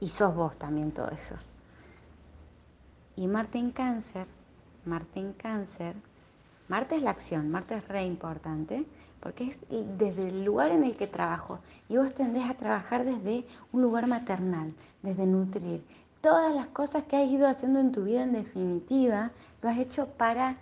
Y 0.00 0.08
sos 0.08 0.34
vos 0.34 0.56
también 0.56 0.90
todo 0.92 1.10
eso. 1.10 1.34
Y 3.14 3.26
Marte 3.26 3.58
en 3.58 3.72
cáncer, 3.72 4.26
Marte 4.86 5.20
en 5.20 5.32
cáncer, 5.32 5.94
Marte 6.68 6.96
es 6.96 7.02
la 7.02 7.10
acción, 7.10 7.50
Marte 7.50 7.76
es 7.76 7.86
re 7.86 8.04
importante, 8.04 8.86
porque 9.20 9.44
es 9.44 9.64
desde 9.68 10.28
el 10.28 10.44
lugar 10.44 10.70
en 10.70 10.84
el 10.84 10.96
que 10.96 11.06
trabajo. 11.06 11.60
Y 11.88 11.96
vos 11.96 12.14
tendés 12.14 12.48
a 12.48 12.54
trabajar 12.54 13.04
desde 13.04 13.44
un 13.72 13.82
lugar 13.82 14.06
maternal, 14.06 14.72
desde 15.02 15.26
nutrir. 15.26 15.84
Todas 16.20 16.54
las 16.54 16.66
cosas 16.68 17.04
que 17.04 17.16
has 17.16 17.30
ido 17.30 17.46
haciendo 17.46 17.78
en 17.78 17.92
tu 17.92 18.04
vida, 18.04 18.22
en 18.22 18.32
definitiva, 18.32 19.30
lo 19.62 19.68
has 19.68 19.78
hecho 19.78 20.06
para 20.06 20.56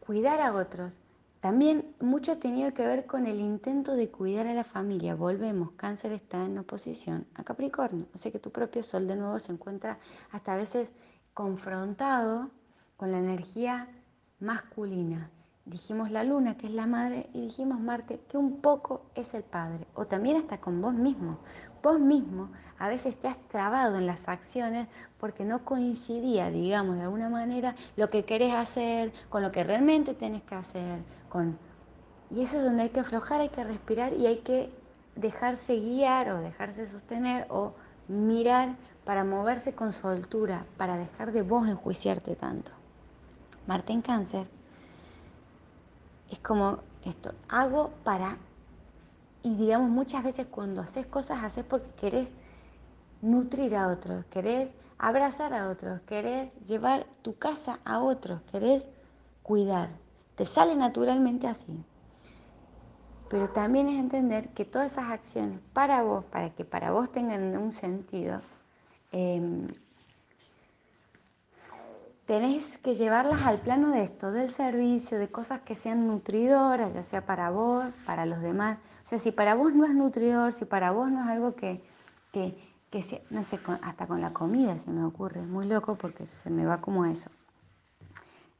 cuidar 0.00 0.40
a 0.40 0.52
otros, 0.52 0.96
también 1.44 1.94
mucho 2.00 2.32
ha 2.32 2.36
tenido 2.36 2.72
que 2.72 2.86
ver 2.86 3.04
con 3.04 3.26
el 3.26 3.38
intento 3.38 3.96
de 3.96 4.08
cuidar 4.08 4.46
a 4.46 4.54
la 4.54 4.64
familia. 4.64 5.14
Volvemos, 5.14 5.72
cáncer 5.72 6.12
está 6.12 6.42
en 6.42 6.56
oposición 6.56 7.26
a 7.34 7.44
Capricornio. 7.44 8.06
O 8.14 8.16
sea 8.16 8.32
que 8.32 8.38
tu 8.38 8.50
propio 8.50 8.82
sol 8.82 9.06
de 9.06 9.14
nuevo 9.14 9.38
se 9.38 9.52
encuentra 9.52 9.98
hasta 10.32 10.54
a 10.54 10.56
veces 10.56 10.88
confrontado 11.34 12.48
con 13.04 13.12
la 13.12 13.18
energía 13.18 13.86
masculina. 14.40 15.28
Dijimos 15.66 16.10
la 16.10 16.24
luna, 16.24 16.56
que 16.56 16.68
es 16.68 16.72
la 16.72 16.86
madre, 16.86 17.28
y 17.34 17.42
dijimos 17.42 17.78
Marte, 17.78 18.18
que 18.30 18.38
un 18.38 18.62
poco 18.62 19.02
es 19.14 19.34
el 19.34 19.42
padre. 19.42 19.86
O 19.92 20.06
también 20.06 20.38
hasta 20.38 20.56
con 20.58 20.80
vos 20.80 20.94
mismo. 20.94 21.36
Vos 21.82 22.00
mismo 22.00 22.48
a 22.78 22.88
veces 22.88 23.18
te 23.18 23.28
has 23.28 23.36
trabado 23.48 23.98
en 23.98 24.06
las 24.06 24.26
acciones 24.26 24.88
porque 25.20 25.44
no 25.44 25.66
coincidía, 25.66 26.48
digamos, 26.48 26.96
de 26.96 27.02
alguna 27.02 27.28
manera, 27.28 27.74
lo 27.96 28.08
que 28.08 28.24
querés 28.24 28.54
hacer 28.54 29.12
con 29.28 29.42
lo 29.42 29.52
que 29.52 29.64
realmente 29.64 30.14
tenés 30.14 30.42
que 30.42 30.54
hacer. 30.54 31.02
Con... 31.28 31.58
Y 32.30 32.40
eso 32.40 32.56
es 32.56 32.64
donde 32.64 32.84
hay 32.84 32.88
que 32.88 33.00
aflojar, 33.00 33.42
hay 33.42 33.50
que 33.50 33.64
respirar 33.64 34.14
y 34.14 34.24
hay 34.26 34.38
que 34.38 34.72
dejarse 35.14 35.78
guiar 35.78 36.30
o 36.30 36.40
dejarse 36.40 36.86
sostener 36.86 37.46
o 37.50 37.74
mirar 38.08 38.76
para 39.04 39.24
moverse 39.24 39.74
con 39.74 39.92
soltura, 39.92 40.64
para 40.78 40.96
dejar 40.96 41.32
de 41.32 41.42
vos 41.42 41.68
enjuiciarte 41.68 42.34
tanto. 42.34 42.72
Marte 43.66 43.92
en 43.92 44.02
cáncer 44.02 44.46
es 46.30 46.38
como 46.38 46.78
esto, 47.04 47.32
hago 47.48 47.92
para, 48.02 48.38
y 49.42 49.56
digamos 49.56 49.90
muchas 49.90 50.24
veces 50.24 50.46
cuando 50.46 50.80
haces 50.80 51.06
cosas, 51.06 51.42
haces 51.42 51.64
porque 51.64 51.90
querés 51.92 52.30
nutrir 53.22 53.76
a 53.76 53.88
otros, 53.88 54.24
querés 54.26 54.74
abrazar 54.98 55.54
a 55.54 55.68
otros, 55.68 56.00
querés 56.02 56.54
llevar 56.64 57.06
tu 57.22 57.36
casa 57.36 57.78
a 57.84 58.00
otros, 58.00 58.40
querés 58.50 58.88
cuidar. 59.42 59.90
Te 60.36 60.46
sale 60.46 60.74
naturalmente 60.74 61.46
así. 61.46 61.84
Pero 63.28 63.50
también 63.50 63.88
es 63.88 63.98
entender 63.98 64.48
que 64.50 64.64
todas 64.64 64.92
esas 64.92 65.10
acciones 65.10 65.60
para 65.72 66.02
vos, 66.02 66.24
para 66.24 66.50
que 66.50 66.64
para 66.64 66.90
vos 66.90 67.10
tengan 67.10 67.56
un 67.56 67.72
sentido, 67.72 68.42
em, 69.12 69.68
tenés 72.26 72.78
que 72.78 72.94
llevarlas 72.94 73.42
al 73.42 73.60
plano 73.60 73.90
de 73.90 74.02
esto, 74.02 74.32
del 74.32 74.50
servicio, 74.50 75.18
de 75.18 75.28
cosas 75.28 75.60
que 75.60 75.74
sean 75.74 76.06
nutridoras, 76.06 76.94
ya 76.94 77.02
sea 77.02 77.26
para 77.26 77.50
vos, 77.50 77.86
para 78.06 78.24
los 78.26 78.40
demás. 78.40 78.78
O 79.04 79.08
sea, 79.08 79.18
si 79.18 79.30
para 79.30 79.54
vos 79.54 79.74
no 79.74 79.84
es 79.84 79.94
nutridor, 79.94 80.52
si 80.52 80.64
para 80.64 80.90
vos 80.90 81.10
no 81.10 81.22
es 81.22 81.28
algo 81.28 81.54
que, 81.54 81.84
que, 82.32 82.56
que 82.90 83.22
no 83.30 83.44
sé, 83.44 83.60
hasta 83.82 84.06
con 84.06 84.20
la 84.20 84.32
comida 84.32 84.78
se 84.78 84.90
me 84.90 85.04
ocurre, 85.04 85.40
es 85.40 85.46
muy 85.46 85.66
loco 85.66 85.96
porque 85.96 86.26
se 86.26 86.50
me 86.50 86.64
va 86.64 86.80
como 86.80 87.04
eso. 87.04 87.30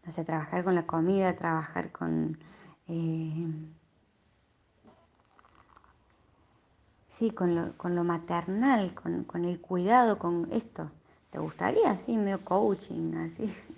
No 0.04 0.12
sé, 0.12 0.24
trabajar 0.24 0.64
con 0.64 0.74
la 0.74 0.86
comida, 0.86 1.34
trabajar 1.34 1.90
con... 1.90 2.38
Eh, 2.88 3.46
sí, 7.08 7.30
con 7.30 7.54
lo, 7.54 7.78
con 7.78 7.94
lo 7.94 8.04
maternal, 8.04 8.94
con, 8.94 9.24
con 9.24 9.46
el 9.46 9.62
cuidado, 9.62 10.18
con 10.18 10.48
esto. 10.52 10.90
¿Te 11.34 11.40
gustaría 11.40 11.90
así, 11.90 12.16
medio 12.16 12.44
coaching, 12.44 13.14
así? 13.16 13.52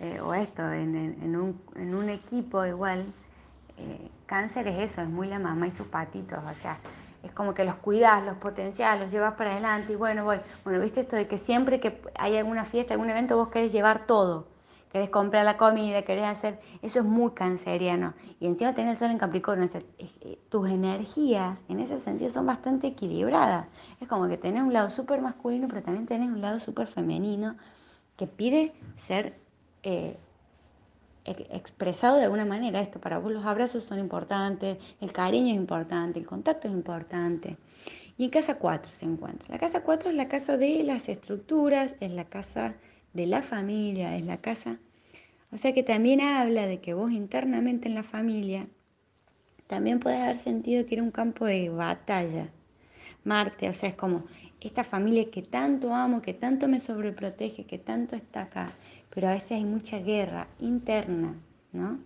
Eh, 0.00 0.20
o 0.20 0.34
esto, 0.34 0.68
en, 0.72 0.96
en, 0.96 1.36
un, 1.36 1.60
en, 1.76 1.94
un, 1.94 2.10
equipo 2.10 2.66
igual. 2.66 3.06
Eh, 3.78 4.10
cáncer 4.26 4.66
es 4.66 4.90
eso, 4.90 5.02
es 5.02 5.08
muy 5.08 5.28
la 5.28 5.38
mamá 5.38 5.68
y 5.68 5.70
sus 5.70 5.86
patitos, 5.86 6.40
o 6.44 6.54
sea, 6.54 6.78
es 7.22 7.30
como 7.30 7.54
que 7.54 7.64
los 7.64 7.76
cuidas, 7.76 8.24
los 8.24 8.36
potencias, 8.38 8.98
los 8.98 9.12
llevas 9.12 9.34
para 9.34 9.52
adelante 9.52 9.92
y 9.92 9.96
bueno, 9.96 10.24
voy. 10.24 10.40
Bueno, 10.64 10.80
viste 10.80 11.00
esto 11.00 11.14
de 11.14 11.28
que 11.28 11.38
siempre 11.38 11.78
que 11.78 12.02
hay 12.16 12.36
alguna 12.36 12.64
fiesta, 12.64 12.94
algún 12.94 13.08
evento, 13.08 13.36
vos 13.36 13.48
querés 13.48 13.70
llevar 13.70 14.04
todo 14.06 14.46
querés 14.94 15.10
comprar 15.10 15.44
la 15.44 15.56
comida, 15.56 16.02
querés 16.02 16.22
hacer, 16.22 16.60
eso 16.80 17.00
es 17.00 17.04
muy 17.04 17.32
canceriano. 17.32 18.14
Y 18.38 18.46
encima 18.46 18.76
tenés 18.76 18.92
el 18.92 18.96
sol 18.98 19.10
en 19.10 19.18
Capricornio, 19.18 19.68
eh, 19.98 20.38
tus 20.48 20.70
energías 20.70 21.64
en 21.68 21.80
ese 21.80 21.98
sentido 21.98 22.30
son 22.30 22.46
bastante 22.46 22.86
equilibradas. 22.86 23.66
Es 24.00 24.06
como 24.06 24.28
que 24.28 24.36
tenés 24.36 24.62
un 24.62 24.72
lado 24.72 24.90
súper 24.90 25.20
masculino, 25.20 25.66
pero 25.66 25.82
también 25.82 26.06
tenés 26.06 26.28
un 26.28 26.40
lado 26.40 26.60
súper 26.60 26.86
femenino 26.86 27.56
que 28.16 28.28
pide 28.28 28.72
ser 28.94 29.36
eh, 29.82 30.16
expresado 31.24 32.18
de 32.18 32.26
alguna 32.26 32.44
manera. 32.44 32.80
Esto 32.80 33.00
para 33.00 33.18
vos 33.18 33.32
los 33.32 33.44
abrazos 33.44 33.82
son 33.82 33.98
importantes, 33.98 34.78
el 35.00 35.12
cariño 35.12 35.48
es 35.48 35.56
importante, 35.56 36.20
el 36.20 36.26
contacto 36.28 36.68
es 36.68 36.72
importante. 36.72 37.56
Y 38.16 38.26
en 38.26 38.30
casa 38.30 38.58
4 38.58 38.92
se 38.94 39.06
encuentra. 39.06 39.48
La 39.48 39.58
casa 39.58 39.82
4 39.82 40.10
es 40.10 40.14
la 40.14 40.28
casa 40.28 40.56
de 40.56 40.84
las 40.84 41.08
estructuras, 41.08 41.96
es 41.98 42.12
la 42.12 42.26
casa 42.26 42.76
de 43.14 43.26
la 43.26 43.42
familia, 43.42 44.16
es 44.16 44.24
la 44.24 44.36
casa. 44.36 44.78
O 45.50 45.56
sea 45.56 45.72
que 45.72 45.82
también 45.82 46.20
habla 46.20 46.66
de 46.66 46.80
que 46.80 46.94
vos 46.94 47.12
internamente 47.12 47.88
en 47.88 47.94
la 47.94 48.02
familia 48.02 48.66
también 49.66 50.00
puedes 50.00 50.20
haber 50.20 50.36
sentido 50.36 50.84
que 50.84 50.96
era 50.96 51.02
un 51.02 51.10
campo 51.10 51.46
de 51.46 51.70
batalla. 51.70 52.48
Marte, 53.24 53.68
o 53.68 53.72
sea, 53.72 53.88
es 53.88 53.94
como 53.94 54.24
esta 54.60 54.84
familia 54.84 55.30
que 55.30 55.42
tanto 55.42 55.94
amo, 55.94 56.22
que 56.22 56.34
tanto 56.34 56.68
me 56.68 56.80
sobreprotege, 56.80 57.64
que 57.64 57.78
tanto 57.78 58.16
está 58.16 58.42
acá, 58.42 58.72
pero 59.10 59.28
a 59.28 59.34
veces 59.34 59.52
hay 59.52 59.64
mucha 59.64 59.98
guerra 59.98 60.48
interna, 60.58 61.34
¿no? 61.72 61.98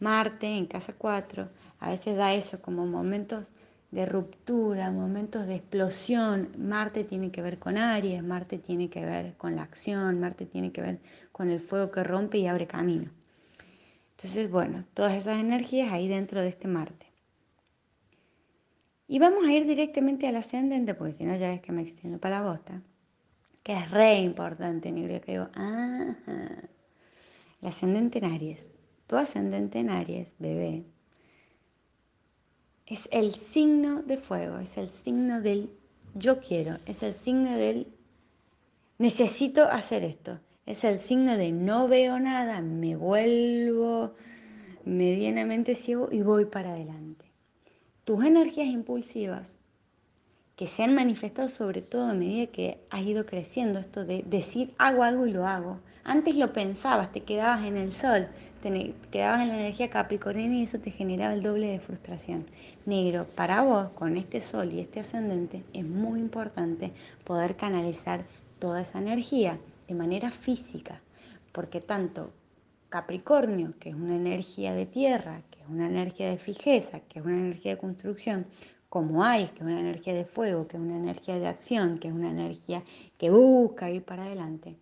Marte 0.00 0.46
en 0.46 0.66
casa 0.66 0.94
4 0.96 1.48
a 1.78 1.90
veces 1.90 2.16
da 2.16 2.34
eso 2.34 2.60
como 2.60 2.86
momentos 2.86 3.50
de 3.90 4.06
ruptura, 4.06 4.90
momentos 4.90 5.46
de 5.46 5.56
explosión. 5.56 6.50
Marte 6.58 7.04
tiene 7.04 7.30
que 7.30 7.42
ver 7.42 7.58
con 7.58 7.78
Aries, 7.78 8.22
Marte 8.22 8.58
tiene 8.58 8.90
que 8.90 9.04
ver 9.04 9.36
con 9.36 9.56
la 9.56 9.62
acción, 9.62 10.20
Marte 10.20 10.46
tiene 10.46 10.72
que 10.72 10.82
ver 10.82 10.98
con 11.32 11.50
el 11.50 11.60
fuego 11.60 11.90
que 11.90 12.04
rompe 12.04 12.38
y 12.38 12.46
abre 12.46 12.66
camino. 12.66 13.10
Entonces, 14.16 14.50
bueno, 14.50 14.84
todas 14.94 15.14
esas 15.14 15.38
energías 15.40 15.92
ahí 15.92 16.08
dentro 16.08 16.40
de 16.40 16.48
este 16.48 16.68
Marte. 16.68 17.06
Y 19.08 19.18
vamos 19.18 19.46
a 19.46 19.52
ir 19.52 19.66
directamente 19.66 20.26
al 20.26 20.36
ascendente, 20.36 20.94
porque 20.94 21.14
si 21.14 21.24
no 21.24 21.36
ya 21.36 21.52
es 21.52 21.60
que 21.60 21.70
me 21.70 21.82
extiendo 21.82 22.18
para 22.18 22.40
la 22.40 22.50
bosta, 22.50 22.82
que 23.62 23.72
es 23.72 23.90
re 23.90 24.18
importante, 24.20 24.90
negro, 24.90 25.20
que 25.20 25.32
digo, 25.32 25.48
ah, 25.54 26.16
el 27.60 27.68
ascendente 27.68 28.18
en 28.18 28.24
Aries. 28.24 28.66
Tu 29.06 29.16
ascendente 29.16 29.78
en 29.78 29.90
Aries, 29.90 30.34
bebé, 30.38 30.84
es 32.86 33.08
el 33.10 33.34
signo 33.34 34.02
de 34.02 34.16
fuego, 34.16 34.58
es 34.58 34.76
el 34.76 34.88
signo 34.88 35.40
del 35.40 35.70
yo 36.14 36.40
quiero, 36.40 36.78
es 36.86 37.02
el 37.02 37.14
signo 37.14 37.56
del 37.56 37.88
necesito 38.98 39.64
hacer 39.64 40.04
esto, 40.04 40.38
es 40.64 40.84
el 40.84 40.98
signo 40.98 41.36
de 41.36 41.52
no 41.52 41.88
veo 41.88 42.18
nada, 42.20 42.60
me 42.60 42.96
vuelvo 42.96 44.14
medianamente 44.84 45.74
ciego 45.74 46.08
y 46.12 46.22
voy 46.22 46.44
para 46.44 46.72
adelante. 46.72 47.26
Tus 48.04 48.24
energías 48.24 48.68
impulsivas 48.68 49.56
que 50.54 50.66
se 50.66 50.84
han 50.84 50.94
manifestado 50.94 51.48
sobre 51.48 51.82
todo 51.82 52.04
a 52.04 52.14
medida 52.14 52.46
que 52.46 52.80
has 52.88 53.02
ido 53.02 53.26
creciendo, 53.26 53.80
esto 53.80 54.04
de 54.04 54.22
decir 54.24 54.72
hago 54.78 55.02
algo 55.02 55.26
y 55.26 55.32
lo 55.32 55.46
hago. 55.46 55.80
Antes 56.04 56.36
lo 56.36 56.52
pensabas, 56.52 57.12
te 57.12 57.24
quedabas 57.24 57.64
en 57.64 57.76
el 57.76 57.92
sol, 57.92 58.28
quedabas 59.10 59.42
en 59.42 59.48
la 59.48 59.58
energía 59.58 59.90
capricorniana 59.90 60.56
y 60.56 60.62
eso 60.62 60.78
te 60.78 60.90
generaba 60.90 61.34
el 61.34 61.42
doble 61.42 61.68
de 61.68 61.80
frustración. 61.80 62.46
Negro, 62.84 63.26
para 63.34 63.62
vos, 63.62 63.88
con 63.94 64.16
este 64.16 64.40
sol 64.40 64.72
y 64.72 64.80
este 64.80 65.00
ascendente, 65.00 65.62
es 65.72 65.84
muy 65.84 66.20
importante 66.20 66.92
poder 67.24 67.56
canalizar 67.56 68.24
toda 68.58 68.82
esa 68.82 68.98
energía 68.98 69.58
de 69.88 69.94
manera 69.94 70.30
física, 70.30 71.00
porque 71.52 71.80
tanto 71.80 72.32
Capricornio, 72.88 73.74
que 73.78 73.90
es 73.90 73.94
una 73.94 74.16
energía 74.16 74.72
de 74.72 74.86
tierra, 74.86 75.42
que 75.50 75.60
es 75.60 75.68
una 75.68 75.86
energía 75.86 76.30
de 76.30 76.38
fijeza, 76.38 77.00
que 77.00 77.18
es 77.18 77.24
una 77.24 77.36
energía 77.36 77.72
de 77.72 77.78
construcción, 77.78 78.46
como 78.88 79.24
Aries, 79.24 79.50
que 79.50 79.58
es 79.58 79.64
una 79.64 79.80
energía 79.80 80.14
de 80.14 80.24
fuego, 80.24 80.66
que 80.66 80.76
es 80.76 80.82
una 80.82 80.96
energía 80.96 81.38
de 81.38 81.48
acción, 81.48 81.98
que 81.98 82.08
es 82.08 82.14
una 82.14 82.30
energía 82.30 82.82
que 83.18 83.30
busca 83.30 83.90
ir 83.90 84.04
para 84.04 84.24
adelante, 84.24 84.76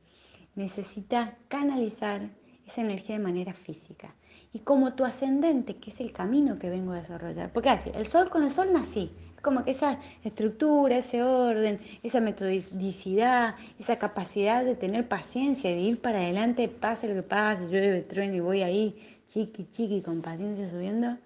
necesita 0.55 1.37
canalizar 1.49 2.31
esa 2.67 2.81
energía 2.81 3.17
de 3.17 3.23
manera 3.23 3.53
física. 3.53 4.15
Y 4.55 4.61
como 4.61 4.95
tu 4.95 5.05
ascendente, 5.05 5.77
que 5.77 5.91
es 5.91 6.01
el 6.01 6.13
camino 6.13 6.61
que 6.61 6.71
vengo 6.71 6.93
a 6.93 6.97
desarrollar. 6.97 7.53
Porque 7.53 7.71
así, 7.71 7.91
el 7.93 8.07
sol 8.07 8.31
con 8.31 8.45
el 8.45 8.53
sol 8.53 8.73
nací. 8.73 9.11
Como 9.43 9.65
que 9.65 9.73
esa 9.73 9.99
estructura, 10.23 10.99
ese 10.99 11.23
orden, 11.23 11.81
esa 12.03 12.21
metodicidad, 12.21 13.57
esa 13.79 13.99
capacidad 13.99 14.65
de 14.65 14.77
tener 14.77 15.09
paciencia, 15.09 15.71
de 15.71 15.81
ir 15.81 16.01
para 16.01 16.21
adelante, 16.21 16.69
pase 16.69 17.09
lo 17.09 17.15
que 17.15 17.23
pase, 17.25 17.67
llueve, 17.67 18.03
trueno 18.03 18.37
y 18.37 18.41
voy 18.41 18.63
ahí, 18.63 18.97
chiqui, 19.27 19.67
chiqui, 19.71 20.03
con 20.03 20.23
paciencia 20.23 20.71
subiendo, 20.71 21.19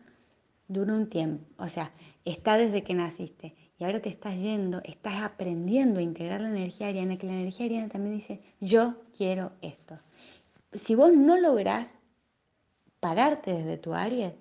dura 0.66 0.94
un 0.94 1.06
tiempo. 1.08 1.44
O 1.58 1.68
sea, 1.68 1.92
está 2.24 2.56
desde 2.56 2.82
que 2.82 2.94
naciste. 2.94 3.54
Y 3.78 3.84
ahora 3.84 4.00
te 4.00 4.08
estás 4.08 4.36
yendo, 4.36 4.80
estás 4.84 5.22
aprendiendo 5.22 6.00
a 6.00 6.02
integrar 6.02 6.40
la 6.40 6.48
energía 6.48 6.88
ariana, 6.88 7.18
que 7.18 7.26
la 7.26 7.34
energía 7.34 7.66
ariana 7.66 7.88
también 7.88 8.16
dice, 8.16 8.40
yo 8.58 8.96
quiero 9.16 9.52
esto 9.60 10.00
si 10.72 10.94
vos 10.94 11.12
no 11.12 11.38
lográs 11.38 12.00
pararte 13.00 13.52
desde 13.52 13.78
tu 13.78 13.94
área, 13.94 14.34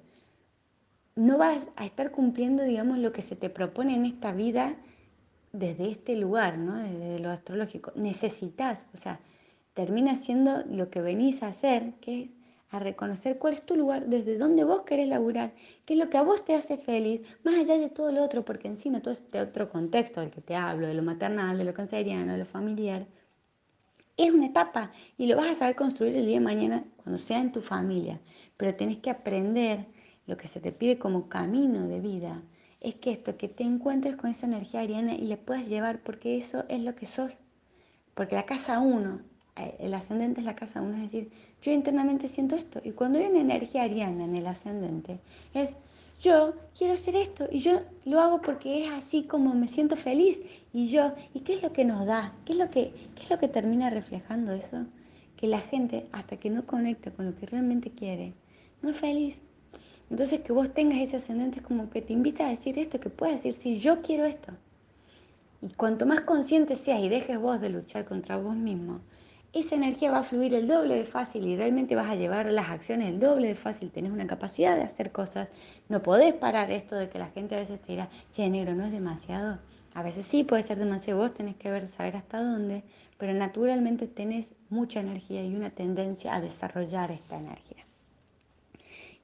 no 1.15 1.37
vas 1.37 1.67
a 1.75 1.85
estar 1.85 2.11
cumpliendo, 2.11 2.63
digamos, 2.63 2.97
lo 2.99 3.11
que 3.11 3.21
se 3.21 3.35
te 3.35 3.49
propone 3.49 3.95
en 3.95 4.05
esta 4.05 4.31
vida 4.31 4.75
desde 5.51 5.89
este 5.89 6.15
lugar, 6.15 6.57
¿no? 6.57 6.75
Desde 6.75 7.19
lo 7.19 7.31
astrológico. 7.31 7.91
Necesitas, 7.95 8.83
o 8.93 8.97
sea, 8.97 9.19
termina 9.73 10.15
siendo 10.15 10.63
lo 10.65 10.89
que 10.89 11.01
venís 11.01 11.41
a 11.43 11.47
hacer, 11.47 11.93
que 12.01 12.21
es 12.21 12.29
a 12.69 12.79
reconocer 12.79 13.37
cuál 13.37 13.53
es 13.53 13.65
tu 13.65 13.75
lugar, 13.75 14.07
desde 14.07 14.37
dónde 14.37 14.63
vos 14.63 14.81
querés 14.81 15.07
laburar, 15.07 15.53
qué 15.85 15.93
es 15.93 15.99
lo 15.99 16.09
que 16.09 16.17
a 16.17 16.21
vos 16.21 16.43
te 16.43 16.53
hace 16.53 16.77
feliz, 16.77 17.21
más 17.43 17.55
allá 17.55 17.77
de 17.77 17.89
todo 17.89 18.11
lo 18.11 18.21
otro, 18.21 18.43
porque 18.43 18.67
encima 18.67 19.01
todo 19.01 19.13
este 19.13 19.39
otro 19.39 19.69
contexto 19.69 20.19
del 20.19 20.31
que 20.31 20.41
te 20.41 20.55
hablo, 20.55 20.87
de 20.87 20.93
lo 20.93 21.01
maternal, 21.01 21.57
de 21.57 21.63
lo 21.63 21.73
canceriano, 21.73 22.33
de 22.33 22.39
lo 22.39 22.45
familiar, 22.45 23.07
es 24.17 24.31
una 24.31 24.47
etapa 24.47 24.91
y 25.17 25.27
lo 25.27 25.37
vas 25.37 25.47
a 25.47 25.55
saber 25.55 25.75
construir 25.75 26.15
el 26.15 26.25
día 26.25 26.39
de 26.39 26.45
mañana 26.45 26.83
cuando 27.03 27.19
sea 27.19 27.39
en 27.39 27.51
tu 27.51 27.61
familia. 27.61 28.19
Pero 28.57 28.75
tenés 28.75 28.97
que 28.97 29.11
aprender 29.11 29.85
lo 30.25 30.37
que 30.37 30.47
se 30.47 30.59
te 30.59 30.71
pide 30.71 30.97
como 30.97 31.29
camino 31.29 31.87
de 31.87 32.01
vida. 32.01 32.41
Es 32.81 32.95
que 32.95 33.11
esto, 33.11 33.37
que 33.37 33.47
te 33.47 33.63
encuentres 33.63 34.15
con 34.15 34.29
esa 34.29 34.47
energía 34.47 34.81
ariana 34.81 35.13
y 35.15 35.27
la 35.27 35.37
puedas 35.37 35.67
llevar 35.67 35.99
porque 36.01 36.37
eso 36.37 36.65
es 36.67 36.81
lo 36.81 36.95
que 36.95 37.05
sos. 37.05 37.37
Porque 38.15 38.35
la 38.35 38.45
casa 38.45 38.79
uno, 38.79 39.21
eh, 39.55 39.75
el 39.79 39.93
ascendente 39.93 40.41
es 40.41 40.45
la 40.45 40.55
casa 40.55 40.81
uno, 40.81 40.95
es 40.95 41.03
decir, 41.03 41.31
yo 41.61 41.71
internamente 41.71 42.27
siento 42.27 42.55
esto. 42.55 42.81
Y 42.83 42.91
cuando 42.91 43.19
hay 43.19 43.25
una 43.27 43.39
energía 43.39 43.83
ariana 43.83 44.25
en 44.25 44.35
el 44.35 44.47
ascendente, 44.47 45.19
es 45.53 45.75
yo 46.19 46.55
quiero 46.75 46.93
hacer 46.93 47.15
esto 47.15 47.47
y 47.51 47.59
yo 47.59 47.81
lo 48.05 48.19
hago 48.19 48.41
porque 48.41 48.85
es 48.85 48.91
así 48.91 49.23
como 49.23 49.53
me 49.53 49.67
siento 49.67 49.95
feliz 49.95 50.41
y 50.73 50.87
yo, 50.87 51.13
¿y 51.33 51.41
qué 51.41 51.53
es 51.53 51.61
lo 51.61 51.71
que 51.73 51.85
nos 51.85 52.05
da? 52.05 52.33
¿Qué 52.45 52.53
es 52.53 52.59
lo 52.59 52.69
que, 52.69 52.91
qué 53.15 53.23
es 53.23 53.29
lo 53.29 53.37
que 53.37 53.47
termina 53.47 53.89
reflejando 53.89 54.51
eso? 54.51 54.85
Que 55.35 55.47
la 55.47 55.59
gente, 55.59 56.07
hasta 56.11 56.37
que 56.37 56.49
no 56.49 56.65
conecta 56.65 57.11
con 57.11 57.27
lo 57.27 57.35
que 57.35 57.45
realmente 57.45 57.91
quiere, 57.91 58.33
no 58.81 58.89
es 58.89 58.97
feliz. 58.97 59.39
Entonces 60.09 60.39
que 60.39 60.53
vos 60.53 60.73
tengas 60.73 60.99
ese 60.99 61.17
ascendente 61.17 61.59
es 61.59 61.65
como 61.65 61.89
que 61.89 62.01
te 62.01 62.13
invita 62.13 62.47
a 62.47 62.49
decir 62.49 62.79
esto, 62.79 62.99
que 62.99 63.09
puedes 63.09 63.43
decir, 63.43 63.55
sí, 63.55 63.77
yo 63.77 64.01
quiero 64.01 64.25
esto. 64.25 64.53
Y 65.61 65.69
cuanto 65.69 66.05
más 66.05 66.21
consciente 66.21 66.75
seas 66.75 67.01
y 67.01 67.09
dejes 67.09 67.39
vos 67.39 67.59
de 67.59 67.69
luchar 67.69 68.05
contra 68.05 68.37
vos 68.37 68.55
mismo, 68.55 69.01
esa 69.59 69.75
energía 69.75 70.11
va 70.11 70.19
a 70.19 70.23
fluir 70.23 70.53
el 70.53 70.67
doble 70.67 70.95
de 70.95 71.05
fácil 71.05 71.47
y 71.47 71.55
realmente 71.55 71.95
vas 71.95 72.09
a 72.09 72.15
llevar 72.15 72.45
las 72.47 72.69
acciones 72.69 73.09
el 73.09 73.19
doble 73.19 73.47
de 73.49 73.55
fácil. 73.55 73.91
Tenés 73.91 74.11
una 74.11 74.27
capacidad 74.27 74.75
de 74.75 74.83
hacer 74.83 75.11
cosas. 75.11 75.49
No 75.89 76.03
podés 76.03 76.33
parar 76.33 76.71
esto 76.71 76.95
de 76.95 77.09
que 77.09 77.19
la 77.19 77.27
gente 77.27 77.55
a 77.55 77.59
veces 77.59 77.81
te 77.81 77.93
dirá, 77.93 78.09
che, 78.31 78.49
negro, 78.49 78.75
no 78.75 78.85
es 78.85 78.91
demasiado. 78.91 79.59
A 79.93 80.03
veces 80.03 80.25
sí 80.25 80.43
puede 80.43 80.63
ser 80.63 80.77
demasiado, 80.77 81.19
vos 81.19 81.33
tenés 81.33 81.55
que 81.55 81.71
ver, 81.71 81.87
saber 81.87 82.17
hasta 82.17 82.41
dónde, 82.41 82.83
pero 83.17 83.33
naturalmente 83.33 84.07
tenés 84.07 84.53
mucha 84.69 84.99
energía 84.99 85.43
y 85.43 85.55
una 85.55 85.71
tendencia 85.71 86.35
a 86.35 86.41
desarrollar 86.41 87.11
esta 87.11 87.37
energía. 87.37 87.83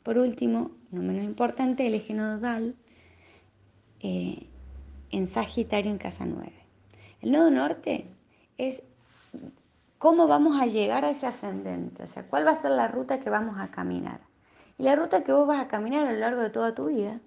Por 0.01 0.17
último, 0.17 0.71
no 0.91 1.01
menos 1.01 1.23
importante, 1.23 1.86
el 1.86 1.93
eje 1.93 2.13
nodal 2.13 2.75
eh, 4.01 4.47
en 5.11 5.27
Sagitario 5.27 5.91
en 5.91 5.97
casa 5.97 6.25
9. 6.25 6.51
El 7.21 7.31
nodo 7.31 7.51
norte 7.51 8.07
es 8.57 8.84
cómo 10.03 10.27
vamos 10.27 10.61
a 10.61 10.65
llegar 10.65 11.05
a 11.05 11.11
ese 11.11 11.27
ascendente, 11.27 12.03
o 12.03 12.07
sea, 12.07 12.27
cuál 12.27 12.45
va 12.45 12.51
a 12.51 12.55
ser 12.55 12.71
la 12.71 12.89
ruta 12.89 13.21
que 13.21 13.29
vamos 13.29 13.57
a 13.57 13.71
caminar. 13.71 14.19
Y 14.77 14.83
la 14.83 14.97
ruta 14.97 15.23
que 15.23 15.31
vos 15.31 15.47
vas 15.47 15.63
a 15.63 15.69
caminar 15.69 16.05
a 16.05 16.11
lo 16.11 16.19
largo 16.19 16.41
de 16.41 16.49
toda 16.49 16.75
tu 16.75 16.87
vida 16.87 17.21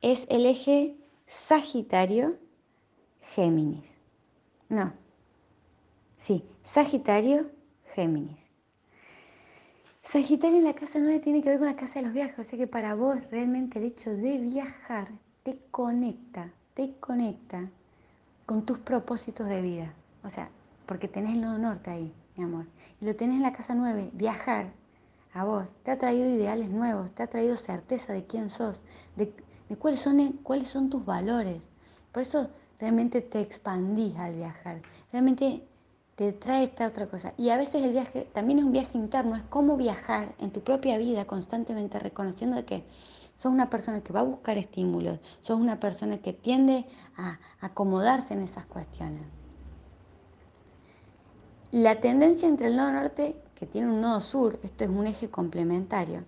es 0.00 0.26
el 0.28 0.44
eje 0.44 0.96
Sagitario-Géminis. 1.28 3.98
No, 4.68 4.92
sí, 6.16 6.44
Sagitario-Géminis. 6.64 8.48
Sagitario 10.02 10.58
en 10.58 10.64
la 10.64 10.74
casa 10.74 10.98
9 10.98 11.20
tiene 11.20 11.40
que 11.40 11.50
ver 11.50 11.58
con 11.58 11.68
la 11.68 11.76
casa 11.76 12.00
de 12.00 12.06
los 12.06 12.14
viajes, 12.14 12.40
o 12.40 12.42
sea 12.42 12.58
que 12.58 12.66
para 12.66 12.96
vos 12.96 13.30
realmente 13.30 13.78
el 13.78 13.84
hecho 13.84 14.10
de 14.10 14.38
viajar 14.38 15.06
te 15.44 15.56
conecta, 15.70 16.50
te 16.74 16.96
conecta 16.98 17.70
con 18.44 18.66
tus 18.66 18.80
propósitos 18.80 19.46
de 19.46 19.62
vida. 19.62 19.94
O 20.24 20.30
sea, 20.30 20.50
porque 20.88 21.06
tenés 21.06 21.34
el 21.34 21.42
nodo 21.42 21.58
norte 21.58 21.90
ahí, 21.90 22.14
mi 22.34 22.44
amor. 22.44 22.64
Y 22.98 23.04
lo 23.04 23.14
tenés 23.14 23.36
en 23.36 23.42
la 23.42 23.52
casa 23.52 23.74
9, 23.74 24.10
viajar 24.14 24.72
a 25.34 25.44
vos. 25.44 25.74
Te 25.82 25.90
ha 25.90 25.98
traído 25.98 26.26
ideales 26.26 26.70
nuevos, 26.70 27.10
te 27.14 27.22
ha 27.22 27.26
traído 27.26 27.58
certeza 27.58 28.14
de 28.14 28.24
quién 28.24 28.48
sos, 28.48 28.80
de, 29.14 29.30
cuáles, 29.78 30.00
son, 30.00 30.32
cuáles 30.42 30.70
son 30.70 30.88
tus 30.88 31.04
valores. 31.04 31.60
Por 32.10 32.22
eso 32.22 32.48
realmente 32.80 33.20
te 33.20 33.40
expandís 33.40 34.16
al 34.16 34.34
viajar. 34.34 34.80
Realmente 35.12 35.62
te 36.16 36.32
trae 36.32 36.64
esta 36.64 36.86
otra 36.86 37.06
cosa. 37.06 37.34
Y 37.36 37.50
a 37.50 37.58
veces 37.58 37.84
el 37.84 37.92
viaje 37.92 38.26
también 38.32 38.60
es 38.60 38.64
un 38.64 38.72
viaje 38.72 38.96
interno, 38.96 39.36
es 39.36 39.42
cómo 39.50 39.76
viajar 39.76 40.34
en 40.38 40.52
tu 40.52 40.62
propia 40.62 40.96
vida 40.96 41.26
constantemente 41.26 41.98
reconociendo 41.98 42.64
que 42.64 42.82
sos 43.36 43.52
una 43.52 43.68
persona 43.68 44.00
que 44.00 44.14
va 44.14 44.20
a 44.20 44.24
buscar 44.24 44.56
estímulos, 44.56 45.20
sos 45.42 45.60
una 45.60 45.78
persona 45.78 46.16
que 46.16 46.32
tiende 46.32 46.86
a 47.18 47.38
acomodarse 47.60 48.32
en 48.32 48.40
esas 48.40 48.64
cuestiones. 48.64 49.37
La 51.70 52.00
tendencia 52.00 52.48
entre 52.48 52.68
el 52.68 52.76
nodo 52.76 52.92
norte, 52.92 53.34
que 53.54 53.66
tiene 53.66 53.88
un 53.88 54.00
nodo 54.00 54.22
sur, 54.22 54.58
esto 54.62 54.84
es 54.84 54.90
un 54.90 55.06
eje 55.06 55.28
complementario, 55.28 56.24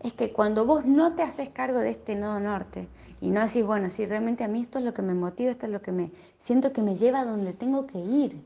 es 0.00 0.14
que 0.14 0.32
cuando 0.32 0.66
vos 0.66 0.84
no 0.84 1.14
te 1.14 1.22
haces 1.22 1.50
cargo 1.50 1.78
de 1.78 1.90
este 1.90 2.16
nodo 2.16 2.40
norte 2.40 2.88
y 3.20 3.30
no 3.30 3.40
decís, 3.40 3.64
bueno, 3.64 3.88
si 3.88 4.04
realmente 4.04 4.42
a 4.42 4.48
mí 4.48 4.62
esto 4.62 4.80
es 4.80 4.84
lo 4.84 4.92
que 4.92 5.02
me 5.02 5.14
motiva, 5.14 5.52
esto 5.52 5.66
es 5.66 5.72
lo 5.72 5.80
que 5.80 5.92
me 5.92 6.10
siento 6.40 6.72
que 6.72 6.82
me 6.82 6.96
lleva 6.96 7.20
a 7.20 7.24
donde 7.24 7.52
tengo 7.52 7.86
que 7.86 7.98
ir, 8.00 8.44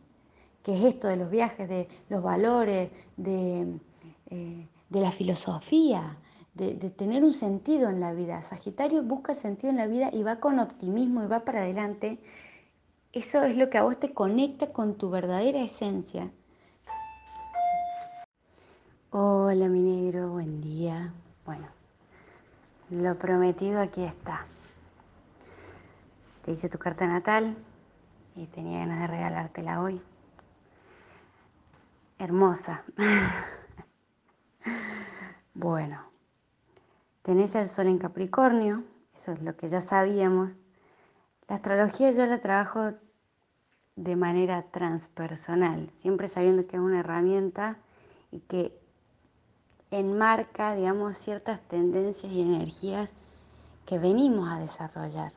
que 0.62 0.76
es 0.76 0.84
esto 0.84 1.08
de 1.08 1.16
los 1.16 1.30
viajes, 1.30 1.66
de 1.66 1.88
los 2.10 2.22
valores, 2.22 2.90
de, 3.16 3.78
eh, 4.28 4.68
la 4.90 5.12
filosofía, 5.12 6.18
de, 6.52 6.74
de, 6.74 6.90
tener 6.90 7.24
un 7.24 7.32
sentido 7.32 7.88
en 7.88 8.00
la 8.00 8.12
vida. 8.12 8.42
Sagitario 8.42 9.02
busca 9.02 9.34
sentido 9.34 9.70
en 9.70 9.78
la 9.78 9.86
vida 9.86 10.10
y 10.12 10.22
va 10.22 10.40
con 10.40 10.58
optimismo 10.58 11.24
y 11.24 11.26
va 11.26 11.40
para 11.40 11.62
adelante. 11.62 12.18
Eso 13.14 13.44
es 13.44 13.56
lo 13.56 13.70
que 13.70 13.78
a 13.78 13.82
vos 13.82 14.00
te 14.00 14.12
conecta 14.12 14.72
con 14.72 14.96
tu 14.96 15.08
verdadera 15.08 15.60
esencia. 15.60 16.32
Hola 19.10 19.68
mi 19.68 19.82
negro, 19.82 20.30
buen 20.30 20.60
día. 20.60 21.14
Bueno, 21.46 21.68
lo 22.90 23.16
prometido 23.16 23.80
aquí 23.80 24.02
está. 24.02 24.48
Te 26.42 26.50
hice 26.50 26.68
tu 26.68 26.78
carta 26.78 27.06
natal 27.06 27.56
y 28.34 28.46
tenía 28.46 28.80
ganas 28.80 28.98
de 28.98 29.06
regalártela 29.06 29.80
hoy 29.80 30.02
hermosa. 32.18 32.82
bueno, 35.54 36.02
tenés 37.22 37.54
el 37.54 37.68
sol 37.68 37.86
en 37.86 37.98
Capricornio, 37.98 38.82
eso 39.14 39.30
es 39.30 39.40
lo 39.40 39.56
que 39.56 39.68
ya 39.68 39.80
sabíamos. 39.80 40.50
La 41.46 41.56
astrología 41.56 42.10
yo 42.10 42.26
la 42.26 42.40
trabajo 42.40 42.94
de 43.96 44.16
manera 44.16 44.62
transpersonal, 44.62 45.88
siempre 45.90 46.28
sabiendo 46.28 46.66
que 46.66 46.76
es 46.76 46.82
una 46.82 47.00
herramienta 47.00 47.78
y 48.32 48.40
que 48.40 48.76
enmarca, 49.90 50.74
digamos, 50.74 51.16
ciertas 51.16 51.60
tendencias 51.60 52.32
y 52.32 52.40
energías 52.40 53.10
que 53.86 53.98
venimos 53.98 54.50
a 54.50 54.58
desarrollar. 54.58 55.32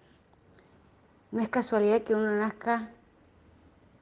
No 1.32 1.42
es 1.42 1.50
casualidad 1.50 2.02
que 2.02 2.16
uno 2.16 2.36
nazca 2.36 2.90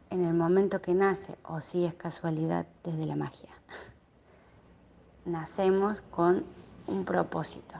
en 0.09 0.23
el 0.23 0.33
momento 0.33 0.81
que 0.81 0.93
nace, 0.93 1.37
o 1.43 1.59
si 1.59 1.83
es 1.83 1.93
casualidad 1.95 2.65
desde 2.83 3.05
la 3.05 3.15
magia. 3.15 3.49
Nacemos 5.25 6.01
con 6.01 6.45
un 6.87 7.03
propósito. 7.03 7.75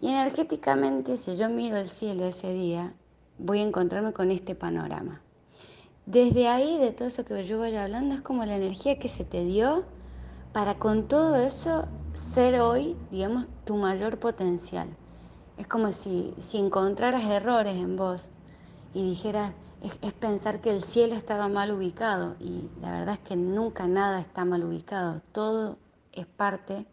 Y 0.00 0.08
energéticamente, 0.08 1.16
si 1.16 1.36
yo 1.36 1.48
miro 1.48 1.76
el 1.76 1.88
cielo 1.88 2.24
ese 2.24 2.52
día, 2.52 2.94
voy 3.38 3.58
a 3.58 3.64
encontrarme 3.64 4.12
con 4.12 4.30
este 4.30 4.54
panorama. 4.54 5.20
Desde 6.10 6.48
ahí, 6.48 6.78
de 6.78 6.90
todo 6.92 7.08
eso 7.08 7.26
que 7.26 7.44
yo 7.44 7.58
voy 7.58 7.76
hablando, 7.76 8.14
es 8.14 8.22
como 8.22 8.46
la 8.46 8.56
energía 8.56 8.98
que 8.98 9.10
se 9.10 9.26
te 9.26 9.44
dio 9.44 9.84
para 10.54 10.78
con 10.78 11.06
todo 11.06 11.36
eso 11.36 11.86
ser 12.14 12.60
hoy, 12.60 12.96
digamos, 13.10 13.46
tu 13.66 13.76
mayor 13.76 14.18
potencial. 14.18 14.88
Es 15.58 15.66
como 15.66 15.92
si, 15.92 16.32
si 16.38 16.56
encontraras 16.56 17.24
errores 17.24 17.76
en 17.76 17.96
vos 17.96 18.30
y 18.94 19.02
dijeras, 19.02 19.52
es, 19.82 20.12
pensar 20.14 20.62
que 20.62 20.70
el 20.70 20.82
cielo 20.82 21.14
estaba 21.14 21.48
mal 21.48 21.72
ubicado 21.72 22.36
y 22.40 22.70
la 22.80 22.90
verdad 22.90 23.16
es 23.16 23.28
que 23.28 23.36
nunca 23.36 23.86
nada 23.86 24.18
está 24.18 24.46
mal 24.46 24.64
ubicado, 24.64 25.20
todo 25.32 25.76
es 26.14 26.24
parte 26.24 26.86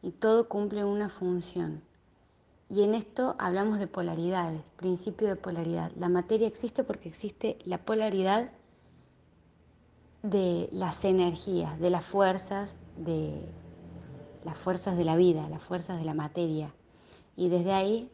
y 0.00 0.12
todo 0.12 0.48
cumple 0.48 0.84
una 0.84 1.08
función. 1.08 1.87
Y 2.70 2.82
en 2.82 2.94
esto 2.94 3.34
hablamos 3.38 3.78
de 3.78 3.86
polaridades, 3.86 4.60
principio 4.76 5.28
de 5.28 5.36
polaridad. 5.36 5.90
La 5.96 6.08
materia 6.08 6.46
existe 6.46 6.84
porque 6.84 7.08
existe 7.08 7.58
la 7.64 7.78
polaridad 7.78 8.50
de 10.22 10.68
las 10.72 11.04
energías, 11.04 11.78
de 11.80 11.90
las 11.90 12.04
fuerzas, 12.04 12.74
de 12.96 13.40
las 14.44 14.58
fuerzas 14.58 14.96
de 14.96 15.04
la 15.04 15.16
vida, 15.16 15.48
las 15.48 15.62
fuerzas 15.62 15.98
de 15.98 16.04
la 16.04 16.14
materia. 16.14 16.74
Y 17.36 17.48
desde 17.48 17.72
ahí 17.72 18.10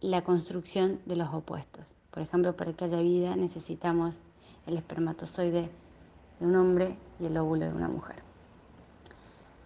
la 0.00 0.22
construcción 0.22 1.00
de 1.06 1.16
los 1.16 1.32
opuestos. 1.34 1.84
Por 2.10 2.22
ejemplo, 2.22 2.56
para 2.56 2.72
que 2.72 2.84
haya 2.84 3.00
vida 3.00 3.34
necesitamos 3.34 4.14
el 4.66 4.76
espermatozoide 4.76 5.70
de 6.38 6.46
un 6.46 6.54
hombre 6.56 6.96
y 7.18 7.26
el 7.26 7.36
óvulo 7.36 7.66
de 7.66 7.72
una 7.72 7.88
mujer. 7.88 8.22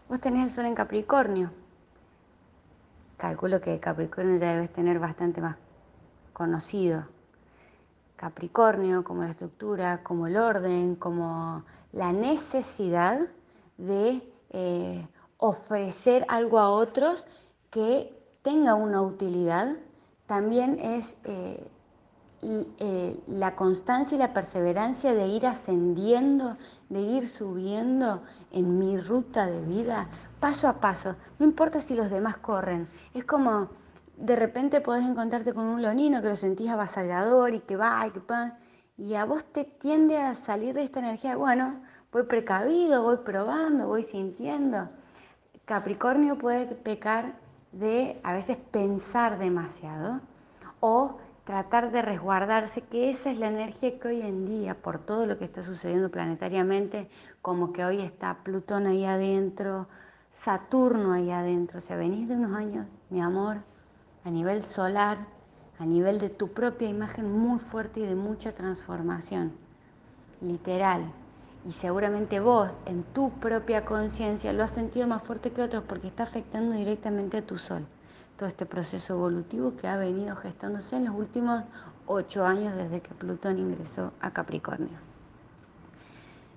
Vos 0.09 0.21
tenés 0.21 0.45
el 0.45 0.51
sol 0.51 0.65
en 0.67 0.75
Capricornio. 0.75 1.51
Calculo 3.21 3.61
que 3.61 3.79
Capricornio 3.81 4.39
ya 4.39 4.55
debes 4.55 4.73
tener 4.73 4.99
bastante 4.99 5.43
más 5.43 5.57
conocido. 6.33 7.05
Capricornio 8.17 9.05
como 9.05 9.25
la 9.25 9.29
estructura, 9.29 10.03
como 10.03 10.27
el 10.27 10.39
orden, 10.39 10.97
como 10.97 11.63
la 11.93 12.15
necesidad 12.15 13.21
de 13.77 14.23
eh, 14.49 15.07
ofrecer 15.37 16.25
algo 16.29 16.61
a 16.61 16.71
otros 16.71 17.27
que 17.69 18.19
tenga 18.41 18.75
una 18.75 19.03
utilidad, 19.03 19.77
también 20.27 20.79
es 20.79 21.19
eh, 21.25 21.71
eh, 22.41 23.21
la 23.27 23.55
constancia 23.55 24.17
y 24.17 24.19
la 24.19 24.33
perseverancia 24.33 25.13
de 25.13 25.27
ir 25.29 25.45
ascendiendo, 25.45 26.57
de 26.89 27.03
ir 27.03 27.29
subiendo 27.29 28.23
en 28.51 28.79
mi 28.79 28.99
ruta 28.99 29.47
de 29.47 29.61
vida, 29.61 30.09
paso 30.41 30.69
a 30.69 30.81
paso. 30.81 31.17
No 31.39 31.47
importa 31.47 31.81
si 31.81 31.95
los 31.95 32.11
demás 32.11 32.39
corren. 32.39 32.89
Es 33.15 33.25
como 33.25 33.69
de 34.17 34.37
repente 34.37 34.81
podés 34.81 35.05
encontrarte 35.05 35.55
con 35.55 35.65
un 35.65 35.83
lonino 35.83 36.21
que 36.21 36.29
lo 36.29 36.37
sentís 36.37 36.69
avasallador 36.69 37.55
y 37.55 37.61
que 37.61 37.77
va 37.77 38.07
y 38.07 38.11
que 38.11 38.21
va. 38.21 38.59
Y 38.97 39.15
a 39.15 39.25
vos 39.25 39.45
te 39.45 39.65
tiende 39.65 40.19
a 40.19 40.35
salir 40.35 40.75
de 40.75 40.83
esta 40.83 41.01
energía, 41.01 41.37
bueno, 41.37 41.81
voy 42.13 42.25
precavido, 42.25 43.03
voy 43.03 43.19
probando, 43.19 43.87
voy 43.87 44.05
sintiendo. 44.05 44.91
Capricornio 45.65 46.37
puede 46.37 46.67
pecar 46.67 47.39
de 47.73 48.21
a 48.23 48.35
veces 48.35 48.57
pensar 48.57 49.39
demasiado 49.39 50.21
o 50.81 51.19
tratar 51.45 51.91
de 51.91 52.03
resguardarse, 52.03 52.83
que 52.83 53.11
esa 53.11 53.31
es 53.31 53.39
la 53.39 53.49
energía 53.49 53.99
que 53.99 54.09
hoy 54.09 54.21
en 54.21 54.45
día, 54.45 54.75
por 54.81 54.99
todo 54.99 55.27
lo 55.27 55.39
que 55.39 55.45
está 55.45 55.63
sucediendo 55.65 56.11
planetariamente, 56.11 57.09
como 57.41 57.73
que 57.73 57.85
hoy 57.85 58.03
está 58.03 58.43
Plutón 58.45 58.87
ahí 58.87 59.05
adentro, 59.05 59.89
Saturno 60.31 61.13
ahí 61.13 61.31
adentro, 61.31 61.79
o 61.79 61.81
sea, 61.81 61.97
venís 61.97 62.29
de 62.29 62.37
unos 62.37 62.57
años, 62.57 62.87
mi 63.11 63.21
amor, 63.21 63.59
a 64.25 64.31
nivel 64.31 64.63
solar, 64.63 65.19
a 65.79 65.85
nivel 65.85 66.21
de 66.21 66.31
tu 66.31 66.49
propia 66.49 66.89
imagen 66.89 67.31
muy 67.31 67.59
fuerte 67.59 68.01
y 68.01 68.07
de 68.07 68.15
mucha 68.15 68.53
transformación, 68.53 69.53
literal. 70.41 71.13
Y 71.67 71.73
seguramente 71.73 72.39
vos, 72.39 72.71
en 72.87 73.03
tu 73.03 73.31
propia 73.33 73.85
conciencia, 73.85 74.53
lo 74.53 74.63
has 74.63 74.71
sentido 74.71 75.07
más 75.09 75.23
fuerte 75.23 75.51
que 75.51 75.63
otros 75.63 75.85
porque 75.85 76.07
está 76.09 76.23
afectando 76.23 76.75
directamente 76.77 77.39
a 77.39 77.47
tu 77.47 77.59
sol. 77.59 77.87
Todo 78.39 78.49
este 78.49 78.67
proceso 78.67 79.15
evolutivo 79.15 79.77
que 79.77 79.89
ha 79.89 79.97
venido 79.97 80.37
gestándose 80.37 80.97
en 80.97 81.07
los 81.07 81.15
últimos 81.15 81.63
ocho 82.07 82.47
años 82.47 82.75
desde 82.77 83.03
que 83.03 83.15
Plutón 83.15 83.59
ingresó 83.59 84.13
a 84.21 84.31
Capricornio. 84.31 84.99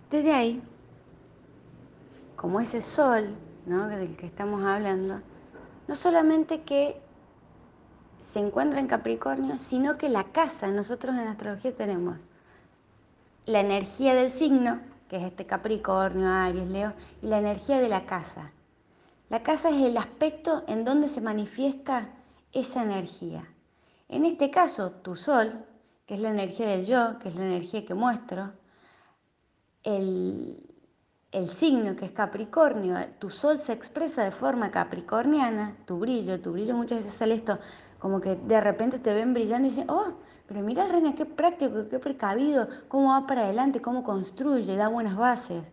Desde 0.10 0.34
ahí, 0.34 0.64
como 2.36 2.60
ese 2.60 2.82
sol 2.82 3.36
del 3.66 4.18
que 4.18 4.26
estamos 4.26 4.64
hablando, 4.64 5.22
no 5.88 5.96
solamente 5.96 6.64
que 6.64 7.02
se 8.22 8.40
encuentra 8.40 8.80
en 8.80 8.88
Capricornio, 8.88 9.58
sino 9.58 9.98
que 9.98 10.10
la 10.10 10.26
casa, 10.26 10.70
nosotros 10.72 11.16
en 11.16 11.28
astrología 11.28 11.74
tenemos 11.74 12.18
la 13.46 13.62
energía 13.62 14.16
del 14.16 14.30
signo, 14.30 14.82
que 15.08 15.18
es 15.18 15.24
este 15.24 15.46
Capricornio, 15.46 16.28
Aries, 16.28 16.68
Leo, 16.68 16.94
y 17.22 17.28
la 17.28 17.40
energía 17.40 17.80
de 17.80 17.90
la 17.90 18.06
casa. 18.06 18.52
La 19.30 19.44
casa 19.44 19.70
es 19.70 19.82
el 19.82 19.98
aspecto 19.98 20.64
en 20.68 20.86
donde 20.86 21.08
se 21.08 21.22
manifiesta 21.22 22.10
esa 22.52 22.84
energía. 22.84 23.48
En 24.10 24.26
este 24.26 24.52
caso, 24.52 24.92
tu 24.92 25.16
sol, 25.16 25.66
que 26.06 26.16
es 26.16 26.20
la 26.20 26.30
energía 26.30 26.68
del 26.68 26.86
yo, 26.86 27.18
que 27.20 27.30
es 27.30 27.36
la 27.36 27.46
energía 27.46 27.86
que 27.86 27.94
muestro, 27.94 28.54
el, 29.84 30.73
el 31.34 31.50
signo 31.50 31.96
que 31.96 32.06
es 32.06 32.12
Capricornio, 32.12 32.96
tu 33.18 33.32
sol 33.32 33.58
se 33.58 33.74
expresa 33.74 34.24
de 34.24 34.30
forma 34.30 34.70
capricorniana, 34.70 35.76
tu 35.86 35.98
brillo, 35.98 36.40
tu 36.40 36.54
brillo 36.54 36.76
muchas 36.76 37.00
veces 37.00 37.16
sale 37.16 37.34
esto, 37.34 37.58
como 37.98 38.22
que 38.22 38.36
de 38.36 38.62
repente 38.62 39.00
te 39.00 39.14
ven 39.14 39.34
brillando 39.34 39.68
y 39.68 39.72
dicen, 39.72 39.90
oh, 39.90 40.14
pero 40.48 40.62
mira 40.62 40.86
el 40.86 41.16
qué 41.16 41.26
práctico, 41.26 41.90
qué 41.90 41.98
precavido, 41.98 42.68
cómo 42.88 43.10
va 43.10 43.26
para 43.26 43.46
adelante, 43.46 43.82
cómo 43.82 44.04
construye, 44.04 44.76
da 44.76 44.90
buenas 44.90 45.18
bases. 45.18 45.64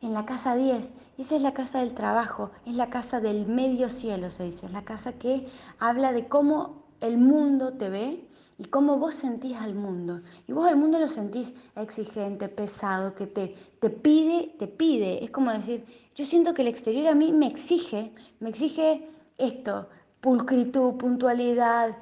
En 0.00 0.14
la 0.14 0.24
casa 0.24 0.56
10, 0.56 0.92
esa 1.18 1.36
es 1.36 1.42
la 1.42 1.52
casa 1.52 1.80
del 1.80 1.92
trabajo, 1.92 2.50
es 2.64 2.76
la 2.76 2.88
casa 2.88 3.20
del 3.20 3.46
medio 3.46 3.90
cielo, 3.90 4.30
se 4.30 4.44
dice, 4.44 4.64
es 4.64 4.72
la 4.72 4.84
casa 4.84 5.12
que 5.12 5.46
habla 5.78 6.12
de 6.12 6.26
cómo 6.26 6.84
el 7.00 7.18
mundo 7.18 7.74
te 7.74 7.90
ve 7.90 8.28
y 8.58 8.64
cómo 8.64 8.98
vos 8.98 9.14
sentís 9.14 9.56
al 9.56 9.74
mundo. 9.74 10.22
Y 10.46 10.52
vos 10.52 10.66
al 10.66 10.76
mundo 10.76 10.98
lo 10.98 11.08
sentís 11.08 11.52
exigente, 11.76 12.48
pesado, 12.48 13.14
que 13.14 13.26
te, 13.26 13.54
te 13.80 13.90
pide, 13.90 14.54
te 14.58 14.66
pide. 14.66 15.24
Es 15.24 15.30
como 15.30 15.50
decir, 15.52 15.84
yo 16.14 16.24
siento 16.24 16.54
que 16.54 16.62
el 16.62 16.68
exterior 16.68 17.08
a 17.08 17.14
mí 17.14 17.32
me 17.32 17.46
exige, 17.46 18.12
me 18.40 18.48
exige 18.48 19.08
esto, 19.38 19.88
pulcritud, 20.20 20.94
puntualidad, 20.94 21.96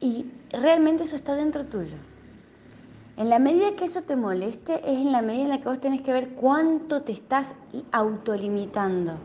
y 0.00 0.30
realmente 0.50 1.04
eso 1.04 1.16
está 1.16 1.34
dentro 1.34 1.66
tuyo. 1.66 1.96
En 3.16 3.30
la 3.30 3.40
medida 3.40 3.74
que 3.74 3.84
eso 3.84 4.02
te 4.02 4.14
moleste, 4.14 4.74
es 4.84 4.98
en 4.98 5.10
la 5.10 5.22
medida 5.22 5.42
en 5.42 5.48
la 5.48 5.58
que 5.58 5.68
vos 5.68 5.80
tenés 5.80 6.02
que 6.02 6.12
ver 6.12 6.34
cuánto 6.34 7.02
te 7.02 7.10
estás 7.10 7.54
autolimitando. 7.90 9.18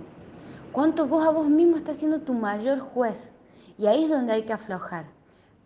Cuánto 0.72 1.06
vos 1.06 1.28
a 1.28 1.30
vos 1.30 1.48
mismo 1.48 1.78
estás 1.78 1.98
siendo 1.98 2.22
tu 2.22 2.34
mayor 2.34 2.80
juez. 2.80 3.30
Y 3.78 3.86
ahí 3.86 4.06
es 4.06 4.10
donde 4.10 4.34
hay 4.34 4.44
que 4.44 4.54
aflojar. 4.54 5.06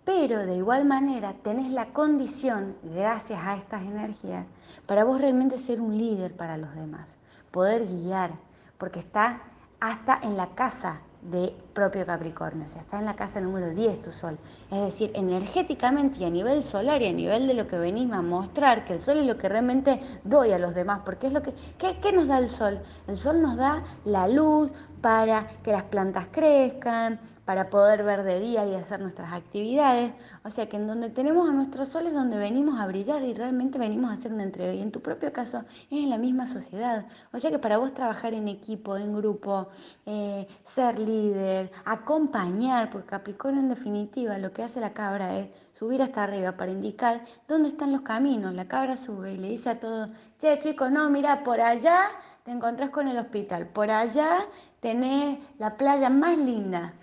Pero 0.08 0.45
de 0.45 0.55
igual 0.55 0.86
manera 0.86 1.34
tenés 1.34 1.70
la 1.70 1.88
condición, 1.88 2.78
gracias 2.82 3.45
a 3.45 3.58
estas 3.58 3.82
energías, 3.82 4.45
para 4.86 5.03
vos 5.03 5.20
realmente 5.20 5.58
ser 5.58 5.82
un 5.82 5.97
líder 5.97 6.32
para 6.32 6.55
los 6.55 6.74
demás. 6.76 7.18
Poder 7.51 7.86
guiar. 7.86 8.32
Porque 8.78 8.99
está 9.01 9.41
hasta 9.82 10.18
en 10.24 10.38
la 10.38 10.47
casa 10.55 11.01
de 11.22 11.53
propio 11.74 12.05
Capricornio, 12.05 12.68
o 12.68 12.70
sea, 12.70 12.84
está 12.84 12.99
en 12.99 13.03
la 13.03 13.18
casa 13.18 13.41
número 13.41 13.72
10 13.72 14.01
tu 14.01 14.14
Sol. 14.14 14.38
Es 14.72 14.80
decir, 14.80 15.12
energéticamente 15.14 16.20
y 16.20 16.24
a 16.24 16.30
nivel 16.30 16.64
solar 16.64 17.01
y 17.01 17.08
a 17.08 17.12
nivel 17.12 17.45
de 17.45 17.53
lo 17.53 17.68
que 17.68 17.78
venís 17.78 18.10
a 18.14 18.22
mostrar, 18.22 18.86
que 18.86 18.93
el 18.93 19.01
Sol 19.01 19.18
es 19.18 19.26
lo 19.26 19.38
que 19.38 19.49
realmente 19.49 19.99
doy 20.24 20.53
a 20.53 20.58
los 20.58 20.74
demás, 20.74 21.01
porque 21.03 21.28
es 21.28 21.34
lo 21.34 21.43
que, 21.43 21.53
¿qué, 21.78 21.97
qué 22.01 22.14
nos 22.14 22.28
da 22.28 22.38
el 22.38 22.49
Sol? 22.49 22.80
El 23.08 23.18
Sol 23.18 23.41
nos 23.41 23.58
da 23.58 23.84
la 24.05 24.30
luz 24.30 24.72
para 25.01 25.47
que 25.64 25.74
las 25.74 25.84
plantas 25.84 26.28
crezcan, 26.32 27.20
para 27.47 27.69
poder 27.69 28.03
ver 28.03 28.23
de 28.23 28.41
día 28.41 28.65
y 28.67 28.75
hacer 28.75 28.99
nuestras 28.99 29.31
actividades. 29.31 30.11
O 30.43 30.49
sea 30.49 30.67
que 30.67 30.75
en 30.75 30.85
donde 30.85 31.09
tenemos 31.09 31.49
a 31.49 31.53
nuestro 31.53 31.85
sol 31.85 32.05
es 32.05 32.13
donde 32.13 32.37
venimos 32.37 32.77
a 32.77 32.85
brillar 32.87 33.23
y 33.23 33.33
realmente 33.33 33.79
venimos 33.79 34.11
a 34.11 34.15
hacer 34.15 34.33
una 34.33 34.43
entrega. 34.43 34.73
Y 34.73 34.81
en 34.81 34.91
tu 34.91 34.99
propio 34.99 35.31
caso 35.31 35.63
es 35.89 36.03
en 36.03 36.09
la 36.09 36.17
misma 36.17 36.45
sociedad. 36.45 37.05
O 37.31 37.39
sea 37.39 37.49
que 37.49 37.57
para 37.57 37.77
vos 37.77 37.93
trabajar 37.93 38.33
en 38.33 38.49
equipo, 38.49 38.97
en 38.97 39.15
grupo, 39.15 39.69
eh, 40.05 40.45
ser 40.65 40.99
líder, 40.99 41.71
acompañar, 41.85 42.89
porque 42.89 43.07
Capricornio 43.07 43.61
en 43.61 43.69
definitiva 43.69 44.37
lo 44.39 44.51
que 44.51 44.63
hace 44.63 44.81
la 44.81 44.91
cabra 44.91 45.37
es 45.37 45.47
subir 45.73 46.01
hasta 46.01 46.25
arriba 46.25 46.57
para 46.57 46.71
indicar 46.71 47.23
dónde 47.47 47.69
están 47.69 47.93
los 47.93 48.01
caminos. 48.01 48.53
La 48.55 48.67
cabra 48.67 48.97
sube 48.97 49.31
y 49.31 49.37
le 49.37 49.47
dice 49.47 49.69
a 49.69 49.79
todos, 49.79 50.09
che 50.37 50.59
chicos, 50.59 50.91
no, 50.91 51.09
mira, 51.09 51.45
por 51.45 51.61
allá 51.61 51.97
te 52.43 52.51
encontrás 52.51 52.89
con 52.89 53.07
el 53.07 53.17
hospital, 53.17 53.67
por 53.67 53.89
allá 53.89 54.39
tenés 54.81 55.39
la 55.59 55.77
playa 55.77 56.09
más 56.09 56.37
linda 56.37 56.93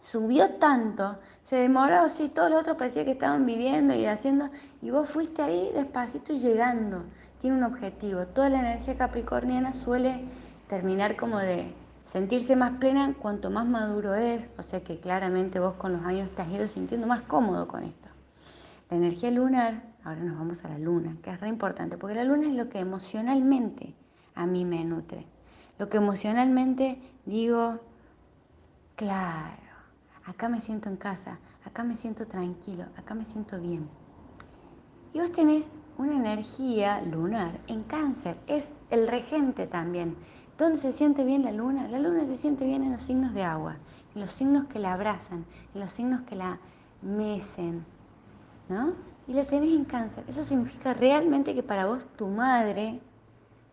subió 0.00 0.50
tanto, 0.54 1.18
se 1.42 1.56
demoró 1.56 2.00
así, 2.00 2.28
todos 2.28 2.50
los 2.50 2.60
otros 2.60 2.76
parecía 2.76 3.04
que 3.04 3.12
estaban 3.12 3.46
viviendo 3.46 3.94
y 3.94 4.06
haciendo, 4.06 4.50
y 4.82 4.90
vos 4.90 5.08
fuiste 5.08 5.42
ahí 5.42 5.70
despacito 5.74 6.32
y 6.32 6.38
llegando. 6.38 7.04
Tiene 7.40 7.56
un 7.56 7.64
objetivo. 7.64 8.26
Toda 8.26 8.50
la 8.50 8.60
energía 8.60 8.96
capricorniana 8.96 9.72
suele 9.72 10.24
terminar 10.68 11.16
como 11.16 11.38
de 11.38 11.74
sentirse 12.04 12.56
más 12.56 12.72
plena 12.78 13.14
cuanto 13.14 13.50
más 13.50 13.66
maduro 13.66 14.14
es, 14.14 14.48
o 14.58 14.62
sea 14.62 14.82
que 14.82 14.98
claramente 14.98 15.60
vos 15.60 15.74
con 15.74 15.92
los 15.92 16.04
años 16.04 16.30
te 16.34 16.42
has 16.42 16.48
ido 16.48 16.66
sintiendo 16.66 17.06
más 17.06 17.22
cómodo 17.22 17.68
con 17.68 17.84
esto. 17.84 18.08
La 18.90 18.96
energía 18.96 19.30
lunar, 19.30 19.82
ahora 20.04 20.20
nos 20.20 20.36
vamos 20.36 20.64
a 20.64 20.68
la 20.68 20.78
luna, 20.78 21.16
que 21.22 21.30
es 21.30 21.40
re 21.40 21.48
importante, 21.48 21.96
porque 21.96 22.16
la 22.16 22.24
luna 22.24 22.48
es 22.48 22.54
lo 22.54 22.68
que 22.68 22.80
emocionalmente 22.80 23.94
a 24.34 24.46
mí 24.46 24.64
me 24.64 24.84
nutre. 24.84 25.26
Lo 25.78 25.88
que 25.88 25.98
emocionalmente 25.98 27.00
digo, 27.24 27.80
claro, 28.96 29.69
acá 30.30 30.48
me 30.48 30.60
siento 30.60 30.88
en 30.88 30.96
casa, 30.96 31.38
acá 31.64 31.82
me 31.82 31.96
siento 31.96 32.24
tranquilo, 32.26 32.84
acá 32.96 33.14
me 33.14 33.24
siento 33.24 33.60
bien. 33.60 33.88
Y 35.12 35.18
vos 35.18 35.32
tenés 35.32 35.68
una 35.98 36.14
energía 36.14 37.02
lunar 37.02 37.60
en 37.66 37.82
cáncer, 37.82 38.38
es 38.46 38.72
el 38.90 39.08
regente 39.08 39.66
también. 39.66 40.16
¿Dónde 40.56 40.78
se 40.78 40.92
siente 40.92 41.24
bien 41.24 41.42
la 41.42 41.52
luna? 41.52 41.88
La 41.88 41.98
luna 41.98 42.24
se 42.26 42.36
siente 42.36 42.64
bien 42.64 42.84
en 42.84 42.92
los 42.92 43.02
signos 43.02 43.34
de 43.34 43.42
agua, 43.42 43.76
en 44.14 44.20
los 44.20 44.30
signos 44.30 44.66
que 44.66 44.78
la 44.78 44.92
abrazan, 44.92 45.44
en 45.74 45.80
los 45.80 45.90
signos 45.90 46.20
que 46.22 46.36
la 46.36 46.58
mecen, 47.02 47.84
¿no? 48.68 48.92
Y 49.26 49.32
la 49.32 49.46
tenés 49.46 49.74
en 49.74 49.84
cáncer. 49.84 50.24
Eso 50.28 50.44
significa 50.44 50.94
realmente 50.94 51.54
que 51.54 51.62
para 51.62 51.86
vos 51.86 52.04
tu 52.16 52.28
madre, 52.28 53.00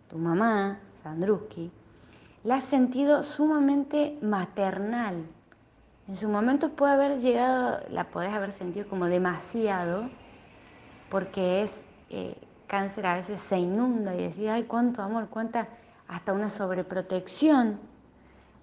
tu 0.08 0.18
mamá, 0.18 0.80
Sandruski, 1.04 1.72
la 2.44 2.56
has 2.56 2.64
sentido 2.64 3.24
sumamente 3.24 4.18
maternal, 4.22 5.28
en 6.08 6.16
su 6.16 6.30
momento 6.30 6.70
puede 6.70 6.94
haber 6.94 7.20
llegado, 7.20 7.82
la 7.90 8.06
podés 8.06 8.34
haber 8.34 8.54
sentido 8.54 8.88
como 8.88 9.08
demasiado, 9.08 10.10
porque 11.10 11.64
es 11.64 11.84
eh, 12.10 12.36
cáncer 12.68 13.06
a 13.06 13.16
veces 13.16 13.40
se 13.42 13.58
inunda 13.58 14.16
y 14.16 14.24
decís, 14.24 14.50
ay, 14.50 14.64
cuánto 14.64 15.02
amor, 15.02 15.28
cuánta, 15.30 15.68
hasta 16.08 16.34
una 16.34 16.50
sobreprotección. 16.50 17.80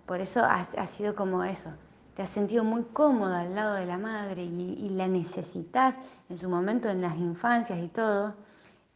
Por 0.07 0.20
eso 0.20 0.42
ha, 0.42 0.86
sido 0.86 1.14
como 1.14 1.45
eso. 1.45 1.70
Te 2.14 2.22
has 2.22 2.28
sentido 2.28 2.64
muy 2.64 2.84
cómoda 2.84 3.40
al 3.40 3.55
lado 3.55 3.74
de 3.74 3.86
la 3.86 3.99
madre 3.99 4.45
y, 4.45 4.88
la 4.90 5.09
necesitas 5.09 5.97
en 6.28 6.38
su 6.38 6.49
momento 6.49 6.88
en 6.88 7.01
las 7.01 7.16
infancias 7.16 7.78
y 7.78 7.88
todo. 7.88 8.34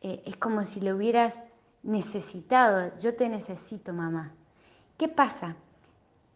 Eh, 0.00 0.22
es 0.26 0.36
como 0.36 0.64
si 0.64 0.80
le 0.80 0.92
hubieras 0.92 1.38
necesitado. 1.82 2.96
Yo 2.98 3.14
te 3.14 3.28
necesito, 3.28 3.92
mamá. 3.92 4.32
¿Qué 4.96 5.08
pasa? 5.08 5.56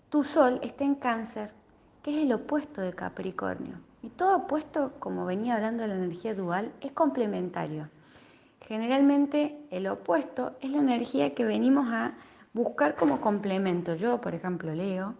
Tu 0.09 0.25
sol 0.25 0.59
está 0.63 0.85
en 0.85 0.95
cáncer 0.95 1.62
que 2.03 2.17
es 2.17 2.25
el 2.25 2.33
opuesto 2.33 2.81
de 2.81 2.93
Capricornio. 2.93 3.77
Y 4.03 4.09
todo 4.09 4.37
opuesto, 4.37 4.93
como 4.99 5.25
venía 5.25 5.55
hablando 5.55 5.83
de 5.83 5.89
la 5.89 5.95
energía 5.95 6.35
dual, 6.35 6.73
es 6.81 6.93
complementario. 6.93 7.89
Generalmente 8.67 9.59
el 9.71 9.87
opuesto 9.87 10.57
es 10.61 10.71
la 10.71 10.79
energía 10.79 11.35
que 11.35 11.45
venimos 11.45 11.87
a 11.93 12.15
buscar 12.53 12.97
como 12.97 13.21
complemento. 13.21 13.95
Yo, 13.95 14.21
por 14.21 14.35
ejemplo, 14.35 14.75
leo, 14.75 15.15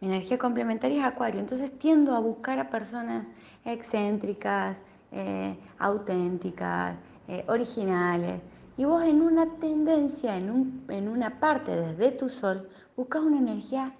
mi 0.00 0.08
energía 0.08 0.38
complementaria 0.38 1.00
es 1.00 1.04
Acuario, 1.04 1.40
entonces 1.40 1.78
tiendo 1.78 2.14
a 2.14 2.20
buscar 2.20 2.58
a 2.58 2.70
personas 2.70 3.26
excéntricas, 3.64 4.80
eh, 5.12 5.58
auténticas, 5.78 6.96
eh, 7.28 7.44
originales. 7.48 8.40
Y 8.78 8.84
vos 8.84 9.02
en 9.04 9.22
una 9.22 9.46
tendencia, 9.58 10.36
en, 10.36 10.84
en 10.88 11.08
una 11.08 11.40
parte 11.40 11.74
desde 11.74 12.12
tu 12.12 12.28
sol, 12.28 12.68
buscas 12.94 13.22
una 13.22 13.38
energía 13.38 13.94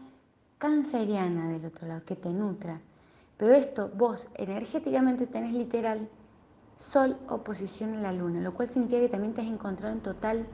canceriana 0.59 1.49
del 1.51 1.67
otro 1.67 1.87
lado, 1.87 2.05
que 2.05 2.17
te 2.17 2.31
nutra. 2.31 2.81
Pero 3.37 3.55
esto, 3.55 3.91
vos 3.95 4.29
energéticamente 4.35 5.27
tenés 5.27 5.53
literal 5.53 6.09
sol 6.77 7.17
oposición 7.29 7.95
a 7.95 8.01
la 8.01 8.13
luna, 8.13 8.41
lo 8.41 8.55
cual 8.55 8.69
significa 8.69 9.01
que 9.01 9.09
también 9.09 9.35
te 9.35 9.43
has 9.43 9.49
encontrado 9.49 9.95
en 9.95 10.01
total 10.01 10.47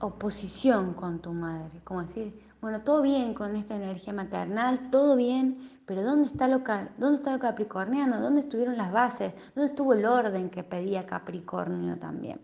oposición 0.00 0.94
con 0.94 1.18
tu 1.20 1.32
madre, 1.32 1.80
como 1.84 2.02
decir, 2.02 2.40
bueno, 2.60 2.82
todo 2.82 3.02
bien 3.02 3.34
con 3.34 3.56
esta 3.56 3.76
energía 3.76 4.12
maternal, 4.12 4.90
todo 4.90 5.16
bien, 5.16 5.58
pero 5.86 6.02
¿dónde 6.02 6.26
está 6.26 6.48
lo, 6.48 6.62
dónde 6.98 7.16
está 7.16 7.32
lo 7.32 7.38
capricorniano? 7.38 8.20
¿Dónde 8.20 8.40
estuvieron 8.40 8.76
las 8.76 8.92
bases? 8.92 9.32
¿Dónde 9.54 9.70
estuvo 9.70 9.94
el 9.94 10.04
orden 10.04 10.50
que 10.50 10.64
pedía 10.64 11.06
Capricornio 11.06 11.98
también? 11.98 12.40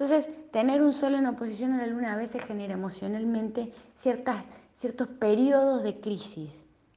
Entonces, 0.00 0.28
tener 0.52 0.80
un 0.80 0.92
sol 0.92 1.16
en 1.16 1.26
oposición 1.26 1.72
a 1.72 1.78
la 1.78 1.86
luna 1.88 2.12
a 2.12 2.16
veces 2.16 2.44
genera 2.44 2.74
emocionalmente 2.74 3.72
ciertas, 3.96 4.36
ciertos 4.72 5.08
periodos 5.08 5.82
de 5.82 5.98
crisis. 5.98 6.52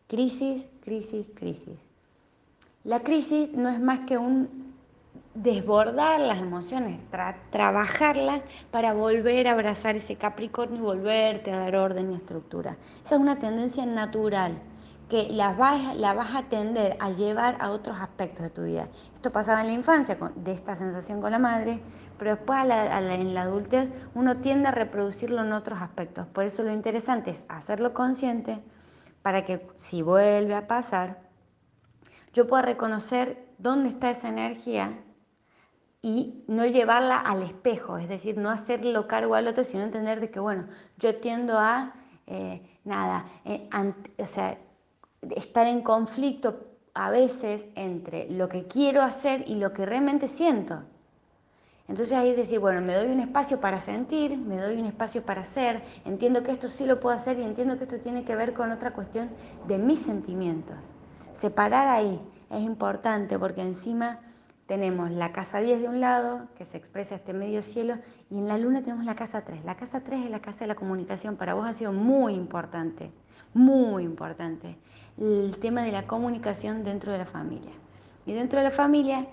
Crisis, 0.08 0.68
crisis, 0.82 1.32
crisis. 1.34 1.80
La 2.84 3.00
crisis 3.00 3.54
no 3.54 3.70
es 3.70 3.80
más 3.80 4.02
que 4.02 4.20
un 4.20 4.72
desbordar 5.34 6.20
las 6.20 6.40
emociones, 6.40 7.00
trabajarlas 7.50 8.42
para 8.70 8.94
volver 8.94 9.48
a 9.48 9.54
abrazar 9.54 9.96
ese 9.96 10.16
Capricornio 10.18 10.78
y 10.78 10.82
volverte 10.82 11.52
a 11.52 11.58
dar 11.58 11.76
orden 11.78 12.12
y 12.12 12.16
estructura. 12.16 12.78
Esa 13.04 13.16
es 13.16 13.22
una 13.22 13.40
tendencia 13.40 13.86
natural 13.86 14.60
que 15.12 15.28
la 15.30 15.52
vas, 15.52 15.94
la 15.98 16.14
vas 16.14 16.34
a 16.36 16.44
tender 16.44 16.96
a 17.02 17.10
llevar 17.10 17.58
a 17.60 17.72
otros 17.72 18.00
aspectos 18.00 18.44
de 18.44 18.50
tu 18.50 18.64
vida. 18.64 18.88
Esto 19.14 19.30
pasaba 19.30 19.60
en 19.60 19.68
la 19.68 19.74
infancia, 19.74 20.18
de 20.38 20.54
esta 20.54 20.78
sensación 20.78 21.20
con 21.20 21.32
la 21.32 21.38
madre, 21.38 21.82
pero 22.18 22.38
después 22.38 22.60
en 22.62 23.34
la 23.34 23.42
adultez 23.42 23.90
uno 24.16 24.38
tiende 24.38 24.70
a 24.70 24.72
reproducirlo 24.72 25.42
en 25.42 25.52
otros 25.52 25.82
aspectos. 25.82 26.28
Por 26.28 26.46
eso 26.46 26.64
lo 26.64 26.72
interesante 26.72 27.32
es 27.32 27.44
hacerlo 27.50 27.94
consciente 27.94 28.64
para 29.22 29.44
que 29.44 29.68
si 29.76 30.02
vuelve 30.02 30.56
a 30.56 30.66
pasar, 30.68 31.20
yo 32.32 32.48
pueda 32.48 32.62
reconocer 32.62 33.50
dónde 33.58 33.90
está 33.90 34.12
esa 34.12 34.30
energía 34.30 34.98
y 36.02 36.46
no 36.48 36.66
llevarla 36.66 37.18
al 37.18 37.44
espejo, 37.44 37.98
es 37.98 38.08
decir, 38.08 38.38
no 38.38 38.50
hacerlo 38.50 39.10
cargo 39.10 39.36
al 39.36 39.50
otro, 39.50 39.66
sino 39.66 39.84
entender 39.84 40.22
de 40.22 40.32
que, 40.32 40.40
bueno, 40.40 40.68
yo 40.96 41.18
tiendo 41.18 41.60
a, 41.60 41.96
eh, 42.28 42.80
nada, 42.86 43.26
eh, 43.44 43.68
o 44.18 44.26
sea, 44.26 44.58
estar 45.36 45.68
en 45.68 45.82
conflicto 45.82 46.68
a 46.94 47.10
veces 47.10 47.68
entre 47.76 48.30
lo 48.30 48.50
que 48.50 48.66
quiero 48.66 49.02
hacer 49.02 49.44
y 49.48 49.56
lo 49.56 49.74
que 49.74 49.86
realmente 49.86 50.28
siento. 50.28 50.84
Entonces 51.88 52.18
ahí 52.18 52.34
decir, 52.34 52.60
bueno, 52.60 52.82
me 52.82 52.96
doy 52.96 53.08
un 53.12 53.20
espacio 53.20 53.60
para 53.60 53.80
sentir, 53.80 54.38
me 54.38 54.58
doy 54.58 54.80
un 54.80 54.86
espacio 54.86 55.24
para 55.24 55.42
hacer, 55.42 55.84
entiendo 56.06 56.42
que 56.42 56.52
esto 56.52 56.70
sí 56.70 56.86
lo 56.86 57.00
puedo 57.00 57.16
hacer 57.16 57.38
y 57.38 57.44
entiendo 57.44 57.78
que 57.78 57.84
esto 57.84 58.00
tiene 58.00 58.24
que 58.24 58.36
ver 58.36 58.54
con 58.54 58.72
otra 58.72 58.94
cuestión 58.94 59.30
de 59.68 59.78
mis 59.78 60.00
sentimientos. 60.00 60.78
Separar 61.34 61.88
ahí 61.88 62.22
es 62.50 62.62
importante 62.62 63.38
porque 63.38 63.62
encima 63.62 64.20
tenemos 64.68 65.12
la 65.12 65.34
casa 65.34 65.60
10 65.60 65.82
de 65.82 65.90
un 65.90 66.00
lado, 66.00 66.48
que 66.56 66.64
se 66.64 66.78
expresa 66.78 67.16
este 67.16 67.34
medio 67.34 67.62
cielo, 67.62 67.96
y 68.30 68.38
en 68.38 68.48
la 68.48 68.58
luna 68.58 68.82
tenemos 68.82 69.04
la 69.04 69.16
casa 69.16 69.44
3. 69.44 69.66
La 69.66 69.76
casa 69.76 70.02
3 70.02 70.24
es 70.26 70.32
la 70.32 70.40
casa 70.40 70.60
de 70.60 70.68
la 70.68 70.76
comunicación. 70.76 71.36
Para 71.36 71.56
vos 71.56 71.68
ha 71.68 71.74
sido 71.74 71.92
muy 71.92 72.36
importante, 72.36 73.12
muy 73.54 74.04
importante, 74.04 74.78
el 75.20 75.58
tema 75.60 75.84
de 75.84 75.92
la 75.92 76.08
comunicación 76.08 76.84
dentro 76.84 77.12
de 77.12 77.20
la 77.20 77.26
familia. 77.26 77.72
Y 78.26 78.34
dentro 78.34 78.60
de 78.60 78.66
la 78.66 78.72
familia, 78.72 79.28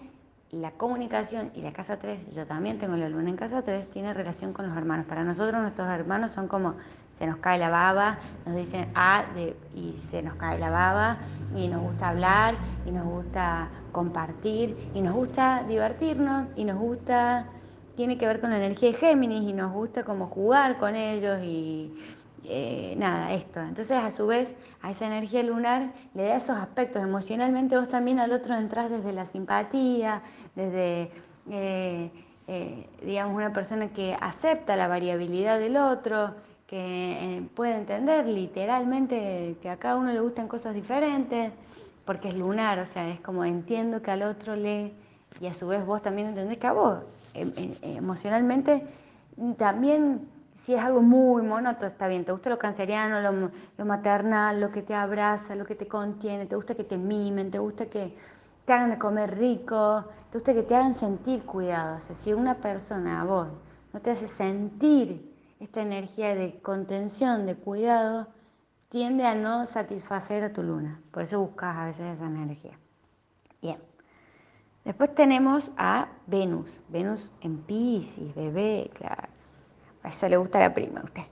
la 0.51 0.70
comunicación 0.70 1.51
y 1.55 1.61
la 1.61 1.72
casa 1.72 1.99
3, 1.99 2.35
yo 2.35 2.47
también 2.47 2.79
tengo 2.79 2.97
la 2.97 3.09
luna 3.09 3.29
en 3.29 3.37
casa 3.37 3.62
3, 3.62 3.91
tiene 3.91 4.14
relación 4.14 4.53
con 4.53 4.66
los 4.66 4.76
hermanos. 4.76 5.07
Para 5.07 5.24
nosotros 5.24 5.61
nuestros 5.61 5.89
hermanos 5.89 6.33
son 6.33 6.49
como 6.49 6.74
se 7.18 7.26
nos 7.26 7.39
cae 7.39 7.59
la 7.59 7.68
baba, 7.68 8.18
nos 8.47 8.55
dicen 8.55 8.91
ah, 8.95 9.24
y 9.74 9.93
se 9.99 10.22
nos 10.22 10.37
cae 10.37 10.59
la 10.59 10.70
baba, 10.70 11.18
y 11.55 11.66
nos 11.66 11.83
gusta 11.83 12.11
hablar, 12.11 12.55
y 12.87 12.93
nos 12.93 13.05
gusta 13.05 13.68
compartir, 13.93 14.76
y 14.95 15.01
nos 15.01 15.14
gusta 15.14 15.64
divertirnos, 15.68 16.47
y 16.55 16.64
nos 16.64 16.79
gusta, 16.79 17.47
tiene 17.97 18.16
que 18.16 18.26
ver 18.26 18.41
con 18.41 18.51
la 18.51 18.57
energía 18.57 18.93
de 18.93 18.95
Géminis, 18.97 19.43
y 19.43 19.53
nos 19.53 19.72
gusta 19.72 20.05
como 20.05 20.29
jugar 20.29 20.79
con 20.79 20.95
ellos, 20.95 21.41
y 21.43 21.93
eh, 22.51 22.94
nada, 22.96 23.34
esto. 23.34 23.61
Entonces, 23.61 23.92
a 23.92 24.11
su 24.11 24.26
vez, 24.26 24.55
a 24.80 24.90
esa 24.90 25.07
energía 25.07 25.42
lunar 25.42 25.92
le 26.14 26.24
da 26.24 26.36
esos 26.36 26.57
aspectos. 26.57 27.03
Emocionalmente 27.03 27.76
vos 27.76 27.88
también 27.88 28.18
al 28.18 28.32
otro 28.32 28.57
entras 28.57 28.90
desde 28.90 29.12
la 29.12 29.26
simpatía, 29.26 30.22
desde... 30.55 31.11
Eh, 31.51 32.11
eh, 32.51 32.88
digamos, 33.03 33.36
una 33.36 33.53
persona 33.53 33.88
que 33.92 34.16
acepta 34.18 34.74
la 34.74 34.88
variabilidad 34.88 35.59
del 35.59 35.76
otro, 35.76 36.34
que 36.66 37.42
puede 37.55 37.74
entender 37.74 38.26
literalmente 38.26 39.57
que 39.61 39.68
a 39.68 39.76
cada 39.76 39.96
uno 39.96 40.12
le 40.12 40.20
gustan 40.20 40.49
cosas 40.49 40.72
diferentes, 40.72 41.53
porque 42.07 42.28
es 42.28 42.34
lunar, 42.34 42.78
o 42.78 42.86
sea, 42.86 43.07
es 43.11 43.20
como 43.20 43.44
entiendo 43.44 44.01
que 44.01 44.11
al 44.11 44.22
otro 44.22 44.57
le, 44.57 44.94
y 45.40 45.46
a 45.46 45.53
su 45.53 45.66
vez 45.66 45.84
vos 45.84 46.01
también 46.01 46.28
entendés 46.28 46.57
que 46.57 46.66
a 46.66 46.72
vos, 46.72 47.01
em, 47.34 47.53
em, 47.57 47.74
emocionalmente, 47.82 48.82
también 49.59 50.26
si 50.59 50.74
es 50.74 50.80
algo 50.80 51.00
muy 51.00 51.42
monótono, 51.42 51.86
está 51.86 52.09
bien, 52.09 52.24
te 52.24 52.32
gusta 52.32 52.50
lo 52.50 52.59
canceriano, 52.59 53.20
lo, 53.20 53.84
maternal, 53.84 54.61
lo 54.61 54.70
que 54.70 54.82
te 54.82 54.92
abraza, 54.92 55.54
lo 55.54 55.64
que 55.64 55.76
te 55.76 55.86
contiene, 55.86 56.46
te 56.46 56.56
gusta 56.56 56.74
que 56.74 56.84
te 56.84 56.98
mimen, 56.98 57.50
te 57.50 57.61
gusta 57.61 57.86
que 57.86 58.16
te 58.64 58.72
hagan 58.72 58.90
de 58.90 58.98
comer 58.98 59.38
rico, 59.38 60.04
te 60.30 60.38
gusta 60.38 60.52
que 60.52 60.64
te 60.64 60.74
hagan 60.74 60.94
sentir 60.94 61.44
cuidado. 61.44 62.00
Si 62.00 62.32
una 62.32 62.56
persona 62.56 63.20
a 63.20 63.24
vos 63.24 63.48
no 63.92 64.00
te 64.00 64.11
hace 64.11 64.26
sentir 64.26 65.32
esta 65.61 65.80
energía 65.80 66.34
de 66.34 66.61
contención, 66.61 67.46
de 67.46 67.54
cuidado, 67.54 68.26
tiende 68.88 69.26
a 69.26 69.36
no 69.36 69.64
satisfacer 69.64 70.42
a 70.42 70.52
tu 70.52 70.64
luna. 70.64 71.00
Por 71.12 71.22
eso 71.22 71.40
buscas 71.40 71.76
a 71.76 71.86
veces 71.86 72.14
esa 72.14 72.26
energía. 72.26 72.76
Bien. 73.62 73.78
Después 74.84 75.14
tenemos 75.14 75.70
a 75.76 76.09
Venus. 76.26 76.82
Venus 76.88 77.30
en 77.42 77.59
Pisces, 77.59 78.34
bebé, 78.34 78.90
claro. 78.92 79.38
A 80.03 80.09
eso 80.09 80.28
le 80.28 80.36
gusta 80.36 80.59
la 80.61 80.74
prima 80.74 81.01
a 81.01 81.05
usted. 81.05 81.22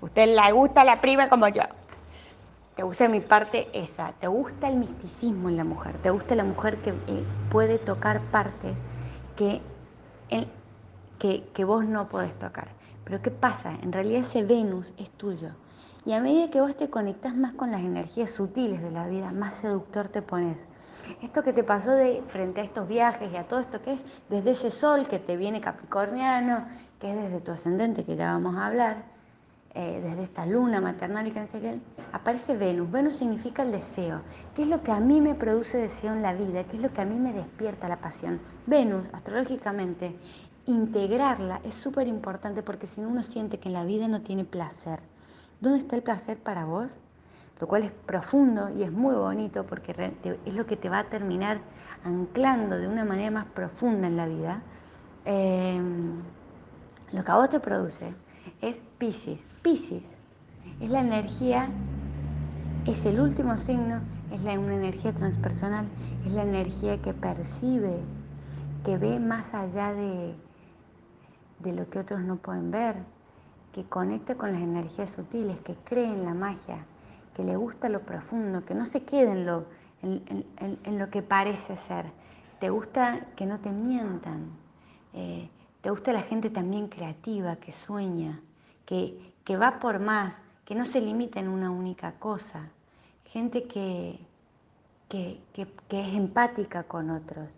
Usted 0.00 0.26
le 0.26 0.52
gusta 0.52 0.84
la 0.84 1.00
prima 1.00 1.28
como 1.28 1.48
yo. 1.48 1.62
Te 2.76 2.82
gusta 2.82 3.08
mi 3.08 3.20
parte 3.20 3.68
esa. 3.72 4.12
Te 4.12 4.28
gusta 4.28 4.68
el 4.68 4.76
misticismo 4.76 5.48
en 5.48 5.56
la 5.56 5.64
mujer. 5.64 5.98
Te 5.98 6.10
gusta 6.10 6.34
la 6.36 6.44
mujer 6.44 6.78
que 6.78 6.90
eh, 6.90 7.24
puede 7.50 7.78
tocar 7.78 8.20
partes 8.30 8.76
que, 9.36 9.60
que, 11.18 11.44
que 11.52 11.64
vos 11.64 11.84
no 11.84 12.08
podés 12.08 12.38
tocar. 12.38 12.68
Pero 13.04 13.20
¿qué 13.22 13.30
pasa? 13.30 13.72
En 13.82 13.92
realidad 13.92 14.20
ese 14.20 14.44
Venus 14.44 14.92
es 14.96 15.10
tuyo. 15.10 15.50
Y 16.04 16.12
a 16.12 16.20
medida 16.20 16.48
que 16.48 16.60
vos 16.60 16.76
te 16.76 16.88
conectas 16.88 17.34
más 17.34 17.52
con 17.52 17.70
las 17.72 17.80
energías 17.80 18.30
sutiles 18.30 18.80
de 18.80 18.90
la 18.90 19.08
vida, 19.08 19.32
más 19.32 19.54
seductor 19.54 20.08
te 20.08 20.22
pones. 20.22 20.58
Esto 21.22 21.42
que 21.42 21.52
te 21.52 21.64
pasó 21.64 21.90
de 21.90 22.22
frente 22.28 22.60
a 22.60 22.64
estos 22.64 22.86
viajes 22.86 23.30
y 23.32 23.36
a 23.36 23.44
todo 23.44 23.60
esto 23.60 23.82
que 23.82 23.92
es 23.92 24.04
desde 24.28 24.52
ese 24.52 24.70
sol 24.70 25.06
que 25.06 25.18
te 25.18 25.36
viene 25.36 25.60
capricorniano, 25.60 26.66
que 26.98 27.10
es 27.10 27.16
desde 27.16 27.40
tu 27.40 27.52
ascendente, 27.52 28.04
que 28.04 28.16
ya 28.16 28.32
vamos 28.32 28.56
a 28.56 28.66
hablar, 28.66 29.04
eh, 29.74 30.00
desde 30.02 30.22
esta 30.22 30.46
luna 30.46 30.80
maternal 30.80 31.26
y 31.28 31.30
cancerial, 31.30 31.80
aparece 32.12 32.56
Venus. 32.56 32.90
Venus 32.90 33.16
significa 33.16 33.62
el 33.62 33.70
deseo. 33.70 34.22
¿Qué 34.56 34.62
es 34.62 34.68
lo 34.68 34.82
que 34.82 34.90
a 34.90 34.98
mí 34.98 35.20
me 35.20 35.34
produce 35.34 35.78
deseo 35.78 36.14
en 36.14 36.22
la 36.22 36.32
vida? 36.32 36.64
¿Qué 36.64 36.76
es 36.76 36.82
lo 36.82 36.92
que 36.92 37.02
a 37.02 37.04
mí 37.04 37.14
me 37.16 37.32
despierta 37.32 37.88
la 37.88 37.98
pasión? 37.98 38.40
Venus, 38.66 39.06
astrológicamente, 39.12 40.16
integrarla 40.66 41.60
es 41.64 41.74
súper 41.74 42.08
importante 42.08 42.62
porque 42.62 42.86
si 42.86 43.00
no 43.00 43.08
uno 43.08 43.22
siente 43.22 43.58
que 43.58 43.68
en 43.68 43.74
la 43.74 43.84
vida 43.84 44.08
no 44.08 44.22
tiene 44.22 44.44
placer. 44.44 45.00
¿Dónde 45.60 45.78
está 45.78 45.96
el 45.96 46.02
placer 46.02 46.38
para 46.38 46.64
vos? 46.64 46.98
Lo 47.60 47.68
cual 47.68 47.82
es 47.84 47.92
profundo 47.92 48.70
y 48.70 48.82
es 48.82 48.92
muy 48.92 49.14
bonito 49.14 49.64
porque 49.64 50.14
es 50.44 50.54
lo 50.54 50.66
que 50.66 50.76
te 50.76 50.88
va 50.88 51.00
a 51.00 51.04
terminar 51.04 51.60
anclando 52.04 52.78
de 52.78 52.88
una 52.88 53.04
manera 53.04 53.30
más 53.30 53.46
profunda 53.46 54.06
en 54.06 54.16
la 54.16 54.26
vida. 54.26 54.62
Em, 55.24 56.22
lo 57.12 57.24
que 57.24 57.30
a 57.30 57.36
vos 57.36 57.50
te 57.50 57.60
produce 57.60 58.14
es 58.60 58.82
Pisces. 58.98 59.40
Pisces 59.62 60.18
es 60.80 60.90
la 60.90 61.00
energía, 61.00 61.68
es 62.86 63.04
el 63.06 63.20
último 63.20 63.58
signo, 63.58 64.00
es 64.32 64.42
una 64.42 64.74
energía 64.74 65.12
transpersonal, 65.12 65.86
es 66.26 66.32
la 66.32 66.42
energía 66.42 67.00
que 67.00 67.14
percibe, 67.14 68.00
que 68.84 68.98
ve 68.98 69.18
más 69.18 69.54
allá 69.54 69.92
de, 69.92 70.34
de 71.60 71.72
lo 71.72 71.88
que 71.90 71.98
otros 71.98 72.20
no 72.20 72.36
pueden 72.36 72.70
ver, 72.70 72.96
que 73.72 73.84
conecta 73.84 74.36
con 74.36 74.52
las 74.52 74.62
energías 74.62 75.10
sutiles, 75.10 75.60
que 75.60 75.74
cree 75.74 76.06
en 76.06 76.24
la 76.24 76.34
magia, 76.34 76.84
que 77.34 77.42
le 77.44 77.56
gusta 77.56 77.88
lo 77.88 78.00
profundo, 78.00 78.64
que 78.64 78.74
no 78.74 78.86
se 78.86 79.04
quede 79.04 79.32
en 79.32 79.46
lo, 79.46 79.66
en, 80.02 80.98
lo 80.98 81.10
que 81.10 81.22
parece 81.22 81.76
ser. 81.76 82.06
Te 82.60 82.70
gusta 82.70 83.26
que 83.36 83.46
no 83.46 83.58
te 83.60 83.70
mientan. 83.70 84.50
Eh, 85.12 85.48
te 85.80 85.90
gusta 85.90 86.12
la 86.12 86.22
gente 86.22 86.50
también 86.50 86.88
creativa, 86.88 87.56
que 87.56 87.72
sueña, 87.72 88.40
que, 88.84 89.32
que 89.44 89.56
va 89.56 89.78
por 89.78 90.00
más, 90.00 90.34
que 90.64 90.74
no 90.74 90.84
se 90.86 91.00
limita 91.00 91.40
en 91.40 91.48
una 91.48 91.70
única 91.70 92.12
cosa. 92.18 92.70
Gente 93.24 93.66
que, 93.66 94.18
que, 95.08 95.40
que 95.52 96.00
es 96.00 96.14
empática 96.14 96.84
con 96.84 97.10
otros. 97.10 97.48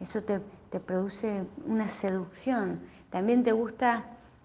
Eso 0.00 0.22
te, 0.22 0.40
te 0.70 0.80
produce 0.80 1.44
una 1.66 1.88
seducción 1.88 2.80
también 3.10 3.42
te 3.42 3.52
gusta 3.52 4.04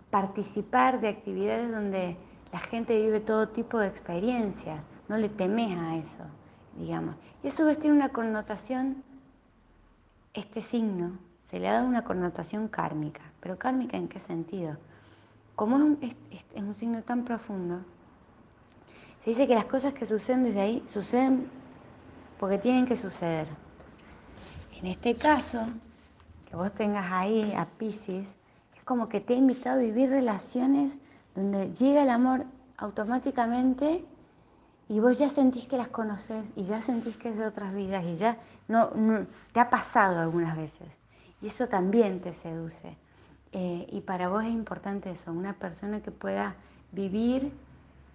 participar 0.10 1.00
de 1.00 1.08
actividades 1.08 1.72
donde 1.72 2.18
la 2.52 2.60
gente 2.60 2.98
vive 3.00 3.20
todo 3.20 3.50
tipo 3.50 3.80
de 3.80 3.88
experiencias, 3.88 4.80
no 5.08 5.18
le 5.18 5.30
temes 5.30 5.78
a 5.78 5.96
eso, 5.98 6.24
digamos. 6.78 7.16
Y 7.44 7.48
eso 7.48 7.68
tiene 7.76 7.96
una 7.96 8.10
connotación, 8.10 9.04
este 10.34 10.62
signo 10.62 11.18
se 11.46 11.60
le 11.60 11.70
ha 11.70 11.76
dado 11.76 11.88
una 11.88 12.04
connotación 12.04 12.68
kármica, 12.68 13.22
pero 13.40 13.58
kármica 13.58 13.96
en 13.96 14.10
qué 14.10 14.20
sentido? 14.20 14.76
como 15.56 15.98
es, 16.02 16.16
un 16.56 16.76
signo 16.76 17.02
tan 17.02 17.24
profundo, 17.24 17.80
se 19.24 19.32
dice 19.32 19.48
que 19.48 19.56
las 19.56 19.66
cosas 19.66 19.94
que 19.94 20.06
suceden 20.06 20.44
desde 20.44 20.62
ahí 20.62 20.84
suceden 20.92 21.50
porque 22.40 22.58
tienen 22.58 22.86
que 22.86 22.98
suceder. 22.98 23.48
En 24.80 24.88
este 24.88 25.16
caso, 25.16 25.66
que 26.48 26.56
vos 26.56 26.72
tengas 26.74 27.10
ahí 27.10 27.54
a 27.56 27.66
Pisces, 27.66 28.36
es 28.76 28.84
como 28.84 29.08
que 29.08 29.22
te 29.22 29.34
ha 29.34 29.38
invitado 29.38 29.80
a 29.80 29.84
vivir 29.84 30.10
relaciones 30.10 30.98
donde 31.34 31.74
llega 31.74 32.04
el 32.04 32.10
amor 32.10 32.46
automáticamente 32.78 34.06
y 34.90 35.00
vos 35.00 35.18
ya 35.18 35.30
sentís 35.30 35.66
que 35.66 35.78
las 35.78 35.88
conoces 35.88 36.46
y 36.56 36.64
ya 36.64 36.82
sentís 36.82 37.18
que 37.18 37.30
es 37.30 37.38
de 37.38 37.48
otras 37.48 37.74
vidas 37.74 38.04
y 38.04 38.18
ya 38.18 38.38
no, 38.68 38.90
te 39.54 39.60
ha 39.60 39.70
pasado 39.70 40.20
algunas 40.20 40.56
veces. 40.56 41.05
Y 41.46 41.50
eso 41.50 41.68
también 41.68 42.22
te 42.22 42.34
seduce. 42.34 42.98
Eh, 43.52 43.86
y 43.92 44.02
para 44.02 44.30
vos 44.30 44.44
es 44.44 44.50
importante 44.50 45.12
eso, 45.12 45.32
una 45.32 45.54
persona 45.54 46.02
que 46.02 46.10
pueda 46.10 46.56
vivir 46.92 47.54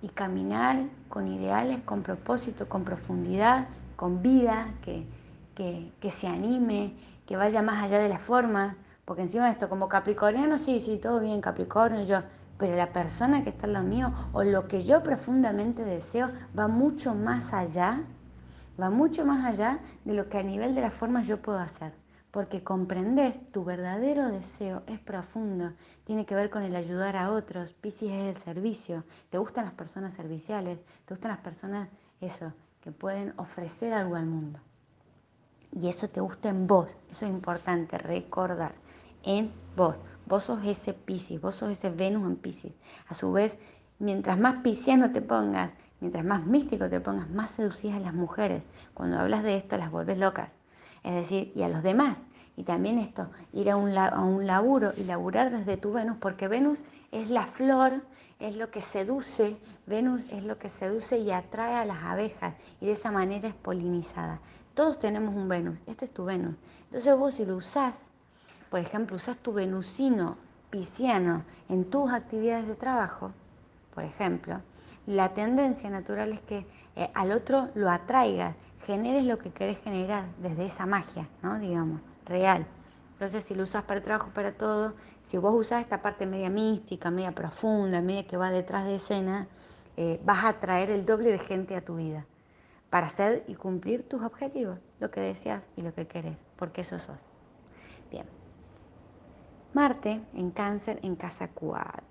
y 0.03 0.09
caminar 0.09 0.83
con 1.09 1.28
ideales, 1.28 1.78
con 1.85 2.03
propósito, 2.03 2.68
con 2.68 2.83
profundidad, 2.83 3.68
con 3.95 4.20
vida, 4.20 4.74
que, 4.83 5.07
que, 5.55 6.11
se 6.11 6.26
anime, 6.26 6.93
que 7.24 7.37
vaya 7.37 7.62
más 7.62 7.85
allá 7.85 8.01
de 8.01 8.09
la 8.09 8.18
forma, 8.18 8.76
porque 9.05 9.22
encima 9.22 9.45
de 9.45 9.53
esto, 9.53 9.68
como 9.68 9.89
capricorniano, 9.89 10.59
sí, 10.59 10.81
sí, 10.81 10.97
todo 10.97 11.20
bien, 11.20 11.41
Capricornio, 11.41 12.03
yo, 12.03 12.22
pero 12.59 12.74
la 12.74 12.93
persona 12.93 13.45
que 13.45 13.51
está 13.51 13.68
en 13.68 13.74
lo 13.74 13.85
mío 13.85 14.12
o 14.33 14.43
lo 14.43 14.66
que 14.66 14.83
yo 14.83 15.05
profundamente 15.05 15.85
deseo 15.85 16.31
va 16.59 16.66
mucho 16.66 17.14
más 17.14 17.53
allá, 17.53 18.03
va 18.81 18.91
mucho 18.91 19.24
más 19.24 19.47
allá 19.47 19.78
de 20.05 20.14
lo 20.14 20.28
que 20.28 20.39
a 20.39 20.43
nivel 20.43 20.74
de 20.74 20.81
las 20.81 20.93
formas 20.93 21.28
yo 21.28 21.41
puedo 21.41 21.61
hacer. 21.61 21.99
Porque 22.31 22.62
comprender 22.62 23.37
tu 23.53 23.64
verdadero 23.64 24.31
deseo 24.31 24.83
es 24.87 25.01
profundo, 25.01 25.72
tiene 26.05 26.26
que 26.26 26.37
ver 26.37 26.49
con 26.49 26.62
el 26.62 26.76
ayudar 26.76 27.16
a 27.16 27.33
otros. 27.33 27.72
Piscis 27.72 28.12
es 28.12 28.37
el 28.37 28.37
servicio. 28.37 29.05
¿Te 29.31 29.39
gustan 29.39 29.64
las 29.64 29.74
personas 29.74 30.12
serviciales? 30.12 30.78
¿Te 31.07 31.14
gustan 31.14 31.33
las 31.33 31.41
personas, 31.41 31.89
eso, 32.20 32.53
que 32.81 32.93
pueden 32.93 33.35
ofrecer 33.37 33.93
algo 33.93 34.14
al 34.14 34.26
mundo? 34.26 34.61
Y 35.72 35.89
eso 35.89 36.09
te 36.09 36.20
gusta 36.20 36.49
en 36.49 36.66
vos. 36.66 36.91
Eso 37.11 37.26
es 37.26 37.33
importante 37.33 37.99
recordar. 37.99 38.74
En 39.22 39.53
vos. 39.76 39.97
Vos 40.26 40.45
sos 40.45 40.64
ese 40.64 40.93
Piscis, 40.93 41.41
vos 41.41 41.57
sos 41.57 41.72
ese 41.72 41.91
Venus 41.91 42.28
en 42.28 42.37
Piscis. 42.37 42.74
A 43.09 43.14
su 43.14 43.33
vez, 43.33 43.59
mientras 43.99 44.39
más 44.39 44.62
pisciano 44.62 45.11
te 45.11 45.20
pongas, 45.20 45.72
mientras 46.01 46.24
más 46.24 46.47
místico 46.47 46.89
te 46.89 47.01
pongas, 47.01 47.28
más 47.31 47.51
seducís 47.51 47.93
a 47.95 47.99
las 47.99 48.14
mujeres. 48.14 48.62
Cuando 48.95 49.18
hablas 49.18 49.43
de 49.43 49.57
esto, 49.57 49.76
las 49.76 49.91
vuelves 49.91 50.18
locas. 50.18 50.59
Es 51.03 51.14
decir, 51.14 51.53
y 51.55 51.62
a 51.62 51.68
los 51.68 51.82
demás. 51.82 52.22
Y 52.57 52.64
también 52.64 52.98
esto, 52.98 53.30
ir 53.53 53.70
a 53.70 53.76
un, 53.76 53.96
a 53.96 54.20
un 54.20 54.46
laburo 54.46 54.92
y 54.96 55.05
laburar 55.05 55.51
desde 55.51 55.76
tu 55.76 55.92
Venus, 55.92 56.18
porque 56.20 56.48
Venus 56.48 56.78
es 57.11 57.30
la 57.30 57.46
flor, 57.46 58.03
es 58.38 58.57
lo 58.57 58.70
que 58.70 58.82
seduce, 58.82 59.57
Venus 59.86 60.26
es 60.30 60.44
lo 60.44 60.59
que 60.59 60.68
seduce 60.68 61.18
y 61.18 61.30
atrae 61.30 61.74
a 61.74 61.84
las 61.84 62.03
abejas 62.05 62.55
y 62.80 62.86
de 62.86 62.92
esa 62.92 63.11
manera 63.11 63.48
es 63.48 63.55
polinizada. 63.55 64.40
Todos 64.74 64.98
tenemos 64.98 65.34
un 65.34 65.48
Venus, 65.48 65.78
este 65.86 66.07
es 66.07 66.11
tu 66.12 66.24
Venus. 66.24 66.55
Entonces 66.84 67.16
vos 67.16 67.34
si 67.34 67.44
lo 67.44 67.57
usás, 67.57 68.09
por 68.70 68.80
ejemplo, 68.80 69.16
usás 69.16 69.36
tu 69.36 69.53
venusino 69.53 70.36
pisciano 70.70 71.44
en 71.68 71.84
tus 71.84 72.12
actividades 72.12 72.66
de 72.66 72.74
trabajo, 72.74 73.32
por 73.94 74.05
ejemplo, 74.05 74.61
la 75.07 75.34
tendencia 75.34 75.90
natural 75.90 76.32
es 76.32 76.40
que 76.40 76.66
eh, 76.96 77.11
al 77.14 77.32
otro 77.32 77.68
lo 77.74 77.90
atraigas, 77.90 78.55
generes 78.91 79.24
lo 79.24 79.38
que 79.38 79.51
querés 79.51 79.78
generar 79.78 80.24
desde 80.38 80.66
esa 80.66 80.84
magia, 80.84 81.28
¿no? 81.43 81.61
Digamos, 81.61 82.01
real. 82.26 82.66
Entonces, 83.12 83.45
si 83.45 83.55
lo 83.55 83.62
usas 83.62 83.84
para 83.84 83.99
el 83.99 84.03
trabajo, 84.03 84.30
para 84.34 84.53
todo, 84.53 84.95
si 85.22 85.38
vos 85.38 85.55
usás 85.55 85.82
esta 85.82 86.03
parte 86.03 86.26
media 86.26 86.51
mística, 86.51 87.11
media 87.11 87.32
profunda, 87.32 88.01
media 88.01 88.26
que 88.26 88.36
va 88.36 88.51
detrás 88.51 88.84
de 88.84 88.97
escena, 88.97 89.47
eh, 89.97 90.20
vas 90.24 90.45
a 90.45 90.49
atraer 90.49 90.91
el 90.91 91.07
doble 91.07 91.30
de 91.30 91.38
gente 91.38 91.76
a 91.76 91.84
tu 91.84 91.97
vida 91.97 92.26
para 92.88 93.07
hacer 93.07 93.45
y 93.47 93.55
cumplir 93.55 94.09
tus 94.09 94.22
objetivos, 94.22 94.78
lo 94.99 95.11
que 95.12 95.20
deseas 95.20 95.62
y 95.76 95.82
lo 95.82 95.95
que 95.95 96.09
querés, 96.09 96.36
porque 96.57 96.80
eso 96.80 96.99
sos. 96.99 97.18
Bien. 98.11 98.26
Marte 99.72 100.20
en 100.34 100.51
cáncer 100.51 100.99
en 101.05 101.14
casa 101.14 101.49
4. 101.55 102.09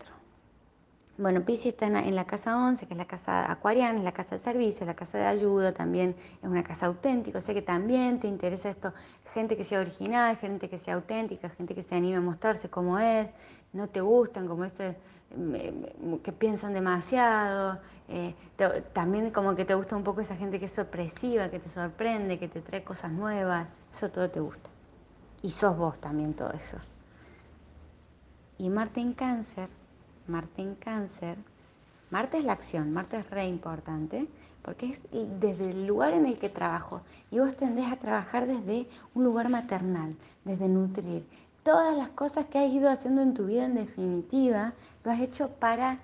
Bueno, 1.20 1.44
Pisces 1.44 1.74
está 1.74 1.88
en 1.88 2.16
la, 2.16 2.24
casa 2.24 2.56
11, 2.56 2.88
que 2.88 2.94
es 2.94 2.98
la 2.98 3.06
casa 3.06 3.52
acuariana, 3.52 3.98
es 3.98 4.06
la 4.06 4.14
casa 4.14 4.36
de 4.36 4.40
servicio, 4.40 4.86
la 4.86 4.96
casa 4.96 5.18
de 5.18 5.26
ayuda, 5.26 5.74
también 5.74 6.16
es 6.42 6.50
una 6.50 6.64
casa 6.64 6.86
auténtica, 6.86 7.40
o 7.40 7.42
sea 7.42 7.54
que 7.54 7.62
también 7.62 8.22
te 8.22 8.28
interesa 8.30 8.70
esto, 8.70 8.94
gente 9.34 9.58
que 9.58 9.66
sea 9.66 9.82
original, 9.82 10.38
gente 10.38 10.70
que 10.70 10.78
sea 10.78 10.94
auténtica, 10.94 11.50
gente 11.50 11.76
que 11.76 11.84
se 11.84 11.94
anime 11.94 12.16
a 12.16 12.22
mostrarse 12.22 12.70
como 12.70 13.00
es, 13.00 13.28
no 13.74 13.90
te 13.90 14.00
gustan 14.00 14.48
como 14.48 14.64
este 14.64 14.96
que 16.24 16.32
piensan 16.32 16.74
demasiado, 16.74 17.82
eh, 18.08 18.34
también 18.94 19.30
como 19.32 19.58
que 19.58 19.66
te 19.66 19.76
gusta 19.76 19.98
un 19.98 20.06
poco 20.06 20.22
esa 20.22 20.38
gente 20.38 20.58
que 20.58 20.68
es 20.68 20.72
sorpresiva, 20.72 21.50
que 21.50 21.60
te 21.60 21.68
sorprende, 21.68 22.40
que 22.40 22.48
te 22.48 22.62
trae 22.62 22.82
cosas 22.86 23.12
nuevas, 23.12 23.68
eso 23.92 24.10
todo 24.10 24.30
te 24.30 24.40
gusta. 24.40 24.70
Y 25.42 25.50
sos 25.50 25.78
vos 25.78 26.00
también 26.00 26.34
todo 26.34 26.54
eso. 26.54 26.78
Y 28.58 28.70
Marte 28.70 29.02
en 29.02 29.12
cáncer 29.12 29.79
Marte 30.30 30.62
en 30.62 30.76
cáncer. 30.76 31.38
Marte 32.12 32.38
es 32.38 32.46
la 32.46 32.54
acción, 32.54 32.94
Marte 32.94 33.18
es 33.18 33.30
re 33.30 33.48
importante 33.48 34.28
porque 34.64 34.88
es 34.88 35.08
desde 35.12 35.72
el 35.72 35.88
lugar 35.88 36.14
en 36.14 36.26
el 36.26 36.38
que 36.38 36.50
trabajo 36.50 37.02
y 37.32 37.40
vos 37.40 37.56
tendés 37.56 37.92
a 37.92 37.98
trabajar 37.98 38.46
desde 38.46 38.88
un 39.14 39.24
lugar 39.24 39.50
maternal, 39.50 40.16
desde 40.46 40.68
nutrir. 40.68 41.26
Todas 41.64 41.98
las 41.98 42.10
cosas 42.10 42.46
que 42.46 42.60
has 42.60 42.72
ido 42.72 42.90
haciendo 42.90 43.22
en 43.22 43.34
tu 43.34 43.46
vida 43.46 43.66
en 43.66 43.76
definitiva, 43.76 44.74
lo 45.04 45.12
has 45.12 45.22
hecho 45.22 45.50
para 45.50 46.00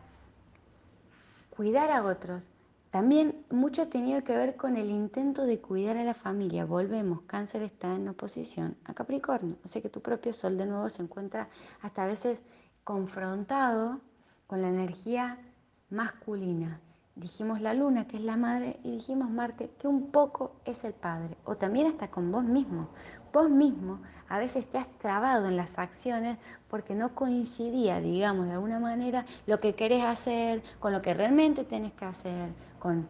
cuidar 1.49 1.91
a 1.91 2.03
otros. 2.03 2.47
También 2.91 3.45
mucho 3.49 3.81
ha 3.81 3.85
tenido 3.87 4.23
que 4.23 4.35
ver 4.35 4.55
con 4.55 4.77
el 4.77 4.89
intento 4.89 5.45
de 5.45 5.59
cuidar 5.59 5.97
a 5.97 6.03
la 6.03 6.13
familia. 6.13 6.65
Volvemos, 6.65 7.21
cáncer 7.27 7.61
está 7.61 7.93
en 7.93 8.07
oposición 8.07 8.77
a 8.85 8.93
Capricornio. 8.93 9.57
O 9.65 9.67
sea 9.67 9.81
que 9.81 9.89
tu 9.89 10.01
propio 10.01 10.31
sol 10.31 10.57
de 10.57 10.65
nuevo 10.65 10.87
se 10.89 11.03
encuentra 11.03 11.49
hasta 11.81 12.03
a 12.03 12.07
veces 12.07 12.39
confrontado 12.85 13.99
con 14.47 14.61
la 14.61 14.69
energía 14.69 15.37
masculina. 15.89 16.79
Dijimos 17.15 17.61
la 17.61 17.73
luna, 17.73 18.07
que 18.07 18.17
es 18.17 18.23
la 18.23 18.35
madre, 18.35 18.77
y 18.83 18.91
dijimos 18.91 19.29
Marte, 19.29 19.71
que 19.79 19.87
un 19.87 20.11
poco 20.11 20.57
es 20.65 20.83
el 20.83 20.93
padre, 20.93 21.37
o 21.45 21.55
también 21.55 21.87
hasta 21.87 22.09
con 22.09 22.29
vos 22.29 22.43
mismo. 22.43 22.89
Vos 23.31 23.49
mismo 23.49 24.01
a 24.27 24.37
veces 24.37 24.67
te 24.67 24.77
has 24.77 24.89
trabado 24.99 25.47
en 25.47 25.55
las 25.55 25.79
acciones 25.79 26.37
porque 26.69 26.93
no 26.93 27.15
coincidía, 27.15 28.01
digamos, 28.01 28.47
de 28.47 28.53
alguna 28.53 28.79
manera, 28.79 29.25
lo 29.45 29.61
que 29.61 29.75
querés 29.75 30.03
hacer 30.03 30.61
con 30.79 30.91
lo 30.91 31.01
que 31.01 31.13
realmente 31.13 31.63
tenés 31.63 31.93
que 31.93 32.05
hacer. 32.05 32.49
Con... 32.79 33.07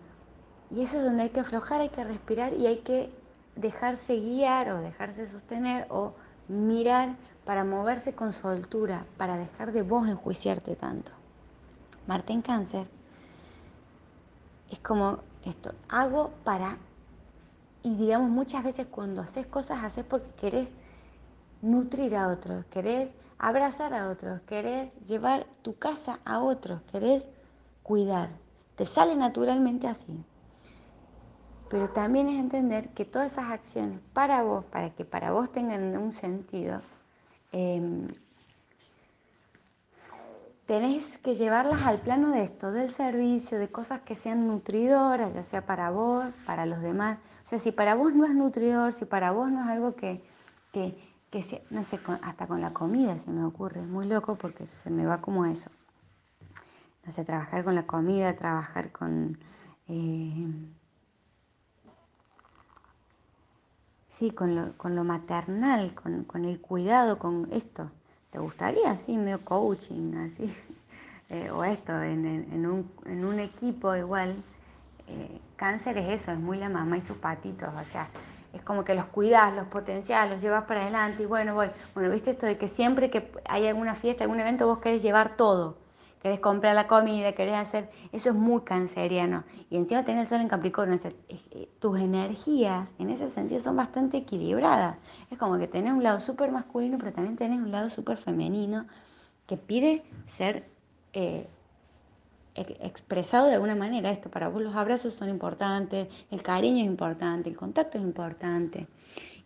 Y 0.69 0.81
eso 0.81 0.97
es 0.97 1.03
donde 1.03 1.23
hay 1.23 1.29
que 1.29 1.39
aflojar, 1.39 1.81
hay 1.81 1.89
que 1.89 2.03
respirar 2.03 2.53
y 2.53 2.67
hay 2.67 2.77
que 2.77 3.11
dejarse 3.55 4.19
guiar 4.19 4.71
o 4.71 4.81
dejarse 4.81 5.25
sostener 5.25 5.87
o 5.89 6.13
mirar 6.47 7.15
para 7.43 7.63
moverse 7.63 8.13
con 8.13 8.33
soltura, 8.33 9.05
para 9.17 9.37
dejar 9.37 9.71
de 9.71 9.81
vos 9.81 10.07
enjuiciarte 10.07 10.75
tanto. 10.75 11.11
Marte 12.07 12.33
en 12.33 12.41
cáncer, 12.41 12.87
es 14.69 14.79
como 14.79 15.19
esto, 15.43 15.73
hago 15.89 16.31
para, 16.43 16.77
y 17.83 17.95
digamos 17.95 18.29
muchas 18.29 18.63
veces 18.63 18.87
cuando 18.87 19.21
haces 19.21 19.47
cosas, 19.47 19.83
haces 19.83 20.05
porque 20.05 20.31
querés 20.31 20.69
nutrir 21.61 22.15
a 22.15 22.27
otros, 22.29 22.65
querés 22.65 23.13
abrazar 23.37 23.93
a 23.93 24.09
otros, 24.09 24.41
querés 24.41 24.95
llevar 25.05 25.45
tu 25.61 25.77
casa 25.77 26.19
a 26.25 26.39
otros, 26.39 26.81
querés 26.91 27.27
cuidar. 27.83 28.29
Te 28.75 28.85
sale 28.85 29.15
naturalmente 29.15 29.87
así. 29.87 30.23
Pero 31.69 31.89
también 31.89 32.29
es 32.29 32.39
entender 32.39 32.89
que 32.89 33.05
todas 33.05 33.31
esas 33.31 33.51
acciones 33.51 33.99
para 34.13 34.43
vos, 34.43 34.65
para 34.65 34.91
que 34.91 35.05
para 35.05 35.31
vos 35.31 35.51
tengan 35.51 35.97
un 35.97 36.13
sentido, 36.13 36.81
em, 37.51 38.07
tenés 40.65 41.17
que 41.19 41.35
llevarlas 41.35 41.83
al 41.83 41.99
plano 41.99 42.31
de 42.31 42.43
esto, 42.43 42.71
del 42.71 42.89
servicio, 42.89 43.59
de 43.59 43.69
cosas 43.69 44.01
que 44.01 44.15
sean 44.15 44.47
nutridoras, 44.47 45.33
ya 45.33 45.43
sea 45.43 45.65
para 45.65 45.91
vos, 45.91 46.25
para 46.45 46.65
los 46.65 46.81
demás. 46.81 47.19
O 47.45 47.49
sea, 47.49 47.59
si 47.59 47.71
para 47.71 47.95
vos 47.95 48.13
no 48.13 48.25
es 48.25 48.33
nutridor, 48.33 48.91
si 48.91 49.05
para 49.05 49.31
vos 49.31 49.51
no 49.51 49.61
es 49.61 49.67
algo 49.67 49.95
que, 49.95 50.23
que, 50.71 50.97
que 51.29 51.63
no 51.69 51.83
sé, 51.83 51.99
hasta 52.23 52.47
con 52.47 52.61
la 52.61 52.73
comida 52.73 53.17
se 53.19 53.29
me 53.31 53.43
ocurre, 53.43 53.81
muy 53.83 54.07
loco 54.07 54.35
porque 54.35 54.65
se 54.65 54.89
me 54.89 55.05
va 55.05 55.21
como 55.21 55.45
eso. 55.45 55.69
No 57.05 57.11
sé, 57.11 57.23
trabajar 57.23 57.63
con 57.63 57.75
la 57.75 57.85
comida, 57.85 58.35
trabajar 58.35 58.91
con... 58.91 59.37
Eh, 59.87 60.47
sí, 64.07 64.31
con 64.31 64.55
lo, 64.55 64.75
con 64.77 64.95
lo 64.95 65.03
maternal, 65.03 65.93
con, 65.93 66.23
con 66.23 66.45
el 66.45 66.59
cuidado, 66.59 67.19
con 67.19 67.47
esto. 67.51 67.91
¿Te 68.35 68.41
gustaría 68.41 68.91
así, 68.91 69.15
medio 69.17 69.39
coaching, 69.45 70.13
así? 70.15 70.53
Eh, 71.29 71.49
o 71.49 71.63
esto, 71.63 71.99
en, 72.03 72.67
un, 72.67 73.39
equipo 73.39 73.95
igual. 73.95 74.35
Eh, 75.07 75.39
cáncer 75.55 75.97
es 75.97 76.21
eso, 76.21 76.31
es 76.31 76.37
muy 76.37 76.57
la 76.59 76.69
mamá 76.69 76.97
y 76.97 77.01
sus 77.01 77.17
patitos, 77.17 77.69
o 77.73 77.83
sea, 77.83 78.09
es 78.53 78.61
como 78.61 78.83
que 78.83 78.93
los 78.93 79.05
cuidas, 79.05 79.51
los 79.55 79.65
potencias, 79.65 80.29
los 80.29 80.39
llevas 80.39 80.65
para 80.65 80.83
adelante 80.83 81.23
y 81.23 81.25
bueno, 81.25 81.55
voy. 81.55 81.71
Bueno, 81.95 82.11
viste 82.11 82.29
esto 82.29 82.45
de 82.45 82.59
que 82.59 82.67
siempre 82.67 83.09
que 83.09 83.31
hay 83.45 83.65
alguna 83.65 83.95
fiesta, 83.95 84.23
algún 84.25 84.39
evento, 84.39 84.67
vos 84.67 84.77
querés 84.77 85.01
llevar 85.01 85.35
todo. 85.35 85.77
Querés 86.25 86.39
comprar 86.39 86.73
la 86.73 86.87
comida, 86.87 87.33
querés 87.33 87.53
hacer, 87.53 87.87
eso 88.11 88.29
es 88.29 88.35
muy 88.35 88.61
canceriano. 88.61 89.43
Y 89.69 89.77
encima 89.77 90.03
tenés 90.05 90.23
el 90.23 90.27
sol 90.27 90.41
en 90.41 90.47
Capricornio, 90.47 90.97
eh, 91.29 91.69
tus 91.77 91.99
energías 91.99 92.95
en 92.97 93.11
ese 93.11 93.29
sentido 93.29 93.61
son 93.61 93.75
bastante 93.75 94.17
equilibradas. 94.17 94.97
Es 95.29 95.37
como 95.37 95.59
que 95.59 95.67
tenés 95.67 95.93
un 95.93 96.01
lado 96.01 96.19
súper 96.19 96.51
masculino, 96.51 96.97
pero 96.97 97.13
también 97.13 97.35
tenés 97.35 97.59
un 97.59 97.71
lado 97.71 97.91
súper 97.91 98.17
femenino 98.17 98.87
que 99.45 99.55
pide 99.55 100.01
ser 100.25 100.67
eh, 101.13 101.47
expresado 102.55 103.45
de 103.45 103.53
alguna 103.53 103.75
manera. 103.75 104.09
Esto, 104.09 104.31
para 104.31 104.47
vos 104.47 104.63
los 104.63 104.75
abrazos 104.75 105.13
son 105.13 105.29
importantes, 105.29 106.07
el 106.31 106.41
cariño 106.41 106.79
es 106.79 106.87
importante, 106.87 107.51
el 107.51 107.55
contacto 107.55 107.99
es 107.99 108.03
importante. 108.03 108.87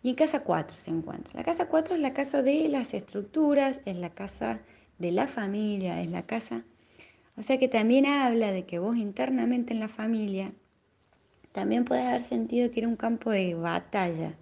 Y 0.02 0.08
en 0.08 0.14
casa 0.14 0.44
4 0.44 0.74
se 0.78 0.90
encuentra. 0.90 1.34
La 1.34 1.44
casa 1.44 1.68
4 1.68 1.96
es 1.96 2.00
la 2.00 2.14
casa 2.14 2.40
de 2.40 2.70
las 2.70 2.94
estructuras, 2.94 3.82
es 3.84 3.96
la 3.96 4.08
casa 4.08 4.60
de 5.00 5.10
la 5.10 5.26
familia, 5.26 6.00
es 6.00 6.08
la 6.08 6.22
casa. 6.22 6.62
O 7.36 7.42
sea 7.42 7.58
que 7.58 7.68
también 7.68 8.06
habla 8.06 8.52
de 8.52 8.64
que 8.66 8.78
vos 8.78 8.96
internamente 8.96 9.72
en 9.72 9.80
la 9.80 9.88
familia 9.88 10.52
también 11.52 11.84
puedes 11.84 12.06
haber 12.06 12.22
sentido 12.22 12.70
que 12.70 12.80
era 12.80 12.88
un 12.88 12.96
campo 12.96 13.30
de 13.30 13.54
batalla. 13.54 14.34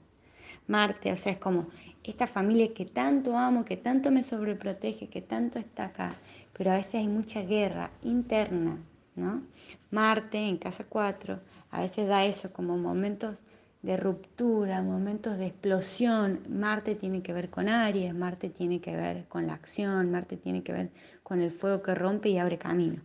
Marte, 0.67 1.11
o 1.13 1.17
sea, 1.17 1.33
es 1.33 1.39
como 1.39 1.69
esta 2.05 2.27
familia 2.27 2.75
que 2.75 2.85
tanto 2.85 3.37
amo, 3.39 3.65
que 3.65 3.77
tanto 3.77 4.11
me 4.11 4.23
sobreprotege, 4.23 5.09
que 5.09 5.23
tanto 5.23 5.59
está 5.59 5.87
acá, 5.87 6.17
pero 6.53 6.73
a 6.73 6.77
veces 6.77 6.97
hay 6.97 7.09
mucha 7.09 7.43
guerra 7.43 7.91
interna, 8.03 8.79
¿no? 9.17 9.43
Marte 9.91 10.39
en 10.39 10.59
casa 10.59 10.85
4 10.89 11.41
a 11.71 11.83
veces 11.83 12.09
da 12.09 12.25
eso 12.25 12.53
como 12.53 12.77
momentos 12.77 13.43
de 13.83 13.97
ruptura, 13.97 14.83
momentos 14.83 15.39
de 15.39 15.47
explosión. 15.47 16.41
Marte 16.49 16.95
tiene 16.95 17.22
que 17.22 17.33
ver 17.33 17.51
con 17.51 17.68
Aries, 17.68 18.14
Marte 18.14 18.51
tiene 18.51 18.81
que 18.81 18.97
ver 18.97 19.26
con 19.29 19.47
la 19.47 19.55
acción, 19.55 20.11
Marte 20.11 20.37
tiene 20.37 20.62
que 20.62 20.72
ver 20.72 20.91
con 21.22 21.41
el 21.41 21.51
fuego 21.53 21.83
que 21.83 21.95
rompe 21.95 22.29
y 22.31 22.39
abre 22.39 22.59
camino. 22.59 23.03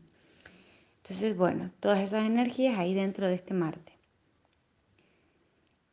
Entonces, 1.03 1.36
bueno, 1.36 1.71
todas 1.80 1.99
esas 1.99 2.26
energías 2.26 2.80
ahí 2.80 2.93
dentro 2.93 3.28
de 3.28 3.36
este 3.36 3.53
Marte. 3.53 3.91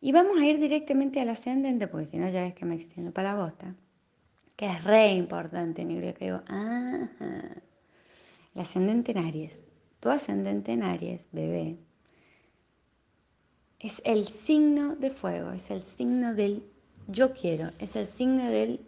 Y 0.00 0.12
vamos 0.12 0.40
a 0.40 0.46
ir 0.46 0.58
directamente 0.58 1.20
al 1.20 1.28
ascendente, 1.28 1.86
porque 1.86 2.06
si 2.06 2.18
no 2.18 2.28
ya 2.28 2.46
es 2.46 2.54
que 2.54 2.64
me 2.64 2.74
extiendo 2.74 3.12
para 3.12 3.34
la 3.34 3.42
bosta, 3.42 3.74
que 4.56 4.66
es 4.66 4.82
re 4.84 5.12
importante, 5.12 5.84
negro, 5.84 6.14
que 6.14 6.26
digo, 6.26 6.42
ah, 6.48 7.08
el 8.54 8.60
ascendente 8.60 9.12
en 9.12 9.18
Aries. 9.18 9.60
Tu 10.00 10.08
ascendente 10.08 10.72
en 10.72 10.82
Aries, 10.82 11.28
bebé, 11.32 11.76
es 13.80 14.02
el 14.04 14.26
signo 14.26 14.94
de 14.94 15.10
fuego, 15.10 15.52
es 15.52 15.70
el 15.70 15.82
signo 15.82 16.34
del 16.34 16.62
yo 17.08 17.32
quiero, 17.32 17.70
es 17.78 17.96
el 17.96 18.06
signo 18.06 18.44
del 18.44 18.80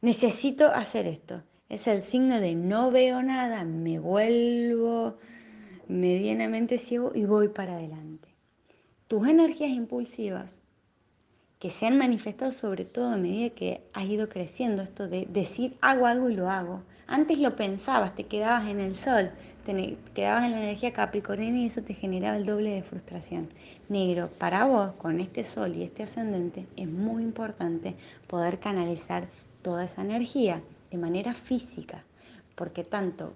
necesito 0.00 0.68
hacer 0.68 1.06
esto, 1.06 1.42
es 1.68 1.88
el 1.88 2.00
signo 2.00 2.40
de 2.40 2.54
no 2.54 2.92
veo 2.92 3.22
nada, 3.22 3.64
me 3.64 3.98
vuelvo 3.98 5.18
medianamente 5.88 6.78
ciego 6.78 7.10
y 7.14 7.24
voy 7.24 7.48
para 7.48 7.74
adelante. 7.74 8.28
Tus 9.08 9.26
energías 9.26 9.70
impulsivas 9.70 10.60
que 11.58 11.68
se 11.68 11.86
han 11.86 11.98
manifestado 11.98 12.52
sobre 12.52 12.84
todo 12.84 13.10
a 13.10 13.16
medida 13.16 13.50
que 13.50 13.82
has 13.92 14.06
ido 14.06 14.28
creciendo, 14.28 14.82
esto 14.82 15.08
de 15.08 15.26
decir 15.26 15.76
hago 15.80 16.06
algo 16.06 16.30
y 16.30 16.36
lo 16.36 16.48
hago. 16.48 16.84
Antes 17.08 17.38
lo 17.38 17.56
pensabas, 17.56 18.14
te 18.14 18.24
quedabas 18.24 18.68
en 18.68 18.78
el 18.78 18.94
sol, 18.94 19.32
quedabas 20.14 20.44
en 20.44 20.52
la 20.52 20.62
energía 20.62 20.92
capricorniana 20.92 21.58
y 21.58 21.66
eso 21.66 21.82
te 21.82 21.94
generaba 21.94 22.36
el 22.36 22.46
doble 22.46 22.70
de 22.70 22.82
frustración. 22.82 23.48
Negro, 23.88 24.28
para 24.38 24.64
vos, 24.66 24.92
con 24.92 25.20
este 25.20 25.44
sol 25.44 25.76
y 25.76 25.82
este 25.82 26.02
ascendente, 26.02 26.66
es 26.76 26.88
muy 26.88 27.22
importante 27.22 27.96
poder 28.26 28.58
canalizar 28.58 29.28
toda 29.62 29.84
esa 29.84 30.02
energía 30.02 30.62
de 30.90 30.98
manera 30.98 31.34
física, 31.34 32.04
porque 32.54 32.84
tanto 32.84 33.34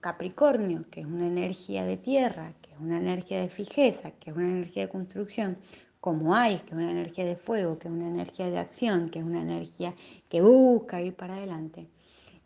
Capricornio, 0.00 0.84
que 0.90 1.00
es 1.00 1.06
una 1.06 1.26
energía 1.26 1.84
de 1.84 1.96
tierra, 1.96 2.52
que 2.62 2.72
es 2.72 2.78
una 2.80 2.98
energía 2.98 3.40
de 3.40 3.48
fijeza, 3.48 4.12
que 4.12 4.30
es 4.30 4.36
una 4.36 4.48
energía 4.48 4.86
de 4.86 4.92
construcción, 4.92 5.58
como 6.00 6.34
hay, 6.34 6.58
que 6.58 6.70
es 6.70 6.72
una 6.72 6.90
energía 6.90 7.24
de 7.24 7.36
fuego, 7.36 7.78
que 7.78 7.88
es 7.88 7.94
una 7.94 8.08
energía 8.08 8.48
de 8.48 8.58
acción, 8.58 9.10
que 9.10 9.18
es 9.18 9.24
una 9.24 9.42
energía 9.42 9.94
que 10.28 10.40
busca 10.40 11.02
ir 11.02 11.14
para 11.14 11.34
adelante, 11.34 11.88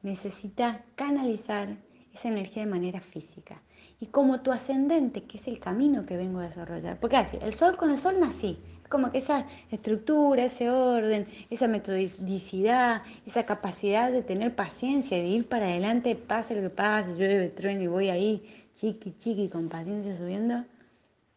necesita 0.02 0.84
canalizar 0.96 1.76
esa 2.14 2.28
energía 2.28 2.64
de 2.64 2.70
manera 2.70 3.00
física. 3.00 3.62
Y 4.00 4.06
como 4.06 4.40
tu 4.40 4.50
ascendente, 4.50 5.24
que 5.24 5.38
es 5.38 5.46
el 5.46 5.60
camino 5.60 6.04
que 6.06 6.16
vengo 6.16 6.40
a 6.40 6.44
desarrollar, 6.44 6.98
porque 6.98 7.16
así, 7.16 7.38
el 7.40 7.54
sol 7.54 7.76
con 7.76 7.90
el 7.90 7.98
sol 7.98 8.18
nací, 8.18 8.58
como 8.88 9.10
que 9.10 9.18
esa 9.18 9.46
estructura, 9.70 10.44
ese 10.44 10.68
orden, 10.68 11.26
esa 11.48 11.66
metodicidad, 11.66 13.02
esa 13.26 13.46
capacidad 13.46 14.12
de 14.12 14.22
tener 14.22 14.54
paciencia, 14.54 15.16
de 15.16 15.28
ir 15.28 15.48
para 15.48 15.66
adelante, 15.66 16.14
pase 16.14 16.54
lo 16.54 16.60
que 16.60 16.70
pase, 16.70 17.14
llueve, 17.14 17.48
trueno 17.48 17.82
y 17.82 17.86
voy 17.86 18.08
ahí, 18.10 18.42
chiqui, 18.74 19.14
chiqui, 19.16 19.48
con 19.48 19.68
paciencia 19.68 20.16
subiendo, 20.16 20.64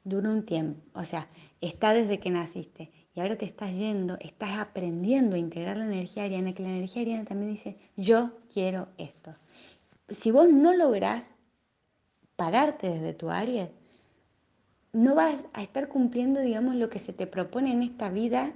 dura 0.03 0.30
un 0.30 0.43
tiempo. 0.43 0.82
O 0.93 1.05
sea, 1.05 1.28
está 1.61 1.93
desde 1.93 2.19
que 2.19 2.30
naciste 2.30 2.91
y 3.15 3.21
ahora 3.21 3.38
te 3.38 3.45
estás 3.45 3.71
yendo, 3.71 4.17
estás 4.19 4.59
aprendiendo 4.59 5.36
a 5.36 5.39
integrar 5.39 5.78
la 5.78 5.86
energía 5.86 6.23
ariana, 6.23 6.53
que 6.53 6.63
la 6.63 6.69
energía 6.69 7.03
ariana 7.03 7.23
también 7.23 7.51
dice, 7.51 7.78
yo 7.95 8.32
quiero 8.53 8.89
esto. 8.97 9.34
Si 10.10 10.32
vos 10.32 10.49
no 10.49 10.74
lográs 10.74 11.38
pararte 12.36 12.89
desde 12.89 13.14
tu 13.14 13.30
área, 13.30 13.70
no 14.93 15.16
vas 15.16 15.45
a 15.53 15.64
estar 15.64 15.88
cumpliendo, 15.88 16.39
digamos, 16.39 16.76
lo 16.76 16.89
que 16.89 16.99
se 16.99 17.14
te 17.14 17.28
propone 17.28 17.72
en 17.72 17.84
esta 17.84 18.10
vida 18.10 18.53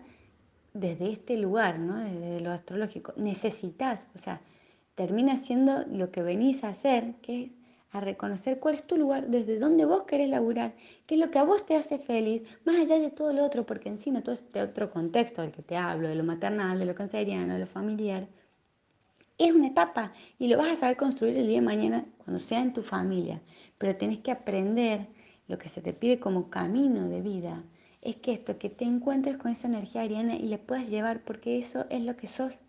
desde 0.74 1.12
este 1.12 1.38
lugar, 1.38 1.80
¿no? 1.80 1.98
Desde 1.98 2.40
lo 2.40 2.52
astrológico. 2.52 3.14
Necesitas, 3.18 4.06
o 4.16 4.20
sea, 4.20 4.42
termina 4.96 5.38
siendo 5.38 5.86
lo 5.88 6.12
que 6.12 6.22
venís 6.22 6.64
a 6.64 6.70
hacer, 6.70 7.16
que 7.22 7.44
es 7.44 7.52
a 7.92 8.00
reconocer 8.00 8.60
cuál 8.60 8.76
es 8.76 8.84
tu 8.84 8.98
lugar, 8.98 9.28
desde 9.28 9.58
dónde 9.58 9.86
vos 9.86 10.04
querés 10.04 10.30
laburar, 10.30 10.76
qué 11.08 11.16
es 11.16 11.22
lo 11.22 11.32
que 11.32 11.40
a 11.40 11.44
vos 11.44 11.66
te 11.66 11.76
hace 11.76 11.98
feliz, 11.98 12.44
más 12.64 12.76
allá 12.76 13.00
de 13.00 13.10
todo 13.10 13.34
lo 13.34 13.44
otro, 13.44 13.66
porque 13.66 13.90
encima 13.90 14.22
todo 14.22 14.34
este 14.34 14.62
otro 14.62 14.92
contexto 14.92 15.42
del 15.42 15.52
que 15.52 15.64
te 15.64 15.76
hablo, 15.76 16.08
de 16.08 16.16
lo 16.16 16.24
maternal, 16.24 16.78
de 16.78 16.86
lo 16.86 16.94
canceriano, 16.94 17.54
de 17.54 17.60
lo 17.60 17.66
familiar, 17.66 18.28
es 19.40 19.52
una 19.52 19.68
etapa 19.68 20.14
y 20.38 20.48
lo 20.48 20.58
vas 20.58 20.68
a 20.68 20.76
saber 20.76 20.98
construir 20.98 21.38
el 21.38 21.48
día 21.48 21.60
de 21.60 21.66
mañana 21.66 22.06
cuando 22.24 22.40
sea 22.40 22.62
en 22.62 22.74
tu 22.74 22.84
familia, 22.84 23.42
pero 23.80 23.96
tenés 23.96 24.20
que 24.20 24.32
aprender 24.32 25.08
lo 25.48 25.58
que 25.58 25.70
se 25.70 25.82
te 25.82 25.94
pide 25.94 26.20
como 26.20 26.52
camino 26.52 27.10
de 27.10 27.22
vida, 27.22 27.64
es 28.02 28.18
que 28.18 28.34
esto, 28.34 28.60
que 28.60 28.70
te 28.70 28.86
encuentres 28.86 29.38
con 29.38 29.52
esa 29.52 29.68
energía 29.68 30.04
ariana 30.04 30.36
y 30.36 30.44
le 30.44 30.60
puedas 30.60 30.88
llevar, 30.88 31.24
porque 31.24 31.58
eso 31.58 31.88
es 31.90 32.04
lo 32.04 32.16
que 32.16 32.28
sos, 32.28 32.60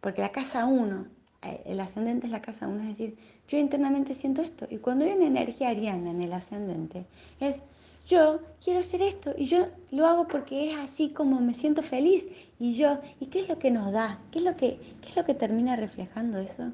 porque 0.00 0.22
la 0.22 0.30
casa 0.30 0.66
uno 0.66 1.08
eh, 1.44 1.62
el 1.66 1.80
ascendente 1.80 2.26
es 2.26 2.32
la 2.32 2.40
casa 2.40 2.66
uno, 2.66 2.82
es 2.82 2.88
decir, 2.88 3.16
yo 3.48 3.58
internamente 3.58 4.14
siento 4.14 4.42
esto. 4.42 4.66
Y 4.70 4.78
cuando 4.78 5.04
hay 5.04 5.12
una 5.12 5.26
energía 5.26 5.68
ariana 5.68 6.10
en 6.10 6.22
el 6.22 6.32
ascendente, 6.32 7.06
es 7.40 7.60
yo 8.06 8.40
quiero 8.62 8.80
hacer 8.80 9.00
esto 9.00 9.34
y 9.36 9.46
yo 9.46 9.68
lo 9.90 10.06
hago 10.06 10.28
porque 10.28 10.70
es 10.70 10.78
así 10.78 11.10
como 11.10 11.40
me 11.40 11.54
siento 11.54 11.82
feliz. 11.82 12.26
Y 12.58 12.74
yo, 12.74 13.00
¿y 13.20 13.26
qué 13.26 13.40
es 13.40 13.48
lo 13.48 13.58
que 13.58 13.70
nos 13.70 13.92
da? 13.92 14.20
¿Qué 14.30 14.40
es 14.40 14.44
lo 14.44 14.56
que, 14.56 14.78
qué 15.00 15.08
es 15.08 15.16
lo 15.16 15.24
que 15.24 15.34
termina 15.34 15.76
reflejando 15.76 16.38
eso? 16.38 16.72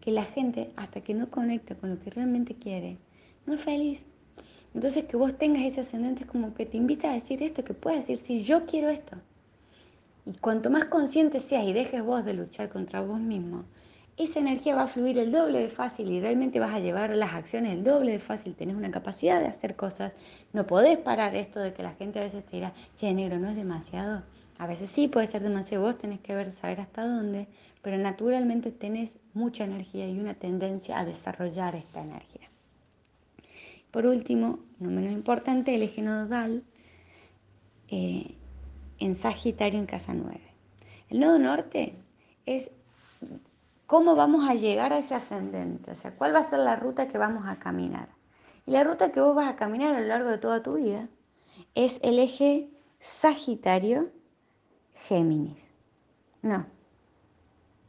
Que 0.00 0.10
la 0.10 0.24
gente, 0.24 0.72
hasta 0.76 1.00
que 1.00 1.14
no 1.14 1.30
conecta 1.30 1.76
con 1.76 1.90
lo 1.90 2.00
que 2.00 2.10
realmente 2.10 2.54
quiere, 2.54 2.98
no 3.46 3.54
es 3.54 3.60
feliz. 3.60 4.04
Entonces 4.74 5.04
que 5.04 5.16
vos 5.16 5.36
tengas 5.36 5.62
ese 5.62 5.82
ascendente 5.82 6.24
es 6.24 6.30
como 6.30 6.54
que 6.54 6.66
te 6.66 6.76
invita 6.76 7.10
a 7.10 7.14
decir 7.14 7.42
esto, 7.42 7.64
que 7.64 7.74
puedas 7.74 8.00
decir, 8.00 8.18
sí, 8.18 8.42
yo 8.42 8.66
quiero 8.66 8.88
esto. 8.88 9.16
Y 10.24 10.32
cuanto 10.34 10.70
más 10.70 10.86
consciente 10.86 11.40
seas 11.40 11.64
y 11.64 11.72
dejes 11.72 12.02
vos 12.02 12.24
de 12.24 12.34
luchar 12.34 12.68
contra 12.70 13.02
vos 13.02 13.20
mismo, 13.20 13.64
esa 14.16 14.40
energía 14.40 14.74
va 14.74 14.82
a 14.82 14.86
fluir 14.86 15.18
el 15.18 15.32
doble 15.32 15.60
de 15.60 15.68
fácil 15.68 16.10
y 16.10 16.20
realmente 16.20 16.60
vas 16.60 16.74
a 16.74 16.80
llevar 16.80 17.10
las 17.16 17.32
acciones 17.32 17.72
el 17.72 17.82
doble 17.82 18.12
de 18.12 18.18
fácil. 18.18 18.54
Tenés 18.54 18.76
una 18.76 18.90
capacidad 18.90 19.40
de 19.40 19.46
hacer 19.46 19.74
cosas. 19.74 20.12
No 20.52 20.66
podés 20.66 20.98
parar 20.98 21.34
esto 21.34 21.60
de 21.60 21.72
que 21.72 21.82
la 21.82 21.94
gente 21.94 22.18
a 22.18 22.22
veces 22.22 22.44
te 22.44 22.56
dirá, 22.56 22.72
che, 22.96 23.12
negro, 23.14 23.38
no 23.38 23.48
es 23.48 23.56
demasiado. 23.56 24.22
A 24.58 24.66
veces 24.66 24.90
sí 24.90 25.08
puede 25.08 25.26
ser 25.26 25.42
demasiado, 25.42 25.84
vos 25.84 25.98
tenés 25.98 26.20
que 26.20 26.34
ver, 26.34 26.52
saber 26.52 26.80
hasta 26.80 27.06
dónde, 27.06 27.48
pero 27.80 27.98
naturalmente 27.98 28.70
tenés 28.70 29.16
mucha 29.34 29.64
energía 29.64 30.08
y 30.08 30.20
una 30.20 30.34
tendencia 30.34 30.98
a 30.98 31.04
desarrollar 31.04 31.74
esta 31.74 32.02
energía. 32.02 32.48
Por 33.90 34.06
último, 34.06 34.60
no 34.78 34.90
menos 34.90 35.12
importante, 35.12 35.74
el 35.74 35.82
eje 35.82 36.02
nodal 36.02 36.62
eh, 37.88 38.36
en 38.98 39.14
Sagitario 39.14 39.78
en 39.78 39.86
casa 39.86 40.14
9. 40.14 40.40
El 41.10 41.20
nodo 41.20 41.38
norte 41.38 41.94
es 42.46 42.70
cómo 43.92 44.14
vamos 44.14 44.48
a 44.48 44.54
llegar 44.54 44.94
a 44.94 44.98
ese 45.00 45.14
ascendente, 45.14 45.90
o 45.90 45.94
sea, 45.94 46.16
cuál 46.16 46.34
va 46.34 46.38
a 46.38 46.44
ser 46.44 46.60
la 46.60 46.76
ruta 46.76 47.08
que 47.08 47.18
vamos 47.18 47.46
a 47.46 47.58
caminar. 47.58 48.08
Y 48.64 48.70
la 48.70 48.84
ruta 48.84 49.12
que 49.12 49.20
vos 49.20 49.36
vas 49.36 49.52
a 49.52 49.56
caminar 49.56 49.94
a 49.94 50.00
lo 50.00 50.06
largo 50.06 50.30
de 50.30 50.38
toda 50.38 50.62
tu 50.62 50.76
vida 50.76 51.10
es 51.74 52.00
el 52.02 52.18
eje 52.18 52.70
Sagitario-Géminis. 53.00 55.72
No, 56.40 56.64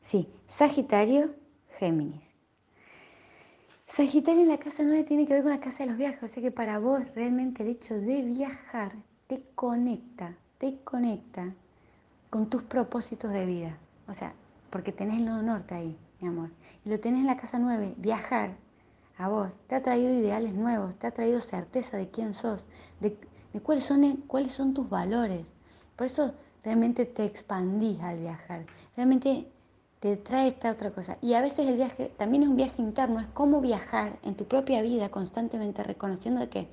sí, 0.02 0.28
Sagitario-Géminis. 0.50 2.34
Sagitario 3.86 4.42
en 4.42 4.50
la 4.50 4.58
casa 4.58 4.84
9 4.84 5.06
tiene 5.06 5.26
que 5.26 5.36
ver 5.36 5.44
con 5.44 5.52
la 5.52 5.62
casa 5.62 5.86
de 5.86 5.90
los 5.90 5.98
viajes, 5.98 6.22
o 6.22 6.28
sea 6.28 6.44
que 6.44 6.52
para 6.52 6.80
vos 6.80 7.16
realmente 7.16 7.64
el 7.64 7.70
hecho 7.70 7.94
de 7.94 8.24
viajar 8.24 8.92
te 9.28 9.42
conecta, 9.56 10.36
te 10.58 10.82
conecta 10.84 11.56
con 12.30 12.50
tus 12.50 12.62
propósitos 12.64 13.32
de 13.32 13.46
vida. 13.46 13.78
O 14.10 14.14
sea, 14.14 14.36
porque 14.74 14.92
tenés 14.92 15.20
el 15.20 15.26
nodo 15.26 15.44
norte 15.44 15.76
ahí, 15.76 15.96
mi 16.20 16.28
amor. 16.28 16.50
Y 16.84 16.90
lo 16.90 17.00
tenés 17.00 17.22
en 17.22 17.28
la 17.28 17.38
casa 17.38 17.60
9, 17.60 17.94
viajar 17.98 18.56
a 19.20 19.30
vos, 19.30 19.56
te 19.68 19.76
ha 19.76 19.84
traído 19.84 20.12
ideales 20.12 20.56
nuevos, 20.56 20.96
te 20.96 21.06
ha 21.06 21.12
traído 21.12 21.42
certeza 21.42 21.96
de 21.96 22.10
quién 22.10 22.34
sos, 22.34 22.66
de, 23.00 23.16
cuáles, 23.62 23.84
son, 23.84 24.24
cuáles 24.26 24.54
son 24.56 24.74
tus 24.74 24.90
valores. 24.90 25.46
Por 25.96 26.08
eso 26.08 26.34
realmente 26.64 27.06
te 27.06 27.24
expandís 27.24 28.02
al 28.02 28.18
viajar, 28.18 28.66
realmente 28.96 29.48
te 30.00 30.18
trae 30.18 30.48
esta 30.48 30.72
otra 30.72 30.90
cosa. 30.90 31.20
Y 31.22 31.36
a 31.36 31.42
veces 31.42 31.68
el 31.68 31.76
viaje 31.76 32.12
también 32.18 32.42
es 32.42 32.50
un 32.50 32.56
viaje 32.56 32.82
interno, 32.82 33.20
es 33.20 33.28
cómo 33.28 33.62
viajar 33.62 34.18
en 34.24 34.34
tu 34.34 34.46
propia 34.46 34.82
vida 34.82 35.10
constantemente 35.10 35.84
reconociendo 35.84 36.50
que 36.50 36.68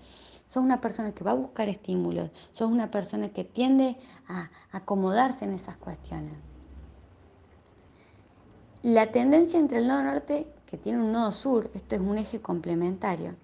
sos 0.49 0.65
una 0.65 0.81
persona 0.81 1.13
que 1.13 1.23
va 1.23 1.33
a 1.33 1.35
buscar 1.35 1.69
estímulos, 1.69 2.31
sos 2.53 2.71
una 2.71 2.91
persona 2.91 3.29
que 3.29 3.45
tiende 3.45 3.99
a 4.27 4.49
acomodarse 4.73 5.45
en 5.45 5.53
esas 5.53 5.77
cuestiones. 5.77 6.50
La 8.83 9.13
tendencia 9.13 9.61
entre 9.61 9.77
el 9.79 9.89
nodo 9.89 10.03
norte, 10.05 10.47
que 10.65 10.79
tiene 10.79 10.99
un 10.99 11.13
nodo 11.13 11.33
sur, 11.33 11.71
esto 11.75 11.97
es 11.97 12.01
un 12.01 12.17
eje 12.17 12.41
complementario, 12.41 13.35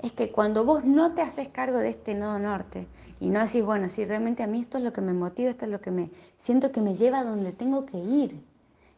es 0.00 0.10
que 0.10 0.32
cuando 0.32 0.64
vos 0.64 0.84
no 0.84 1.14
te 1.14 1.22
haces 1.22 1.48
cargo 1.48 1.78
de 1.78 1.90
este 1.90 2.16
nodo 2.16 2.40
norte 2.40 2.88
y 3.20 3.28
no 3.28 3.38
decís, 3.38 3.64
bueno, 3.64 3.88
si 3.88 4.04
realmente 4.04 4.42
a 4.42 4.48
mí 4.48 4.60
esto 4.60 4.78
es 4.78 4.84
lo 4.84 4.92
que 4.92 5.00
me 5.00 5.12
motiva, 5.12 5.48
esto 5.50 5.66
es 5.66 5.70
lo 5.70 5.80
que 5.80 5.92
me 5.92 6.10
siento 6.38 6.72
que 6.72 6.82
me 6.82 6.94
lleva 6.94 7.20
a 7.20 7.24
donde 7.24 7.52
tengo 7.52 7.86
que 7.86 7.98
ir, 7.98 8.42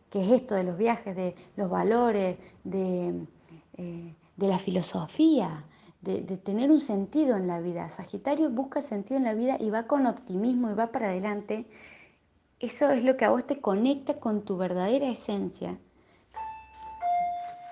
que 0.09 0.25
es 0.25 0.31
esto 0.31 0.55
de 0.55 0.65
los 0.65 0.79
viajes, 0.79 1.15
de 1.15 1.35
los 1.57 1.69
valores, 1.69 2.39
de, 2.65 3.27
eh, 3.77 4.15
la 4.39 4.59
filosofía, 4.59 5.67
de, 6.01 6.23
de, 6.23 6.39
tener 6.39 6.71
un 6.71 6.81
sentido 6.81 7.37
en 7.37 7.47
la 7.47 7.61
vida. 7.61 7.91
Sagitario 7.91 8.49
busca 8.49 8.81
sentido 8.81 9.19
en 9.19 9.25
la 9.25 9.35
vida 9.35 9.59
y 9.61 9.69
va 9.69 9.87
con 9.87 10.07
optimismo 10.07 10.71
y 10.71 10.75
va 10.75 10.91
para 10.91 11.09
adelante 11.09 11.67
eso 12.63 12.91
es 12.91 13.05
lo 13.05 13.17
que 13.17 13.25
a 13.25 13.31
vos 13.31 13.47
te 13.47 13.61
conecta 13.61 14.21
con 14.21 14.45
tu 14.45 14.57
verdadera 14.57 15.09
esencia 15.09 15.79